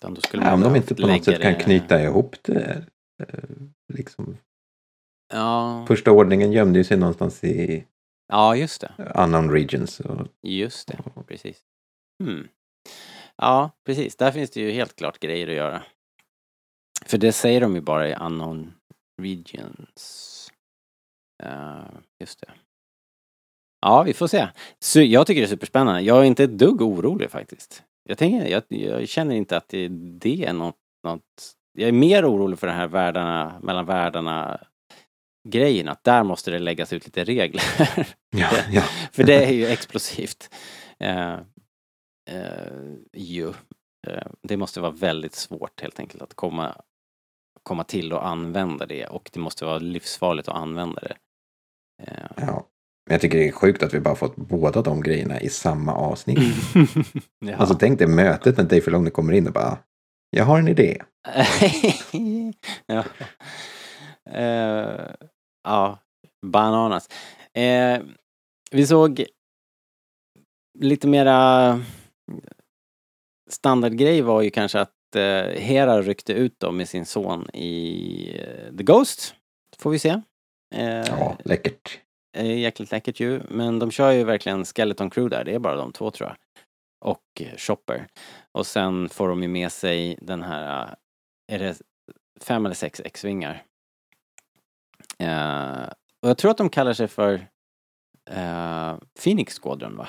Utan 0.00 0.14
då 0.14 0.20
skulle 0.20 0.44
ja 0.44 0.54
om 0.54 0.60
de 0.60 0.76
inte 0.76 0.94
på 0.94 1.06
något 1.06 1.24
sätt 1.24 1.42
kan 1.42 1.52
det- 1.52 1.60
knyta 1.60 2.02
ihop 2.02 2.36
det. 2.42 2.84
eh, 3.22 3.38
Liksom. 3.94 4.36
Ja, 5.32 5.84
Första 5.88 6.10
ordningen 6.12 6.52
gömde 6.52 6.78
ju 6.78 6.84
sig 6.84 6.96
någonstans 6.96 7.44
i 7.44 7.86
ja 8.28 8.56
just 8.56 8.80
det. 8.80 8.92
unknown 9.14 9.50
regions. 9.50 10.00
Och, 10.00 10.28
Just 10.42 10.88
det, 10.88 10.98
precis. 11.26 11.62
Hmm. 12.22 12.48
Ja, 13.36 13.70
precis. 13.86 14.16
Där 14.16 14.32
finns 14.32 14.50
det 14.50 14.60
ju 14.60 14.70
helt 14.70 14.96
klart 14.96 15.18
grejer 15.18 15.48
att 15.48 15.54
göra. 15.54 15.82
För 17.06 17.18
det 17.18 17.32
säger 17.32 17.60
de 17.60 17.74
ju 17.74 17.80
bara 17.80 18.08
i 18.08 18.14
unknown 18.14 18.72
regions. 19.22 20.28
Eh, 21.42 21.84
just 22.20 22.40
det. 22.40 22.52
Ja, 23.80 24.02
vi 24.02 24.12
får 24.12 24.26
se. 24.26 24.48
Så 24.78 25.00
jag 25.00 25.26
tycker 25.26 25.40
det 25.40 25.46
är 25.46 25.48
superspännande. 25.48 26.00
Jag 26.00 26.18
är 26.18 26.24
inte 26.24 26.44
ett 26.44 26.58
dugg 26.58 26.82
orolig 26.82 27.30
faktiskt. 27.30 27.82
Jag, 28.08 28.18
tänker, 28.18 28.46
jag, 28.46 28.62
jag 28.68 29.08
känner 29.08 29.34
inte 29.34 29.56
att 29.56 29.68
det, 29.68 29.88
det 30.20 30.44
är 30.44 30.52
något, 30.52 30.76
något... 31.04 31.52
Jag 31.78 31.88
är 31.88 31.92
mer 31.92 32.30
orolig 32.30 32.58
för 32.58 32.66
den 32.66 32.76
här 32.76 32.88
världarna, 32.88 33.60
mellan 33.62 33.86
världarna 33.86 34.60
grejen, 35.48 35.88
att 35.88 36.04
där 36.04 36.22
måste 36.22 36.50
det 36.50 36.58
läggas 36.58 36.92
ut 36.92 37.04
lite 37.04 37.24
regler. 37.24 37.62
ja, 38.36 38.50
ja. 38.70 38.82
För 39.12 39.24
det 39.24 39.44
är 39.44 39.52
ju 39.52 39.66
explosivt. 39.66 40.54
Eh, 40.98 41.38
eh, 42.30 42.96
ju. 43.12 43.48
Eh, 44.06 44.26
det 44.42 44.56
måste 44.56 44.80
vara 44.80 44.92
väldigt 44.92 45.34
svårt 45.34 45.80
helt 45.80 46.00
enkelt 46.00 46.22
att 46.22 46.34
komma, 46.34 46.82
komma 47.62 47.84
till 47.84 48.12
och 48.12 48.26
använda 48.26 48.86
det 48.86 49.06
och 49.06 49.30
det 49.32 49.40
måste 49.40 49.64
vara 49.64 49.78
livsfarligt 49.78 50.48
att 50.48 50.56
använda 50.56 51.00
det. 51.00 51.16
Ja. 52.36 52.68
Men 53.06 53.14
jag 53.14 53.20
tycker 53.20 53.38
det 53.38 53.48
är 53.48 53.52
sjukt 53.52 53.82
att 53.82 53.94
vi 53.94 54.00
bara 54.00 54.14
fått 54.14 54.36
båda 54.36 54.82
de 54.82 55.02
grejerna 55.02 55.40
i 55.40 55.48
samma 55.48 55.94
avsnitt. 55.94 56.38
ja. 57.38 57.56
Alltså 57.56 57.74
tänk 57.74 57.98
dig 57.98 58.08
mötet 58.08 58.56
när 58.56 58.64
Dave 58.64 58.80
Filoni 58.80 59.10
kommer 59.10 59.32
in 59.32 59.46
och 59.46 59.52
bara 59.52 59.78
Jag 60.30 60.44
har 60.44 60.58
en 60.58 60.68
idé. 60.68 61.02
ja. 62.86 63.04
Eh, 64.30 65.10
ja, 65.64 65.98
bananas. 66.46 67.08
Eh, 67.54 68.02
vi 68.70 68.86
såg 68.86 69.24
lite 70.78 71.08
mera 71.08 71.80
standardgrej 73.50 74.22
var 74.22 74.42
ju 74.42 74.50
kanske 74.50 74.80
att 74.80 75.16
eh, 75.16 75.60
Hera 75.60 76.02
ryckte 76.02 76.32
ut 76.32 76.60
då 76.60 76.72
med 76.72 76.88
sin 76.88 77.06
son 77.06 77.50
i 77.50 78.40
The 78.78 78.84
Ghost. 78.84 79.34
Får 79.78 79.90
vi 79.90 79.98
se. 79.98 80.20
Eh, 80.72 81.04
Ja, 81.08 81.36
läckert. 81.44 82.00
är 82.36 82.44
jäkligt 82.44 82.90
läckert 82.90 83.20
ju. 83.20 83.40
Men 83.48 83.78
de 83.78 83.90
kör 83.90 84.10
ju 84.10 84.24
verkligen 84.24 84.64
Skeleton 84.64 85.10
Crew 85.10 85.36
där. 85.36 85.44
Det 85.44 85.54
är 85.54 85.58
bara 85.58 85.76
de 85.76 85.92
två 85.92 86.10
tror 86.10 86.28
jag. 86.28 86.36
Och 87.04 87.22
eh, 87.40 87.56
Chopper. 87.56 88.06
Och 88.52 88.66
sen 88.66 89.08
får 89.08 89.28
de 89.28 89.42
ju 89.42 89.48
med 89.48 89.72
sig 89.72 90.18
den 90.20 90.42
här, 90.42 90.82
eh, 90.82 91.54
är 91.54 91.58
det 91.58 91.76
fem 92.40 92.66
eller 92.66 92.74
sex 92.74 93.00
X-vingar? 93.04 93.62
Eh, 95.18 95.88
och 96.22 96.28
jag 96.28 96.38
tror 96.38 96.50
att 96.50 96.58
de 96.58 96.68
kallar 96.68 96.92
sig 96.92 97.08
för 97.08 97.34
eh, 98.30 98.94
Phoenix 99.22 99.58
Squadron 99.58 99.96
va? 99.96 100.08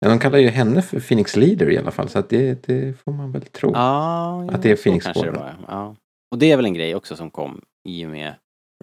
Ja, 0.00 0.08
de 0.08 0.18
kallar 0.18 0.38
ju 0.38 0.48
henne 0.48 0.82
för 0.82 1.00
Phoenix 1.00 1.36
Leader 1.36 1.70
i 1.70 1.78
alla 1.78 1.90
fall 1.90 2.08
så 2.08 2.18
att 2.18 2.28
det, 2.28 2.62
det 2.66 2.98
får 2.98 3.12
man 3.12 3.32
väl 3.32 3.42
tro. 3.46 3.70
Ja, 3.74 4.50
Att 4.50 4.62
det 4.62 4.70
är 4.70 4.76
Phoenix 4.76 5.04
kanske 5.04 5.26
det 5.26 5.32
Squadron. 5.32 5.62
var, 5.62 5.74
ja. 5.74 5.96
Och 6.30 6.38
det 6.38 6.52
är 6.52 6.56
väl 6.56 6.64
en 6.66 6.74
grej 6.74 6.94
också 6.94 7.16
som 7.16 7.30
kom 7.30 7.60
i 7.88 8.06
och 8.06 8.10
med 8.10 8.34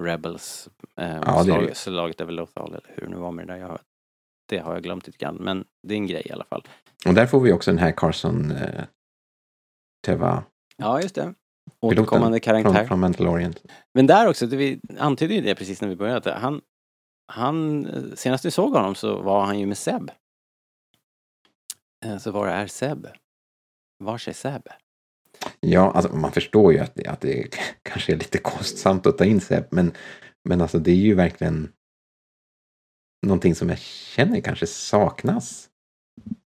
Rebels. 0.01 0.69
Eh, 0.95 1.21
Ja, 1.25 1.43
slag, 1.43 1.77
slaget 1.77 2.21
över 2.21 2.31
Lothal 2.31 2.69
eller 2.69 2.93
hur 2.95 3.01
det 3.03 3.09
nu 3.09 3.17
var 3.17 3.31
med 3.31 3.47
det 3.47 3.53
där. 3.53 3.59
Jag 3.59 3.79
det 4.49 4.57
har 4.59 4.73
jag 4.73 4.83
glömt 4.83 5.07
lite 5.07 5.17
grann. 5.17 5.35
Men 5.35 5.65
det 5.87 5.93
är 5.93 5.97
en 5.97 6.07
grej 6.07 6.21
i 6.25 6.31
alla 6.31 6.45
fall. 6.45 6.63
Och 7.07 7.13
där 7.13 7.25
får 7.27 7.39
vi 7.39 7.51
också 7.53 7.71
den 7.71 7.77
här 7.77 7.91
Carson 7.97 8.51
eh, 8.51 8.83
Teva 10.05 10.43
Ja, 10.77 11.01
just 11.01 11.15
det. 11.15 11.33
Återkommande 11.79 12.39
karaktär. 12.39 12.73
från, 12.73 12.87
från 12.87 12.99
Mandalorian. 12.99 13.53
Men 13.93 14.07
där 14.07 14.29
också, 14.29 14.45
vi 14.45 14.81
antydde 14.99 15.33
ju 15.33 15.41
det 15.41 15.55
precis 15.55 15.81
när 15.81 15.87
vi 15.89 15.95
började. 15.95 16.33
att 16.35 16.41
Han, 16.41 16.61
han, 17.31 17.87
senast 18.15 18.45
vi 18.45 18.51
såg 18.51 18.73
honom 18.73 18.95
så 18.95 19.21
var 19.21 19.45
han 19.45 19.59
ju 19.59 19.65
med 19.65 19.77
Seb. 19.77 20.11
Eh, 22.05 22.17
Så 22.17 22.31
var 22.31 22.47
är 22.47 22.67
Seb? 22.67 23.07
Vars 24.03 24.27
är 24.27 24.33
Seb? 24.33 24.67
Ja, 25.59 25.91
alltså 25.91 26.15
man 26.15 26.31
förstår 26.31 26.73
ju 26.73 26.79
att 26.79 26.95
det, 26.95 27.07
att 27.07 27.21
det 27.21 27.57
kanske 27.83 28.13
är 28.13 28.17
lite 28.17 28.37
kostsamt 28.37 29.07
att 29.07 29.17
ta 29.17 29.25
in 29.25 29.41
Seb, 29.41 29.63
men, 29.69 29.91
men 30.49 30.61
alltså 30.61 30.79
det 30.79 30.91
är 30.91 30.95
ju 30.95 31.13
verkligen 31.13 31.71
någonting 33.25 33.55
som 33.55 33.69
jag 33.69 33.79
känner 33.79 34.41
kanske 34.41 34.67
saknas. 34.67 35.69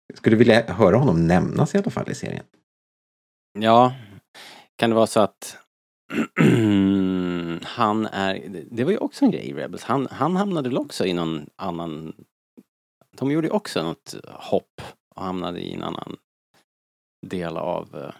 Jag 0.07 0.19
skulle 0.19 0.37
vilja 0.37 0.73
höra 0.73 0.97
honom 0.97 1.27
nämnas 1.27 1.75
i 1.75 1.79
alla 1.79 1.91
fall 1.91 2.11
i 2.11 2.15
serien. 2.15 2.45
Ja, 3.59 3.95
kan 4.77 4.91
det 4.91 4.97
vara 4.97 5.07
så 5.07 5.21
att 5.21 5.59
han 7.63 8.07
är, 8.07 8.65
det 8.71 8.85
var 8.85 8.91
ju 8.91 8.99
också 8.99 9.25
en 9.25 9.31
grej 9.31 9.51
i 9.51 9.53
Rebels, 9.53 9.83
han, 9.83 10.09
han 10.11 10.37
hamnade 10.37 10.69
väl 10.69 10.79
också 10.79 11.07
i 11.07 11.13
någon 11.13 11.47
annan, 11.57 12.15
de 13.17 13.31
gjorde 13.31 13.47
ju 13.47 13.53
också 13.53 13.83
något 13.83 14.15
hopp 14.25 14.83
och 15.15 15.23
hamnade 15.23 15.61
i 15.61 15.75
en 15.75 15.83
annan 15.83 16.17
del 17.27 17.57
av 17.57 17.97
eh, 17.97 18.15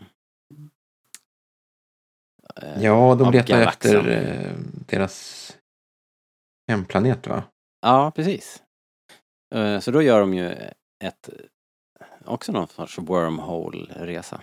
Ja, 2.81 3.15
de 3.15 3.33
letar 3.33 3.47
galaxen. 3.59 3.97
efter 3.97 4.11
eh, 4.11 4.53
deras 4.87 5.57
hemplanet 6.69 7.27
va? 7.27 7.43
Ja, 7.83 8.13
precis. 8.17 8.63
Eh, 9.55 9.81
Så 9.81 9.91
då 9.91 10.03
gör 10.03 10.21
de 10.21 10.35
ju 10.35 10.51
ett, 11.05 11.29
också 12.25 12.53
någon 12.53 12.69
sorts 12.69 12.99
wormhole-resa. 12.99 14.41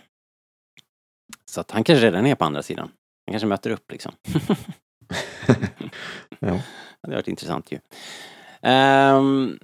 Så 1.45 1.61
att 1.61 1.71
han 1.71 1.83
kanske 1.83 2.05
redan 2.05 2.25
är 2.25 2.35
på 2.35 2.45
andra 2.45 2.63
sidan. 2.63 2.91
Han 3.25 3.33
kanske 3.33 3.47
möter 3.47 3.69
upp 3.69 3.91
liksom. 3.91 4.11
Ja. 6.39 6.47
Det 6.51 7.07
hade 7.07 7.15
varit 7.15 7.27
intressant 7.27 7.71
ju. 7.71 7.79
Ehm, 8.61 9.59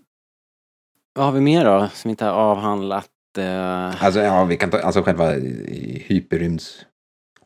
vad 1.14 1.26
har 1.26 1.32
vi 1.32 1.42
mer 1.42 1.66
då 1.66 1.90
som 1.94 2.10
vi 2.10 2.12
inte 2.12 2.26
har 2.26 2.32
avhandlat? 2.34 3.10
Eh, 3.38 4.04
Alltså, 4.04 4.20
ja, 4.20 4.44
vi 4.44 4.58
kan 4.58 4.70
ta, 4.72 4.80
alltså 4.80 5.02
själva 5.04 5.34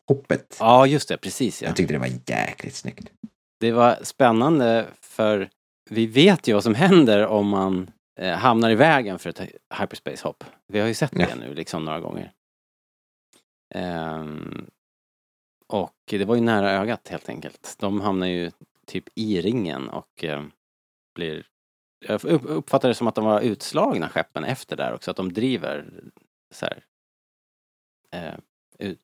hyperrymdshoppet. 0.08 0.56
ja, 0.60 0.86
just 0.86 1.08
det, 1.08 1.16
precis 1.16 1.62
ja. 1.62 1.68
Jag 1.68 1.76
tyckte 1.76 1.94
det 1.94 1.98
var 1.98 2.10
jäkligt 2.30 2.74
snyggt. 2.74 3.12
Det 3.60 3.72
var 3.72 3.98
spännande 4.02 4.86
för 5.00 5.50
vi 5.90 6.06
vet 6.06 6.48
ju 6.48 6.52
vad 6.54 6.62
som 6.62 6.74
händer 6.74 7.26
om 7.26 7.48
man 7.48 7.90
eh, 8.20 8.34
hamnar 8.34 8.70
i 8.70 8.74
vägen 8.74 9.18
för 9.18 9.30
ett 9.30 9.40
hyperspace-hopp. 9.78 10.44
Vi 10.68 10.80
har 10.80 10.88
ju 10.88 10.94
sett 10.94 11.12
Ja. 11.14 11.26
det 11.26 11.34
nu 11.34 11.54
liksom 11.54 11.84
några 11.84 12.00
gånger. 12.00 12.32
Ehm, 13.74 14.70
och 15.66 15.94
det 16.06 16.24
var 16.24 16.34
ju 16.34 16.40
nära 16.40 16.70
ögat 16.72 17.08
helt 17.08 17.28
enkelt. 17.28 17.76
De 17.78 18.00
hamnar 18.00 18.26
ju 18.26 18.50
typ 18.86 19.04
i 19.14 19.40
ringen 19.40 19.88
och 19.88 20.24
eh, 20.24 20.44
blir... 21.14 21.46
Jag 22.06 22.24
upp- 22.24 22.42
uppfattar 22.46 22.88
det 22.88 22.94
som 22.94 23.06
att 23.06 23.14
de 23.14 23.24
var 23.24 23.40
utslagna 23.40 24.08
skeppen 24.08 24.44
efter 24.44 24.76
där 24.76 24.94
också, 24.94 25.10
att 25.10 25.16
de 25.16 25.32
driver 25.32 25.90
så 26.54 26.66
här. 26.66 26.84
Eh, 28.12 28.38
ut, 28.78 28.98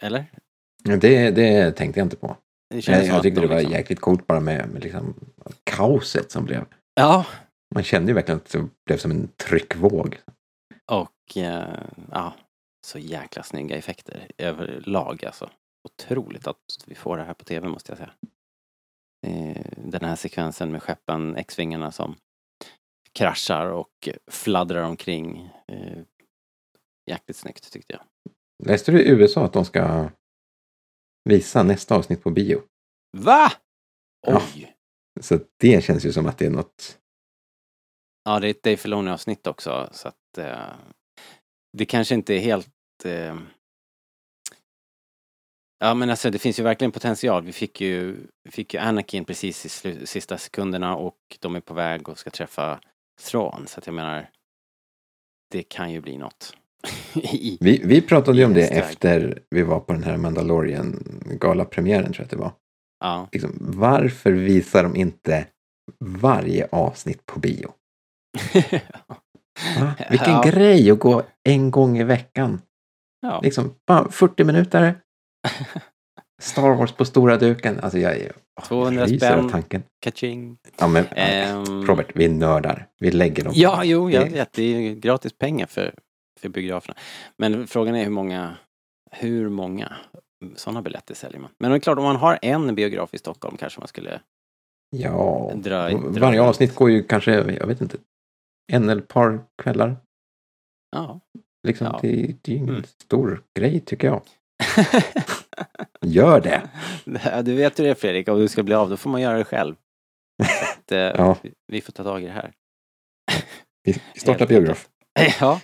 eller? 0.00 0.24
Det, 1.00 1.30
det 1.30 1.72
tänkte 1.72 2.00
jag 2.00 2.06
inte 2.06 2.16
på. 2.16 2.36
Det 2.70 2.88
Jag, 2.88 3.04
jag 3.06 3.22
tyckte 3.22 3.40
de 3.40 3.46
det 3.46 3.52
var 3.54 3.60
liksom- 3.60 3.72
jäkligt 3.78 4.00
coolt 4.00 4.26
bara 4.26 4.40
med, 4.40 4.68
med 4.68 4.82
liksom 4.84 5.14
kaoset 5.64 6.30
som 6.32 6.44
blev. 6.44 6.64
Ja, 6.94 7.26
Man 7.74 7.82
kände 7.84 8.10
ju 8.10 8.14
verkligen 8.14 8.36
att 8.40 8.50
det 8.52 8.68
blev 8.86 8.96
som 8.98 9.10
en 9.10 9.28
tryckvåg. 9.36 10.18
Och 10.92 11.36
eh, 11.36 11.78
ja, 12.12 12.34
så 12.86 12.98
jäkla 12.98 13.42
snygga 13.42 13.76
effekter 13.76 14.26
överlag 14.38 15.24
alltså. 15.24 15.50
Otroligt 15.88 16.46
att 16.46 16.56
vi 16.86 16.94
får 16.94 17.16
det 17.16 17.24
här 17.24 17.34
på 17.34 17.44
tv 17.44 17.68
måste 17.68 17.90
jag 17.92 17.98
säga. 17.98 18.12
Eh, 19.26 19.62
Den 19.76 20.04
här 20.04 20.16
sekvensen 20.16 20.72
med 20.72 20.82
skeppen, 20.82 21.36
X-vingarna 21.36 21.92
som 21.92 22.16
kraschar 23.12 23.66
och 23.66 24.08
fladdrar 24.30 24.82
omkring. 24.82 25.50
Eh, 25.68 25.98
Jäkligt 27.10 27.36
snyggt 27.36 27.72
tyckte 27.72 27.92
jag. 27.92 28.02
Läste 28.64 28.92
du 28.92 29.02
i 29.02 29.08
USA 29.08 29.44
att 29.44 29.52
de 29.52 29.64
ska 29.64 30.10
visa 31.24 31.62
nästa 31.62 31.96
avsnitt 31.96 32.22
på 32.22 32.30
bio? 32.30 32.62
Va? 33.16 33.52
Ja. 34.26 34.42
Oj! 34.54 34.76
Så 35.20 35.38
det 35.56 35.84
känns 35.84 36.06
ju 36.06 36.12
som 36.12 36.26
att 36.26 36.38
det 36.38 36.46
är 36.46 36.50
något... 36.50 36.98
Ja, 38.24 38.40
det 38.40 38.46
är 38.46 38.50
ett 38.50 38.62
Dave 38.62 38.76
Filoni-avsnitt 38.76 39.46
också 39.46 39.88
så 39.92 40.08
att 40.08 40.38
eh, 40.38 40.74
det 41.72 41.86
kanske 41.86 42.14
inte 42.14 42.34
är 42.34 42.38
helt 42.38 43.04
eh, 43.04 43.36
Ja 45.78 45.94
men 45.94 46.10
alltså 46.10 46.30
det 46.30 46.38
finns 46.38 46.58
ju 46.58 46.62
verkligen 46.62 46.92
potential. 46.92 47.44
Vi 47.44 47.52
fick 47.52 47.80
ju, 47.80 48.16
fick 48.50 48.74
ju 48.74 48.80
Anakin 48.80 49.24
precis 49.24 49.66
i 49.66 49.68
slu, 49.68 50.06
sista 50.06 50.38
sekunderna 50.38 50.96
och 50.96 51.18
de 51.40 51.56
är 51.56 51.60
på 51.60 51.74
väg 51.74 52.08
och 52.08 52.18
ska 52.18 52.30
träffa 52.30 52.80
Thrawn. 53.30 53.66
Så 53.66 53.78
att 53.78 53.86
jag 53.86 53.94
menar, 53.94 54.30
det 55.50 55.62
kan 55.62 55.92
ju 55.92 56.00
bli 56.00 56.18
något. 56.18 56.56
Vi, 57.60 57.82
vi 57.84 58.00
pratade 58.02 58.38
ju 58.38 58.44
om 58.44 58.54
det 58.54 58.66
efter 58.68 59.38
vi 59.50 59.62
var 59.62 59.80
på 59.80 59.92
den 59.92 60.02
här 60.02 60.16
Mandalorian-galapremiären 60.16 62.04
tror 62.12 62.16
jag 62.18 62.24
att 62.24 62.30
det 62.30 62.36
var. 62.36 62.52
ja. 63.00 63.28
Liksom, 63.32 63.52
varför 63.60 64.32
visar 64.32 64.82
de 64.82 64.96
inte 64.96 65.46
varje 66.04 66.68
avsnitt 66.72 67.26
på 67.26 67.40
bio? 67.40 67.70
Va? 69.80 69.94
Vilken 70.10 70.32
Ja. 70.32 70.42
grej 70.46 70.90
att 70.90 70.98
gå 70.98 71.22
en 71.48 71.70
gång 71.70 71.98
i 71.98 72.04
veckan. 72.04 72.60
ja. 73.22 73.40
Liksom, 73.42 73.74
bara 73.86 74.10
40 74.10 74.44
minuter. 74.44 74.94
Star 76.42 76.74
Wars 76.74 76.92
på 76.92 77.04
stora 77.04 77.36
duken. 77.36 77.80
Alltså 77.80 77.98
jag, 77.98 78.18
jag 78.20 78.32
200 78.64 79.04
ryser 79.06 79.32
av 79.32 79.38
spänn. 79.38 79.50
tanken. 79.50 79.82
Kaching. 80.00 80.56
Ja, 80.78 80.86
men, 80.88 81.04
Ehm. 81.10 81.86
Robert, 81.86 82.10
vi 82.14 82.28
nördar. 82.28 82.86
Vi 83.00 83.10
lägger 83.10 83.44
dem. 83.44 83.52
Ja, 83.56 83.84
jo, 83.84 84.10
jag 84.10 84.30
vet. 84.30 84.52
Det 84.52 84.62
är 84.62 84.94
gratis 84.94 85.32
pengar 85.38 85.66
för, 85.66 85.94
för 86.40 86.48
biograferna. 86.48 86.94
Men 87.38 87.66
frågan 87.66 87.94
är 87.96 88.04
hur 88.04 88.10
många, 88.10 88.56
hur 89.10 89.48
många 89.48 89.96
sådana 90.56 90.82
biljetter 90.82 91.14
säljer 91.14 91.40
man? 91.40 91.50
Men 91.58 91.70
det 91.70 91.76
är 91.76 91.80
klart, 91.80 91.98
om 91.98 92.04
man 92.04 92.16
har 92.16 92.38
en 92.42 92.74
biograf 92.74 93.14
i 93.14 93.18
Stockholm 93.18 93.56
kanske 93.56 93.80
man 93.80 93.88
skulle... 93.88 94.20
Ja, 94.96 95.50
Dra- 95.54 96.12
dra 96.12 96.20
varje 96.20 96.38
runt. 96.40 96.48
avsnitt 96.48 96.74
går 96.74 96.90
ju 96.90 97.02
kanske, 97.02 97.32
jag 97.34 97.66
vet 97.66 97.80
inte, 97.80 97.98
en 98.72 98.88
eller 98.88 99.02
ett 99.02 99.08
par 99.08 99.40
kvällar. 99.62 99.96
Ja. 100.96 101.20
Liksom, 101.68 101.86
Ja. 101.86 101.98
det, 102.02 102.08
det 102.42 102.52
är 102.52 102.54
ju 102.54 102.56
ingen 102.56 102.68
Mm. 102.68 102.84
stor 102.84 103.42
grej 103.58 103.80
tycker 103.80 104.06
jag. 104.08 104.22
Gör 106.00 106.40
det! 106.40 106.68
Du 107.42 107.54
vet 107.54 107.78
hur 107.78 107.84
det 107.84 107.90
är 107.90 107.94
Fredrik, 107.94 108.28
om 108.28 108.38
du 108.38 108.48
ska 108.48 108.62
bli 108.62 108.74
av 108.74 108.90
då 108.90 108.96
får 108.96 109.10
man 109.10 109.20
göra 109.20 109.38
det 109.38 109.44
själv. 109.44 109.74
Att, 110.42 110.92
eh, 110.92 110.98
Ja. 110.98 111.36
vi- 111.66 111.80
får 111.80 111.92
ta 111.92 112.04
tag 112.04 112.22
i 112.22 112.26
det 112.26 112.32
här. 112.32 112.52
Vi 113.84 113.92
startar 114.20 114.46
biograf. 114.46 114.88
Ja. 115.40 115.60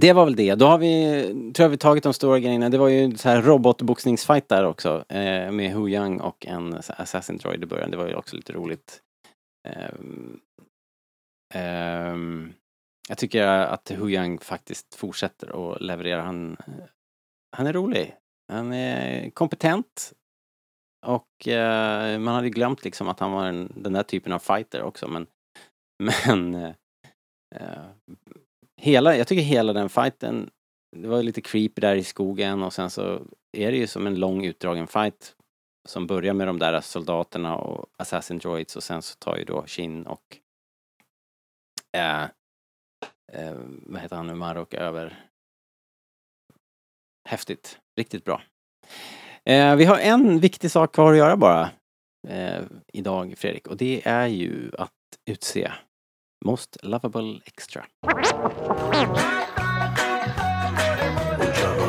Det 0.00 0.12
var 0.12 0.24
väl 0.24 0.36
det. 0.36 0.54
Då 0.54 0.66
har 0.66 0.78
vi, 0.78 1.22
tror 1.54 1.64
jag 1.64 1.68
vi 1.68 1.76
tagit 1.76 2.04
de 2.04 2.14
stora 2.14 2.38
grejerna. 2.38 2.68
Det 2.68 2.78
var 2.78 2.88
ju 2.88 3.16
så 3.16 3.28
här 3.28 3.42
robotboxningsfight 3.42 4.48
där 4.48 4.64
också. 4.64 5.04
Eh, 5.08 5.52
med 5.52 5.72
Hu 5.72 5.88
Yang 5.88 6.20
och 6.20 6.46
en 6.46 6.74
Assassin 6.74 7.36
Droid 7.36 7.62
i 7.62 7.66
början. 7.66 7.90
Det 7.90 7.96
var 7.96 8.08
ju 8.08 8.14
också 8.14 8.36
lite 8.36 8.52
roligt. 8.52 9.00
Ehm, 9.68 10.40
ehm, 11.54 12.52
jag 13.08 13.18
tycker 13.18 13.42
att 13.46 13.90
Hu 13.90 14.10
Yang 14.10 14.38
faktiskt 14.38 14.94
fortsätter 14.94 15.72
att 15.72 15.80
leverera. 15.80 16.22
Han, 16.22 16.52
eh, 16.52 16.84
han 17.56 17.66
är 17.66 17.72
rolig. 17.72 18.14
Han 18.52 18.72
är 18.72 19.30
kompetent. 19.30 20.12
Och 21.06 21.48
eh, 21.48 22.18
man 22.18 22.34
hade 22.34 22.50
glömt 22.50 22.84
liksom 22.84 23.08
att 23.08 23.20
han 23.20 23.32
var 23.32 23.46
en, 23.46 23.72
den 23.76 23.92
där 23.92 24.02
typen 24.02 24.32
av 24.32 24.38
fighter 24.38 24.82
också. 24.82 25.08
Men, 25.08 25.26
men 26.26 26.54
eh, 26.54 27.84
hela, 28.76 29.16
jag 29.16 29.26
tycker 29.26 29.42
hela 29.42 29.72
den 29.72 29.88
fighten, 29.88 30.50
det 30.96 31.08
var 31.08 31.22
lite 31.22 31.40
creepy 31.40 31.80
där 31.80 31.96
i 31.96 32.04
skogen 32.04 32.62
och 32.62 32.72
sen 32.72 32.90
så 32.90 33.22
är 33.52 33.72
det 33.72 33.78
ju 33.78 33.86
som 33.86 34.06
en 34.06 34.14
lång 34.14 34.44
utdragen 34.44 34.86
fight 34.86 35.36
som 35.88 36.06
börjar 36.06 36.34
med 36.34 36.46
de 36.46 36.58
där 36.58 36.80
soldaterna 36.80 37.56
och 37.56 37.86
assassin 37.96 38.38
droids 38.38 38.76
och 38.76 38.82
sen 38.82 39.02
så 39.02 39.14
tar 39.14 39.36
ju 39.36 39.44
då 39.44 39.64
Shin 39.66 40.06
och 40.06 40.38
äh, 41.92 42.22
äh, 43.32 43.56
vad 43.86 44.00
heter 44.00 44.16
han 44.16 44.26
nu, 44.26 44.34
Marok 44.34 44.74
över. 44.74 45.24
Häftigt, 47.28 47.78
riktigt 47.96 48.24
bra. 48.24 48.42
Eh, 49.44 49.76
vi 49.76 49.84
har 49.84 49.98
en 49.98 50.40
viktig 50.40 50.70
sak 50.70 50.94
kvar 50.94 51.12
att 51.12 51.18
göra 51.18 51.36
bara 51.36 51.70
eh, 52.28 52.62
idag 52.92 53.34
Fredrik 53.38 53.66
och 53.66 53.76
det 53.76 54.02
är 54.04 54.26
ju 54.26 54.70
att 54.78 54.92
utse 55.30 55.72
Most 56.44 56.76
Lovable 56.82 57.40
Extra. 57.46 57.86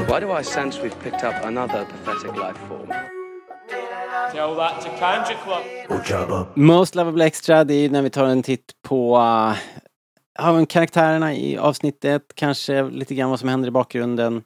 Why 0.08 0.20
do 0.20 0.32
I 0.32 0.44
sense 0.44 0.82
we've 0.82 1.00
picked 1.04 1.24
up 1.24 1.46
another 1.46 1.86
pathetic 1.86 2.36
life 2.36 2.58
form? 2.68 2.90
Tell 4.32 4.56
that 4.56 4.82
to 4.82 4.90
Kanja 4.90 5.36
Club. 5.44 6.48
Most 6.56 6.96
Lovable 6.96 7.26
Extra, 7.26 7.64
det 7.64 7.74
är 7.74 7.90
när 7.90 8.02
vi 8.02 8.10
tar 8.10 8.26
en 8.26 8.44
titt 8.44 8.74
på 8.82 9.18
uh, 9.18 9.56
ja, 10.38 10.54
men 10.54 10.66
karaktärerna 10.66 11.34
i 11.36 11.58
avsnittet, 11.58 12.32
kanske 12.36 12.84
lite 12.90 13.16
grann 13.16 13.30
vad 13.30 13.40
som 13.40 13.50
händer 13.50 13.68
i 13.68 13.72
bakgrunden. 13.72 14.44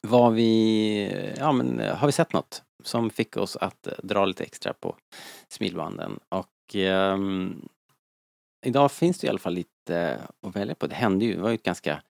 Vad 0.00 0.32
vi, 0.32 1.34
ja 1.38 1.52
men 1.52 1.80
har 1.96 2.06
vi 2.06 2.12
sett 2.12 2.32
något 2.32 2.62
som 2.84 3.10
fick 3.10 3.36
oss 3.36 3.56
att 3.56 3.86
eh, 3.86 3.92
dra 4.02 4.24
lite 4.24 4.44
extra 4.44 4.72
på 4.72 4.96
smilbanden? 5.48 6.18
Och 6.28 6.74
ehm, 6.74 7.68
idag 8.64 8.92
finns 8.92 9.18
det 9.18 9.26
i 9.26 9.30
alla 9.30 9.38
fall 9.38 9.54
lite 9.54 10.18
att 10.46 10.56
välja 10.56 10.74
på. 10.74 10.86
Det 10.86 10.94
hände 10.94 11.24
ju, 11.24 11.34
det 11.34 11.42
var 11.42 11.48
ju 11.48 11.54
ett 11.54 11.62
ganska 11.62 12.02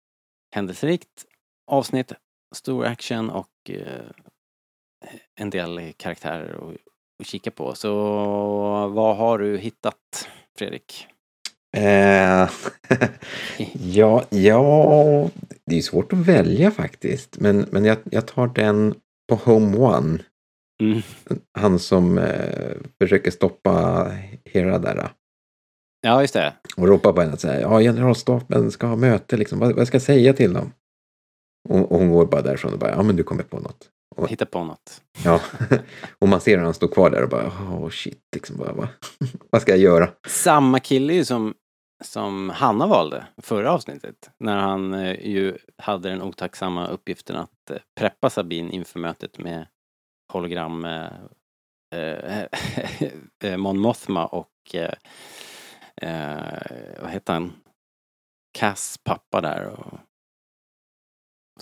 händelserikt 0.55 1.27
avsnitt, 1.67 2.13
stor 2.55 2.85
action 2.85 3.31
och 3.31 3.71
eh, 3.71 4.11
en 5.41 5.51
del 5.51 5.93
karaktärer 5.97 6.55
att, 6.55 6.77
att 7.21 7.27
kika 7.27 7.51
på. 7.51 7.75
Så 7.75 7.93
vad 8.89 9.17
har 9.17 9.39
du 9.39 9.59
hittat, 9.59 10.29
Fredrik? 10.59 11.07
Eh, 11.77 12.51
ja, 13.83 14.25
ja, 14.31 15.31
det 15.67 15.77
är 15.77 15.83
svårt 15.83 16.13
att 16.13 16.19
välja 16.19 16.71
faktiskt. 16.71 17.39
Men, 17.41 17.67
men 17.71 17.85
jag, 17.85 17.99
jag 18.05 18.27
tar 18.27 18.47
den 18.47 18.95
på 19.29 19.35
Home 19.35 19.77
One. 19.77 20.19
Mm. 20.83 21.03
Han 21.59 21.79
som 21.79 22.19
eh, 22.19 22.77
försöker 23.01 23.31
stoppa 23.31 24.07
Hera 24.45 24.79
där. 24.79 25.11
Ja, 26.05 26.21
just 26.21 26.35
det. 26.35 26.53
Och 26.77 26.89
ropar 26.89 27.13
på 27.13 27.21
henne 27.21 27.33
att 27.33 27.41
säga, 27.41 27.61
ja, 27.61 27.81
generalstaben 27.81 28.71
ska 28.71 28.87
ha 28.87 28.97
möte 28.97 29.37
liksom. 29.37 29.59
Vad, 29.59 29.77
vad 29.77 29.87
ska 29.87 29.95
jag 29.95 30.03
säga 30.03 30.33
till 30.33 30.53
dem? 30.53 30.73
Och, 31.69 31.93
och 31.93 31.99
hon 31.99 32.11
går 32.11 32.27
bara 32.27 32.43
därifrån 32.43 32.73
och 32.73 32.79
bara, 32.79 32.91
ja 32.91 33.03
men 33.03 33.17
du 33.17 33.23
kommer 33.23 33.43
på 33.43 33.59
något. 33.61 33.89
Och, 34.17 34.29
Hitta 34.29 34.47
på 34.47 34.65
något. 34.65 35.03
ja, 35.25 35.41
och 36.19 36.29
man 36.29 36.41
ser 36.41 36.57
hur 36.57 36.65
han 36.65 36.75
står 36.75 36.89
kvar 36.89 37.11
där 37.11 37.23
och 37.23 37.29
bara, 37.29 37.47
oh 37.47 37.91
shit, 37.91 38.21
liksom 38.35 38.57
bara, 38.57 38.73
vad, 38.73 38.89
vad 39.51 39.63
ska 39.63 39.73
jag 39.73 39.81
göra? 39.81 40.11
Samma 40.29 40.81
kille 40.81 41.15
ju 41.15 41.25
som, 41.25 41.55
som 42.05 42.51
Hanna 42.51 42.87
valde 42.87 43.27
förra 43.43 43.73
avsnittet. 43.73 44.31
När 44.39 44.57
han 44.57 44.95
eh, 44.95 45.27
ju 45.27 45.57
hade 45.79 46.09
den 46.09 46.23
otacksamma 46.23 46.87
uppgiften 46.87 47.37
att 47.37 47.71
eh, 47.71 47.77
preppa 48.01 48.31
Sabine 48.31 48.73
inför 48.73 48.99
mötet 48.99 49.39
med 49.39 49.67
hologram 50.33 50.85
eh, 50.85 51.07
eh, 53.45 53.57
Mon 53.57 53.79
Mothma 53.79 54.27
och 54.27 54.49
eh, 55.97 56.39
eh, 56.49 57.03
vad 57.03 57.11
heter 57.11 57.33
han? 57.33 57.53
Cass 58.59 58.99
pappa 59.05 59.41
där. 59.41 59.65
Och, 59.67 59.99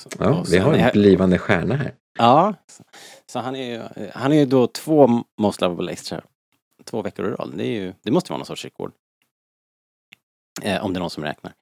så- 0.01 0.09
Ja, 0.19 0.39
och 0.41 0.47
vi 0.53 0.59
har 0.59 0.75
är- 0.75 0.79
en 0.79 0.91
blivande 0.93 1.39
stjärna 1.39 1.77
här. 1.77 1.95
Ja, 2.19 2.55
så- 2.67 2.85
så 3.27 3.39
han 3.39 3.57
är 3.57 3.65
ju, 3.65 4.09
han 4.15 4.33
är 4.33 4.37
ju 4.37 4.47
då 4.47 4.67
två 4.67 5.25
Most 5.41 5.61
Lovable 5.61 5.93
Extra 5.93 6.21
två 6.85 7.03
veckor 7.03 7.27
i 7.27 7.31
rad. 7.31 7.53
Det, 7.57 7.65
är 7.67 7.73
ju, 7.81 7.95
det 8.03 8.11
måste 8.11 8.33
vara 8.33 8.39
någon 8.39 8.47
sorts 8.47 8.65
rekord. 8.65 8.93
Eh, 10.63 10.85
om 10.85 10.93
det 10.93 10.99
är 10.99 11.01
någon 11.01 11.11
som 11.11 11.25
räknar. 11.25 11.53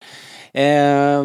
Eh, 0.52 0.62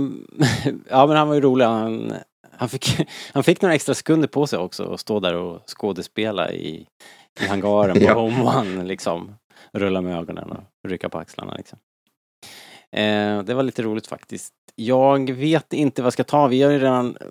ja 0.89 1.07
men 1.07 1.17
han 1.17 1.27
var 1.27 1.35
ju 1.35 1.41
rolig. 1.41 1.65
Han, 1.65 2.13
han, 2.51 2.69
fick, 2.69 3.09
han 3.33 3.43
fick 3.43 3.61
några 3.61 3.75
extra 3.75 3.95
sekunder 3.95 4.27
på 4.27 4.47
sig 4.47 4.59
också 4.59 4.93
att 4.93 4.99
stå 4.99 5.19
där 5.19 5.35
och 5.35 5.61
skådespela 5.69 6.51
i, 6.51 6.87
i 7.41 7.45
hangaren 7.47 7.93
på 7.99 8.01
Ja. 8.03 8.15
One 8.59 8.83
liksom. 8.83 9.35
Rulla 9.77 10.01
med 10.01 10.17
ögonen 10.17 10.51
och 10.51 10.89
rycka 10.89 11.09
på 11.09 11.17
axlarna 11.17 11.55
liksom. 11.55 11.79
Eh, 12.91 13.43
det 13.43 13.53
var 13.53 13.63
lite 13.63 13.83
roligt 13.83 14.07
faktiskt. 14.07 14.53
Jag 14.75 15.31
vet 15.31 15.73
inte 15.73 16.01
vad 16.01 16.05
jag 16.05 16.13
ska 16.13 16.23
ta. 16.23 16.47
Vi 16.47 16.61
har 16.61 16.71
ju 16.71 16.79
redan 16.79 17.17
eh, 17.21 17.27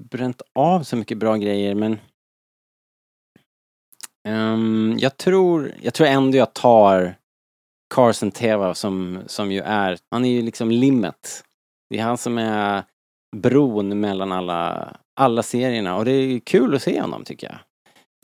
bränt 0.00 0.42
av 0.52 0.82
så 0.82 0.96
mycket 0.96 1.18
bra 1.18 1.36
grejer 1.36 1.74
men 1.74 1.98
um, 4.28 4.96
jag 4.98 5.16
tror, 5.16 5.72
jag 5.82 5.94
tror 5.94 6.06
ändå 6.06 6.38
jag 6.38 6.54
tar 6.54 7.14
Carson 7.94 8.30
Teva 8.30 8.74
som, 8.74 9.22
som 9.26 9.52
ju 9.52 9.60
är, 9.60 9.98
han 10.10 10.24
är 10.24 10.30
ju 10.30 10.42
liksom 10.42 10.70
limmet. 10.70 11.44
Det 11.90 11.98
är 11.98 12.02
han 12.02 12.18
som 12.18 12.38
är 12.38 12.84
bron 13.36 14.00
mellan 14.00 14.32
alla, 14.32 14.90
alla 15.14 15.42
serierna 15.42 15.96
och 15.96 16.04
det 16.04 16.12
är 16.12 16.40
kul 16.40 16.74
att 16.74 16.82
se 16.82 17.00
honom 17.00 17.24
tycker 17.24 17.46
jag. 17.46 17.58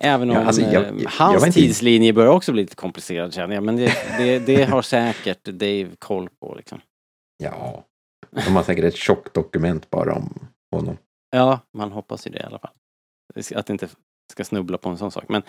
Även 0.02 0.30
om 0.30 0.36
Ja, 0.36 0.44
alltså, 0.44 0.62
jag- 0.62 0.72
eh, 0.74 0.80
jag- 0.88 1.00
jag 1.02 1.10
hans 1.10 1.46
inte- 1.46 1.58
tidslinje 1.60 2.12
börjar 2.12 2.30
också 2.32 2.52
bli 2.52 2.62
lite 2.62 2.76
komplicerad 2.76 3.34
känner 3.34 3.54
jag 3.54 3.64
men 3.64 3.76
det, 3.76 3.92
det, 4.18 4.38
det 4.38 4.64
har 4.64 4.82
säkert 4.82 5.44
Dave 5.44 5.88
koll 5.98 6.28
på 6.40 6.54
liksom. 6.54 6.80
Ja, 7.38 7.84
de 8.30 8.56
har 8.56 8.62
säkert 8.62 8.84
ett 8.84 8.96
tjockt 8.96 9.34
dokument 9.34 9.90
bara 9.90 10.14
om 10.14 10.38
honom. 10.76 10.96
Ja, 11.30 11.60
man 11.76 11.92
hoppas 11.92 12.26
ju 12.26 12.30
det 12.30 12.38
i 12.38 12.42
alla 12.42 12.58
fall. 12.58 12.70
Att 13.54 13.70
inte 13.70 13.88
ska 14.32 14.44
snubbla 14.44 14.78
på 14.78 14.88
en 14.88 14.98
sån 14.98 15.10
sak. 15.10 15.24
Men 15.28 15.42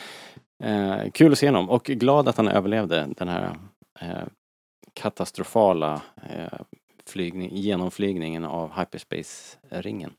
eh, 0.63 1.11
kul 1.11 1.31
att 1.31 1.37
se 1.39 1.47
honom 1.47 1.69
och 1.69 1.83
glad 1.83 2.27
att 2.27 2.37
han 2.37 2.47
överlevde 2.47 3.07
den 3.17 3.27
här 3.27 3.57
eh, 4.01 4.23
katastrofala 4.93 6.01
eh, 6.29 6.59
flygning, 7.05 7.49
genomflygningen 7.55 8.45
av 8.45 8.71
hyperspace-ringen. 8.79 10.11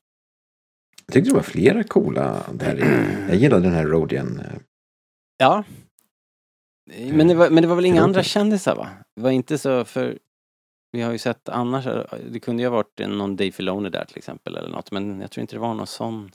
Jag 1.10 1.12
tyckte 1.14 1.30
det 1.30 1.34
var 1.36 1.42
flera 1.42 1.84
coola 1.84 2.42
där 2.52 2.76
i. 2.78 3.28
Jag 3.28 3.36
gillade 3.36 3.62
den 3.62 3.72
här 3.72 3.86
Rodian. 3.86 4.40
eh, 4.40 4.60
Ja. 5.38 5.64
Men 7.12 7.28
det 7.28 7.34
var, 7.34 7.50
men 7.50 7.62
det 7.62 7.68
var 7.68 7.76
väl 7.76 7.84
inga 7.84 8.02
andra 8.02 8.22
kändisar 8.22 8.76
va? 8.76 8.88
Det 9.16 9.22
var 9.22 9.30
inte 9.30 9.58
så 9.58 9.84
för 9.84 10.18
vi 10.92 11.02
har 11.02 11.12
ju 11.12 11.18
sett 11.18 11.48
annars, 11.48 11.84
det 12.30 12.40
kunde 12.40 12.62
ju 12.62 12.68
ha 12.68 12.76
varit 12.76 12.98
någon 13.08 13.36
Dave 13.36 13.50
Filoni 13.52 13.90
där 13.90 14.04
till 14.04 14.18
exempel 14.18 14.56
eller 14.56 14.68
något 14.68 14.90
men 14.90 15.20
jag 15.20 15.30
tror 15.30 15.40
inte 15.42 15.56
det 15.56 15.60
var 15.60 15.74
någon 15.74 15.86
sån 15.86 16.30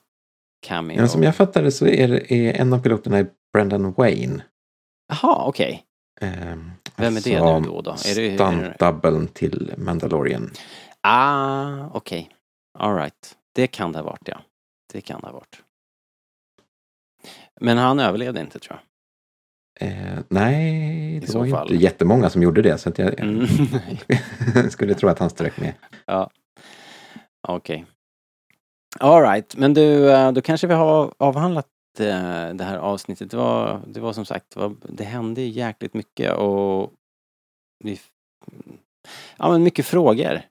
cameo. 0.67 0.97
Ja, 0.97 1.07
som 1.07 1.23
jag 1.23 1.35
fattade 1.35 1.71
så 1.71 1.87
är, 1.87 2.07
det, 2.07 2.31
är 2.33 2.53
en 2.61 2.73
av 2.73 2.79
piloterna 2.79 3.25
Brendan 3.53 3.93
Wayne. 3.93 4.43
Jaha, 5.07 5.45
okej. 5.47 5.83
Ehm, 6.21 6.71
Vem 6.95 7.17
är 7.17 7.21
det 7.21 7.59
nu 7.59 7.67
då? 7.67 7.81
då? 7.81 7.95
Stunt-doublen 7.95 9.27
till 9.27 9.73
Mandalorian. 9.77 10.51
Ah, 11.01 11.85
okej. 11.93 12.29
All 12.79 12.95
right. 12.95 13.35
Det 13.55 13.67
kan 13.67 13.91
det 13.91 13.99
ha 13.99 14.05
varit, 14.05 14.27
ja. 14.27 14.41
Det 14.95 15.01
kan 15.01 15.21
det 15.21 15.27
ha 15.27 15.33
varit. 15.33 15.63
Men 17.61 17.77
han 17.77 17.99
överlevde 17.99 18.39
inte, 18.41 18.59
tror 18.59 18.79
jag. 18.79 18.81
Eh, 19.89 20.19
nej, 20.29 21.19
det 21.19 21.33
var 21.33 21.47
fall. 21.49 21.71
inte 21.71 21.83
jättemånga 21.83 22.29
som 22.29 22.43
gjorde 22.43 22.61
det. 22.61 22.77
Så 22.77 22.89
att 22.89 22.97
jag, 22.97 23.19
Mm. 23.19 23.47
skulle 24.69 24.93
tro 24.93 25.09
att 25.09 25.19
han 25.19 25.29
strök 25.29 25.57
med. 25.59 25.73
ja. 26.05 26.29
Okej. 27.47 27.85
All 28.99 29.21
right. 29.21 29.55
Men 29.57 29.73
du, 29.73 30.11
eh, 30.11 30.31
då 30.31 30.41
kanske 30.41 30.67
vi 30.67 30.73
har 30.73 31.13
avhandlat 31.17 31.67
eh, 31.99 32.49
det 32.53 32.63
här 32.63 32.77
avsnittet. 32.77 33.31
Det 33.31 33.37
var, 33.37 33.81
det 33.87 33.99
var 33.99 34.13
som 34.13 34.25
sagt, 34.25 34.49
det, 34.49 34.59
var, 34.59 34.75
det 34.81 35.03
hände 35.03 35.41
jäkligt 35.41 35.93
mycket 35.93 36.33
och 36.33 36.93
vi, 37.83 37.99
ja 39.37 39.51
men 39.51 39.63
mycket 39.63 39.85
frågor. 39.85 40.41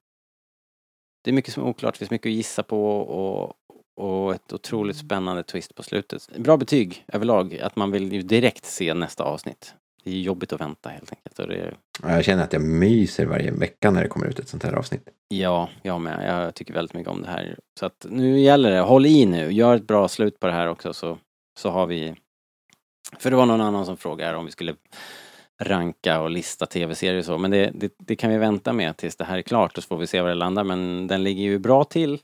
Det 1.25 1.31
är 1.31 1.33
mycket 1.35 1.55
som 1.55 1.63
är 1.63 1.69
oklart, 1.69 1.95
det 1.95 1.99
finns 1.99 2.11
mycket 2.11 2.31
att 2.31 2.35
gissa 2.35 2.63
på 2.63 2.97
och, 3.01 3.53
och 3.97 4.35
ett 4.35 4.53
otroligt 4.53 4.97
spännande 4.97 5.43
twist 5.43 5.75
på 5.75 5.83
slutet. 5.83 6.29
Bra 6.39 6.57
betyg 6.57 7.05
överlag, 7.09 7.59
att 7.59 7.77
man 7.77 7.91
vill 7.91 8.13
ju 8.13 8.23
direkt 8.23 8.65
se 8.65 8.95
nästa 8.95 9.25
avsnitt. 9.25 9.75
Det 10.05 10.11
är 10.11 10.15
jobbigt 10.21 10.53
att 10.53 10.61
vänta 10.61 10.89
helt 10.89 11.13
enkelt. 11.13 11.39
Och 11.39 11.49
det, 11.49 11.75
Ja, 12.03 12.11
Jag 12.11 12.25
känner 12.25 12.45
att 12.45 12.53
jag 12.53 12.63
myser 12.63 13.27
varje 13.27 13.51
vecka 13.51 13.91
när 13.91 14.03
det 14.03 14.09
kommer 14.09 14.27
ut 14.27 14.39
ett 14.39 14.49
sånt 14.49 14.63
här 14.63 14.73
avsnitt. 14.73 15.09
Ja, 15.29 15.69
jag 15.83 16.01
med. 16.01 16.29
Jag 16.29 16.55
tycker 16.55 16.75
väldigt 16.75 16.95
mycket 16.95 17.13
om 17.13 17.23
det 17.23 17.29
här. 17.29 17.59
Så 17.79 17.87
att 17.87 18.07
nu 18.11 18.41
gäller 18.41 18.71
det, 18.71 18.81
håll 18.81 19.07
i 19.07 19.27
nu, 19.27 19.53
gör 19.53 19.77
ett 19.77 19.87
bra 19.87 20.09
slut 20.09 20.41
på 20.41 20.47
det 20.47 20.53
här 20.53 20.69
också 20.69 20.93
så, 20.93 21.19
så 21.59 21.71
har 21.71 21.87
vi... 21.87 22.15
För 23.19 23.31
det 23.31 23.37
var 23.37 23.47
någon 23.47 23.61
annan 23.61 23.87
som 23.87 23.97
frågade 23.97 24.37
om 24.37 24.45
vi 24.45 24.51
skulle 24.51 24.75
ranka 25.63 26.21
och 26.21 26.31
lista 26.31 26.67
tv-serier 26.67 27.19
och 27.19 27.25
så, 27.25 27.39
men 27.39 27.51
det, 27.51 27.71
det, 27.75 27.95
det 27.99 28.17
kan 28.17 28.31
vi 28.31 28.39
vänta 28.39 28.73
med 28.73 28.97
tills 28.97 29.17
det 29.17 29.25
här 29.25 29.39
är 29.39 29.43
klart 29.43 29.77
och 29.77 29.83
så 29.83 29.89
får 29.89 29.97
vi 29.99 30.07
se 30.07 30.21
var 30.23 30.29
det 30.29 30.35
landar. 30.35 30.65
Men 30.65 31.07
den 31.07 31.23
ligger 31.23 31.43
ju 31.43 31.59
bra 31.59 31.85
till 31.85 32.19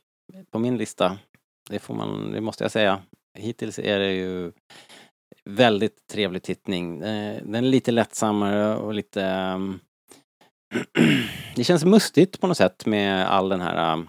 på 0.51 0.59
min 0.59 0.77
lista. 0.77 1.19
Det 1.71 1.79
får 1.79 1.95
man, 1.95 2.33
det 2.33 2.41
måste 2.41 2.65
jag 2.65 2.71
säga. 2.71 3.03
Hittills 3.39 3.79
är 3.79 3.99
det 3.99 4.13
ju 4.13 4.53
väldigt 5.45 6.07
trevlig 6.07 6.43
tittning. 6.43 7.03
Eh, 7.03 7.43
den 7.43 7.55
är 7.55 7.69
lite 7.69 7.93
lättsammare 7.93 8.77
och 8.77 8.95
lite... 8.95 9.23
Ehm, 9.23 9.81
det 11.57 11.65
känns 11.65 11.85
mustigt 11.85 12.41
på 12.41 12.47
något 12.47 12.57
sätt 12.57 12.87
med 12.87 13.31
all 13.31 13.49
den 13.49 13.61
här 13.61 13.93
ehm, 13.93 14.09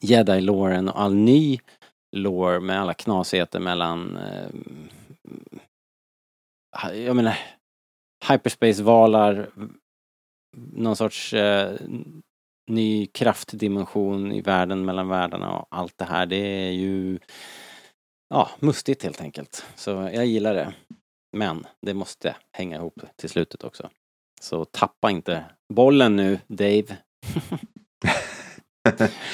Jedi-låren 0.00 0.88
och 0.88 1.00
all 1.00 1.14
ny 1.14 1.58
lore 2.16 2.60
med 2.60 2.80
alla 2.80 2.94
knasigheter 2.94 3.60
mellan 3.60 4.16
ehm, 4.16 4.88
jag 6.94 7.16
menar 7.16 7.38
hyperspace-valar 8.28 9.50
någon 10.56 10.96
sorts 10.96 11.34
eh, 11.34 11.76
ny 12.66 13.06
kraftdimension 13.06 14.32
i 14.32 14.40
världen 14.40 14.84
mellan 14.84 15.08
världarna 15.08 15.58
och 15.58 15.66
allt 15.70 15.98
det 15.98 16.04
här. 16.04 16.26
Det 16.26 16.36
är 16.36 16.70
ju 16.70 17.18
ja, 18.28 18.50
mustigt 18.60 19.02
helt 19.02 19.20
enkelt. 19.20 19.66
Så 19.74 19.90
jag 19.90 20.26
gillar 20.26 20.54
det. 20.54 20.74
Men 21.36 21.66
det 21.82 21.94
måste 21.94 22.36
hänga 22.52 22.76
ihop 22.76 23.00
till 23.16 23.30
slutet 23.30 23.64
också. 23.64 23.90
Så 24.40 24.64
tappa 24.64 25.10
inte 25.10 25.44
bollen 25.74 26.16
nu, 26.16 26.38
Dave. 26.46 26.84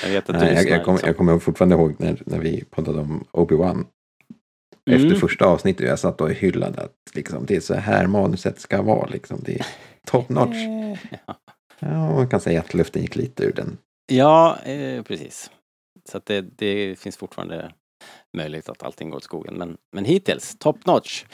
jag 0.02 0.08
vet 0.08 0.30
att 0.30 0.40
du 0.40 0.44
Nej, 0.44 0.54
jag, 0.54 0.68
jag, 0.68 0.84
kommer, 0.84 0.96
liksom. 0.98 1.06
jag 1.06 1.16
kommer 1.16 1.38
fortfarande 1.38 1.74
ihåg 1.74 1.94
när, 1.98 2.22
när 2.26 2.38
vi 2.38 2.64
poddade 2.64 2.98
om 3.00 3.24
Obi-Wan. 3.32 3.86
Efter 4.90 5.06
Mm. 5.06 5.20
första 5.20 5.44
avsnittet 5.44 5.86
jag 5.88 5.98
satt 5.98 6.20
och 6.20 6.30
hyllade 6.30 6.82
att 6.82 6.96
liksom, 7.14 7.46
det 7.46 7.56
är 7.56 7.60
så 7.60 7.74
här 7.74 8.06
manuset 8.06 8.60
ska 8.60 8.82
vara. 8.82 9.06
Liksom. 9.06 9.40
Det 9.44 9.54
är 9.54 9.66
top 10.06 10.28
notch. 10.28 10.56
Ja. 11.26 11.34
Ja, 11.82 12.14
man 12.14 12.28
kan 12.28 12.40
säga 12.40 12.60
att 12.60 12.74
luften 12.74 13.02
gick 13.02 13.16
lite 13.16 13.44
ur 13.44 13.52
den. 13.52 13.78
Ja, 14.12 14.58
eh, 14.58 15.02
precis. 15.02 15.50
Så 16.10 16.16
att 16.16 16.26
det, 16.26 16.40
det 16.40 16.98
finns 16.98 17.16
fortfarande 17.16 17.72
möjlighet 18.36 18.68
att 18.68 18.82
allting 18.82 19.10
går 19.10 19.16
åt 19.16 19.24
skogen. 19.24 19.54
Men, 19.54 19.76
men 19.92 20.04
hittills, 20.04 20.56
top 20.58 20.86
notch. 20.86 21.24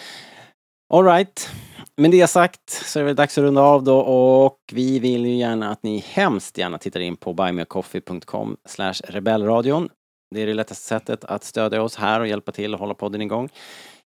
Alright, 0.95 1.51
med 1.97 2.11
det 2.11 2.27
sagt 2.27 2.71
så 2.71 3.01
är 3.01 3.05
det 3.05 3.15
dags 3.15 3.39
att 3.39 3.43
runda 3.43 3.63
av 3.63 3.85
då 3.85 4.01
och 4.01 4.59
vi 4.73 4.99
vill 4.99 5.27
ju 5.27 5.35
gärna 5.35 5.71
att 5.71 5.83
ni 5.83 5.99
hemskt 5.99 6.59
gärna 6.59 6.79
tittar 6.79 7.01
in 7.01 7.17
på 7.17 7.33
buymeacoffee.com 7.33 8.57
slash 8.65 8.95
rebellradion. 9.09 9.89
Det 10.35 10.43
är 10.43 10.47
det 10.47 10.55
lättaste 10.55 10.85
sättet 10.85 11.25
att 11.25 11.45
stödja 11.45 11.83
oss 11.83 11.97
här 11.97 12.21
och 12.21 12.27
hjälpa 12.27 12.53
till 12.53 12.75
att 12.75 12.81
hålla 12.81 12.95
podden 12.95 13.23
igång. 13.23 13.49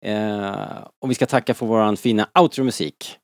Eh, 0.04 0.78
och 1.02 1.10
vi 1.10 1.14
ska 1.14 1.26
tacka 1.26 1.54
för 1.54 1.66
våran 1.66 1.96
fina 1.96 2.28
outro-musik. 2.38 3.18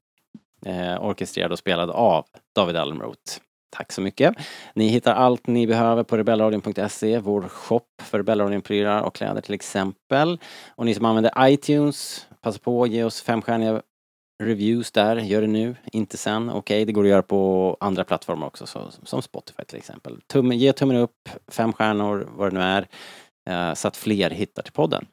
Eh, 0.67 1.05
orkestrerad 1.05 1.53
och 1.53 1.59
spelad 1.59 1.91
av 1.91 2.25
David 2.55 2.77
Almroth. 2.77 3.41
Tack 3.77 3.93
så 3.93 4.01
mycket. 4.01 4.35
Ni 4.75 4.89
hittar 4.89 5.15
allt 5.15 5.47
ni 5.47 5.67
behöver 5.67 6.03
på 6.03 6.17
rebellradion.se, 6.17 7.19
vår 7.19 7.43
shop 7.43 7.87
för 8.03 8.19
Rebellradion-prylar 8.19 9.03
och 9.03 9.15
kläder 9.15 9.41
till 9.41 9.55
exempel. 9.55 10.39
Och 10.69 10.87
ni 10.87 10.95
som 10.95 11.05
använder 11.05 11.49
iTunes, 11.49 12.27
passa 12.41 12.59
på 12.59 12.83
att 12.83 12.91
ge 12.91 13.05
oss 13.05 13.23
femstjärniga 13.23 13.83
reviews 14.43 14.93
där, 14.93 15.17
gör 15.17 15.41
det 15.41 15.47
nu, 15.47 15.77
inte 15.93 16.17
sen. 16.17 16.51
Okej, 16.51 16.59
okay, 16.59 16.85
det 16.85 16.93
går 16.93 17.03
att 17.03 17.11
göra 17.11 17.23
på 17.23 17.77
andra 17.81 18.05
plattformar 18.05 18.47
också, 18.47 18.67
så, 18.67 18.91
som 19.03 19.23
Spotify 19.23 19.65
till 19.65 19.79
exempel. 19.79 20.21
Tum, 20.27 20.53
ge 20.53 20.73
tummen 20.73 20.97
upp, 20.97 21.29
fem 21.49 21.73
stjärnor, 21.73 22.29
vad 22.37 22.53
det 22.53 22.59
nu 22.59 22.65
är, 22.65 22.89
eh, 23.51 23.75
så 23.75 23.89
att 23.89 23.97
fler 23.97 24.31
hittar 24.31 24.63
till 24.63 24.73
podden. 24.73 25.07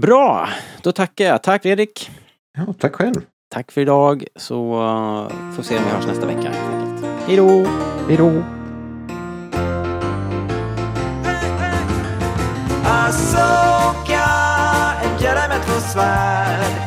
Bra, 0.00 0.48
då 0.82 0.92
tackar 0.92 1.24
jag. 1.24 1.42
Tack 1.42 1.62
Fredrik! 1.62 2.10
Ja, 2.52 2.74
tack 2.78 2.94
själv! 2.94 3.22
Tack 3.52 3.72
för 3.72 3.80
idag, 3.80 4.24
så 4.36 4.54
uh, 4.54 5.28
får 5.28 5.56
vi 5.56 5.62
se 5.62 5.78
om 5.78 5.84
vi 5.84 5.90
hörs 5.90 6.06
nästa 6.06 6.26
vecka. 6.26 6.52
Hej 7.26 7.36
då! 7.36 7.66
Hej 8.08 8.16
då! 8.16 8.42
Asoka, 12.84 14.28
en 15.02 15.22
jedi 15.22 15.48
med 15.48 15.62
två 15.66 15.80
svärd 15.80 16.79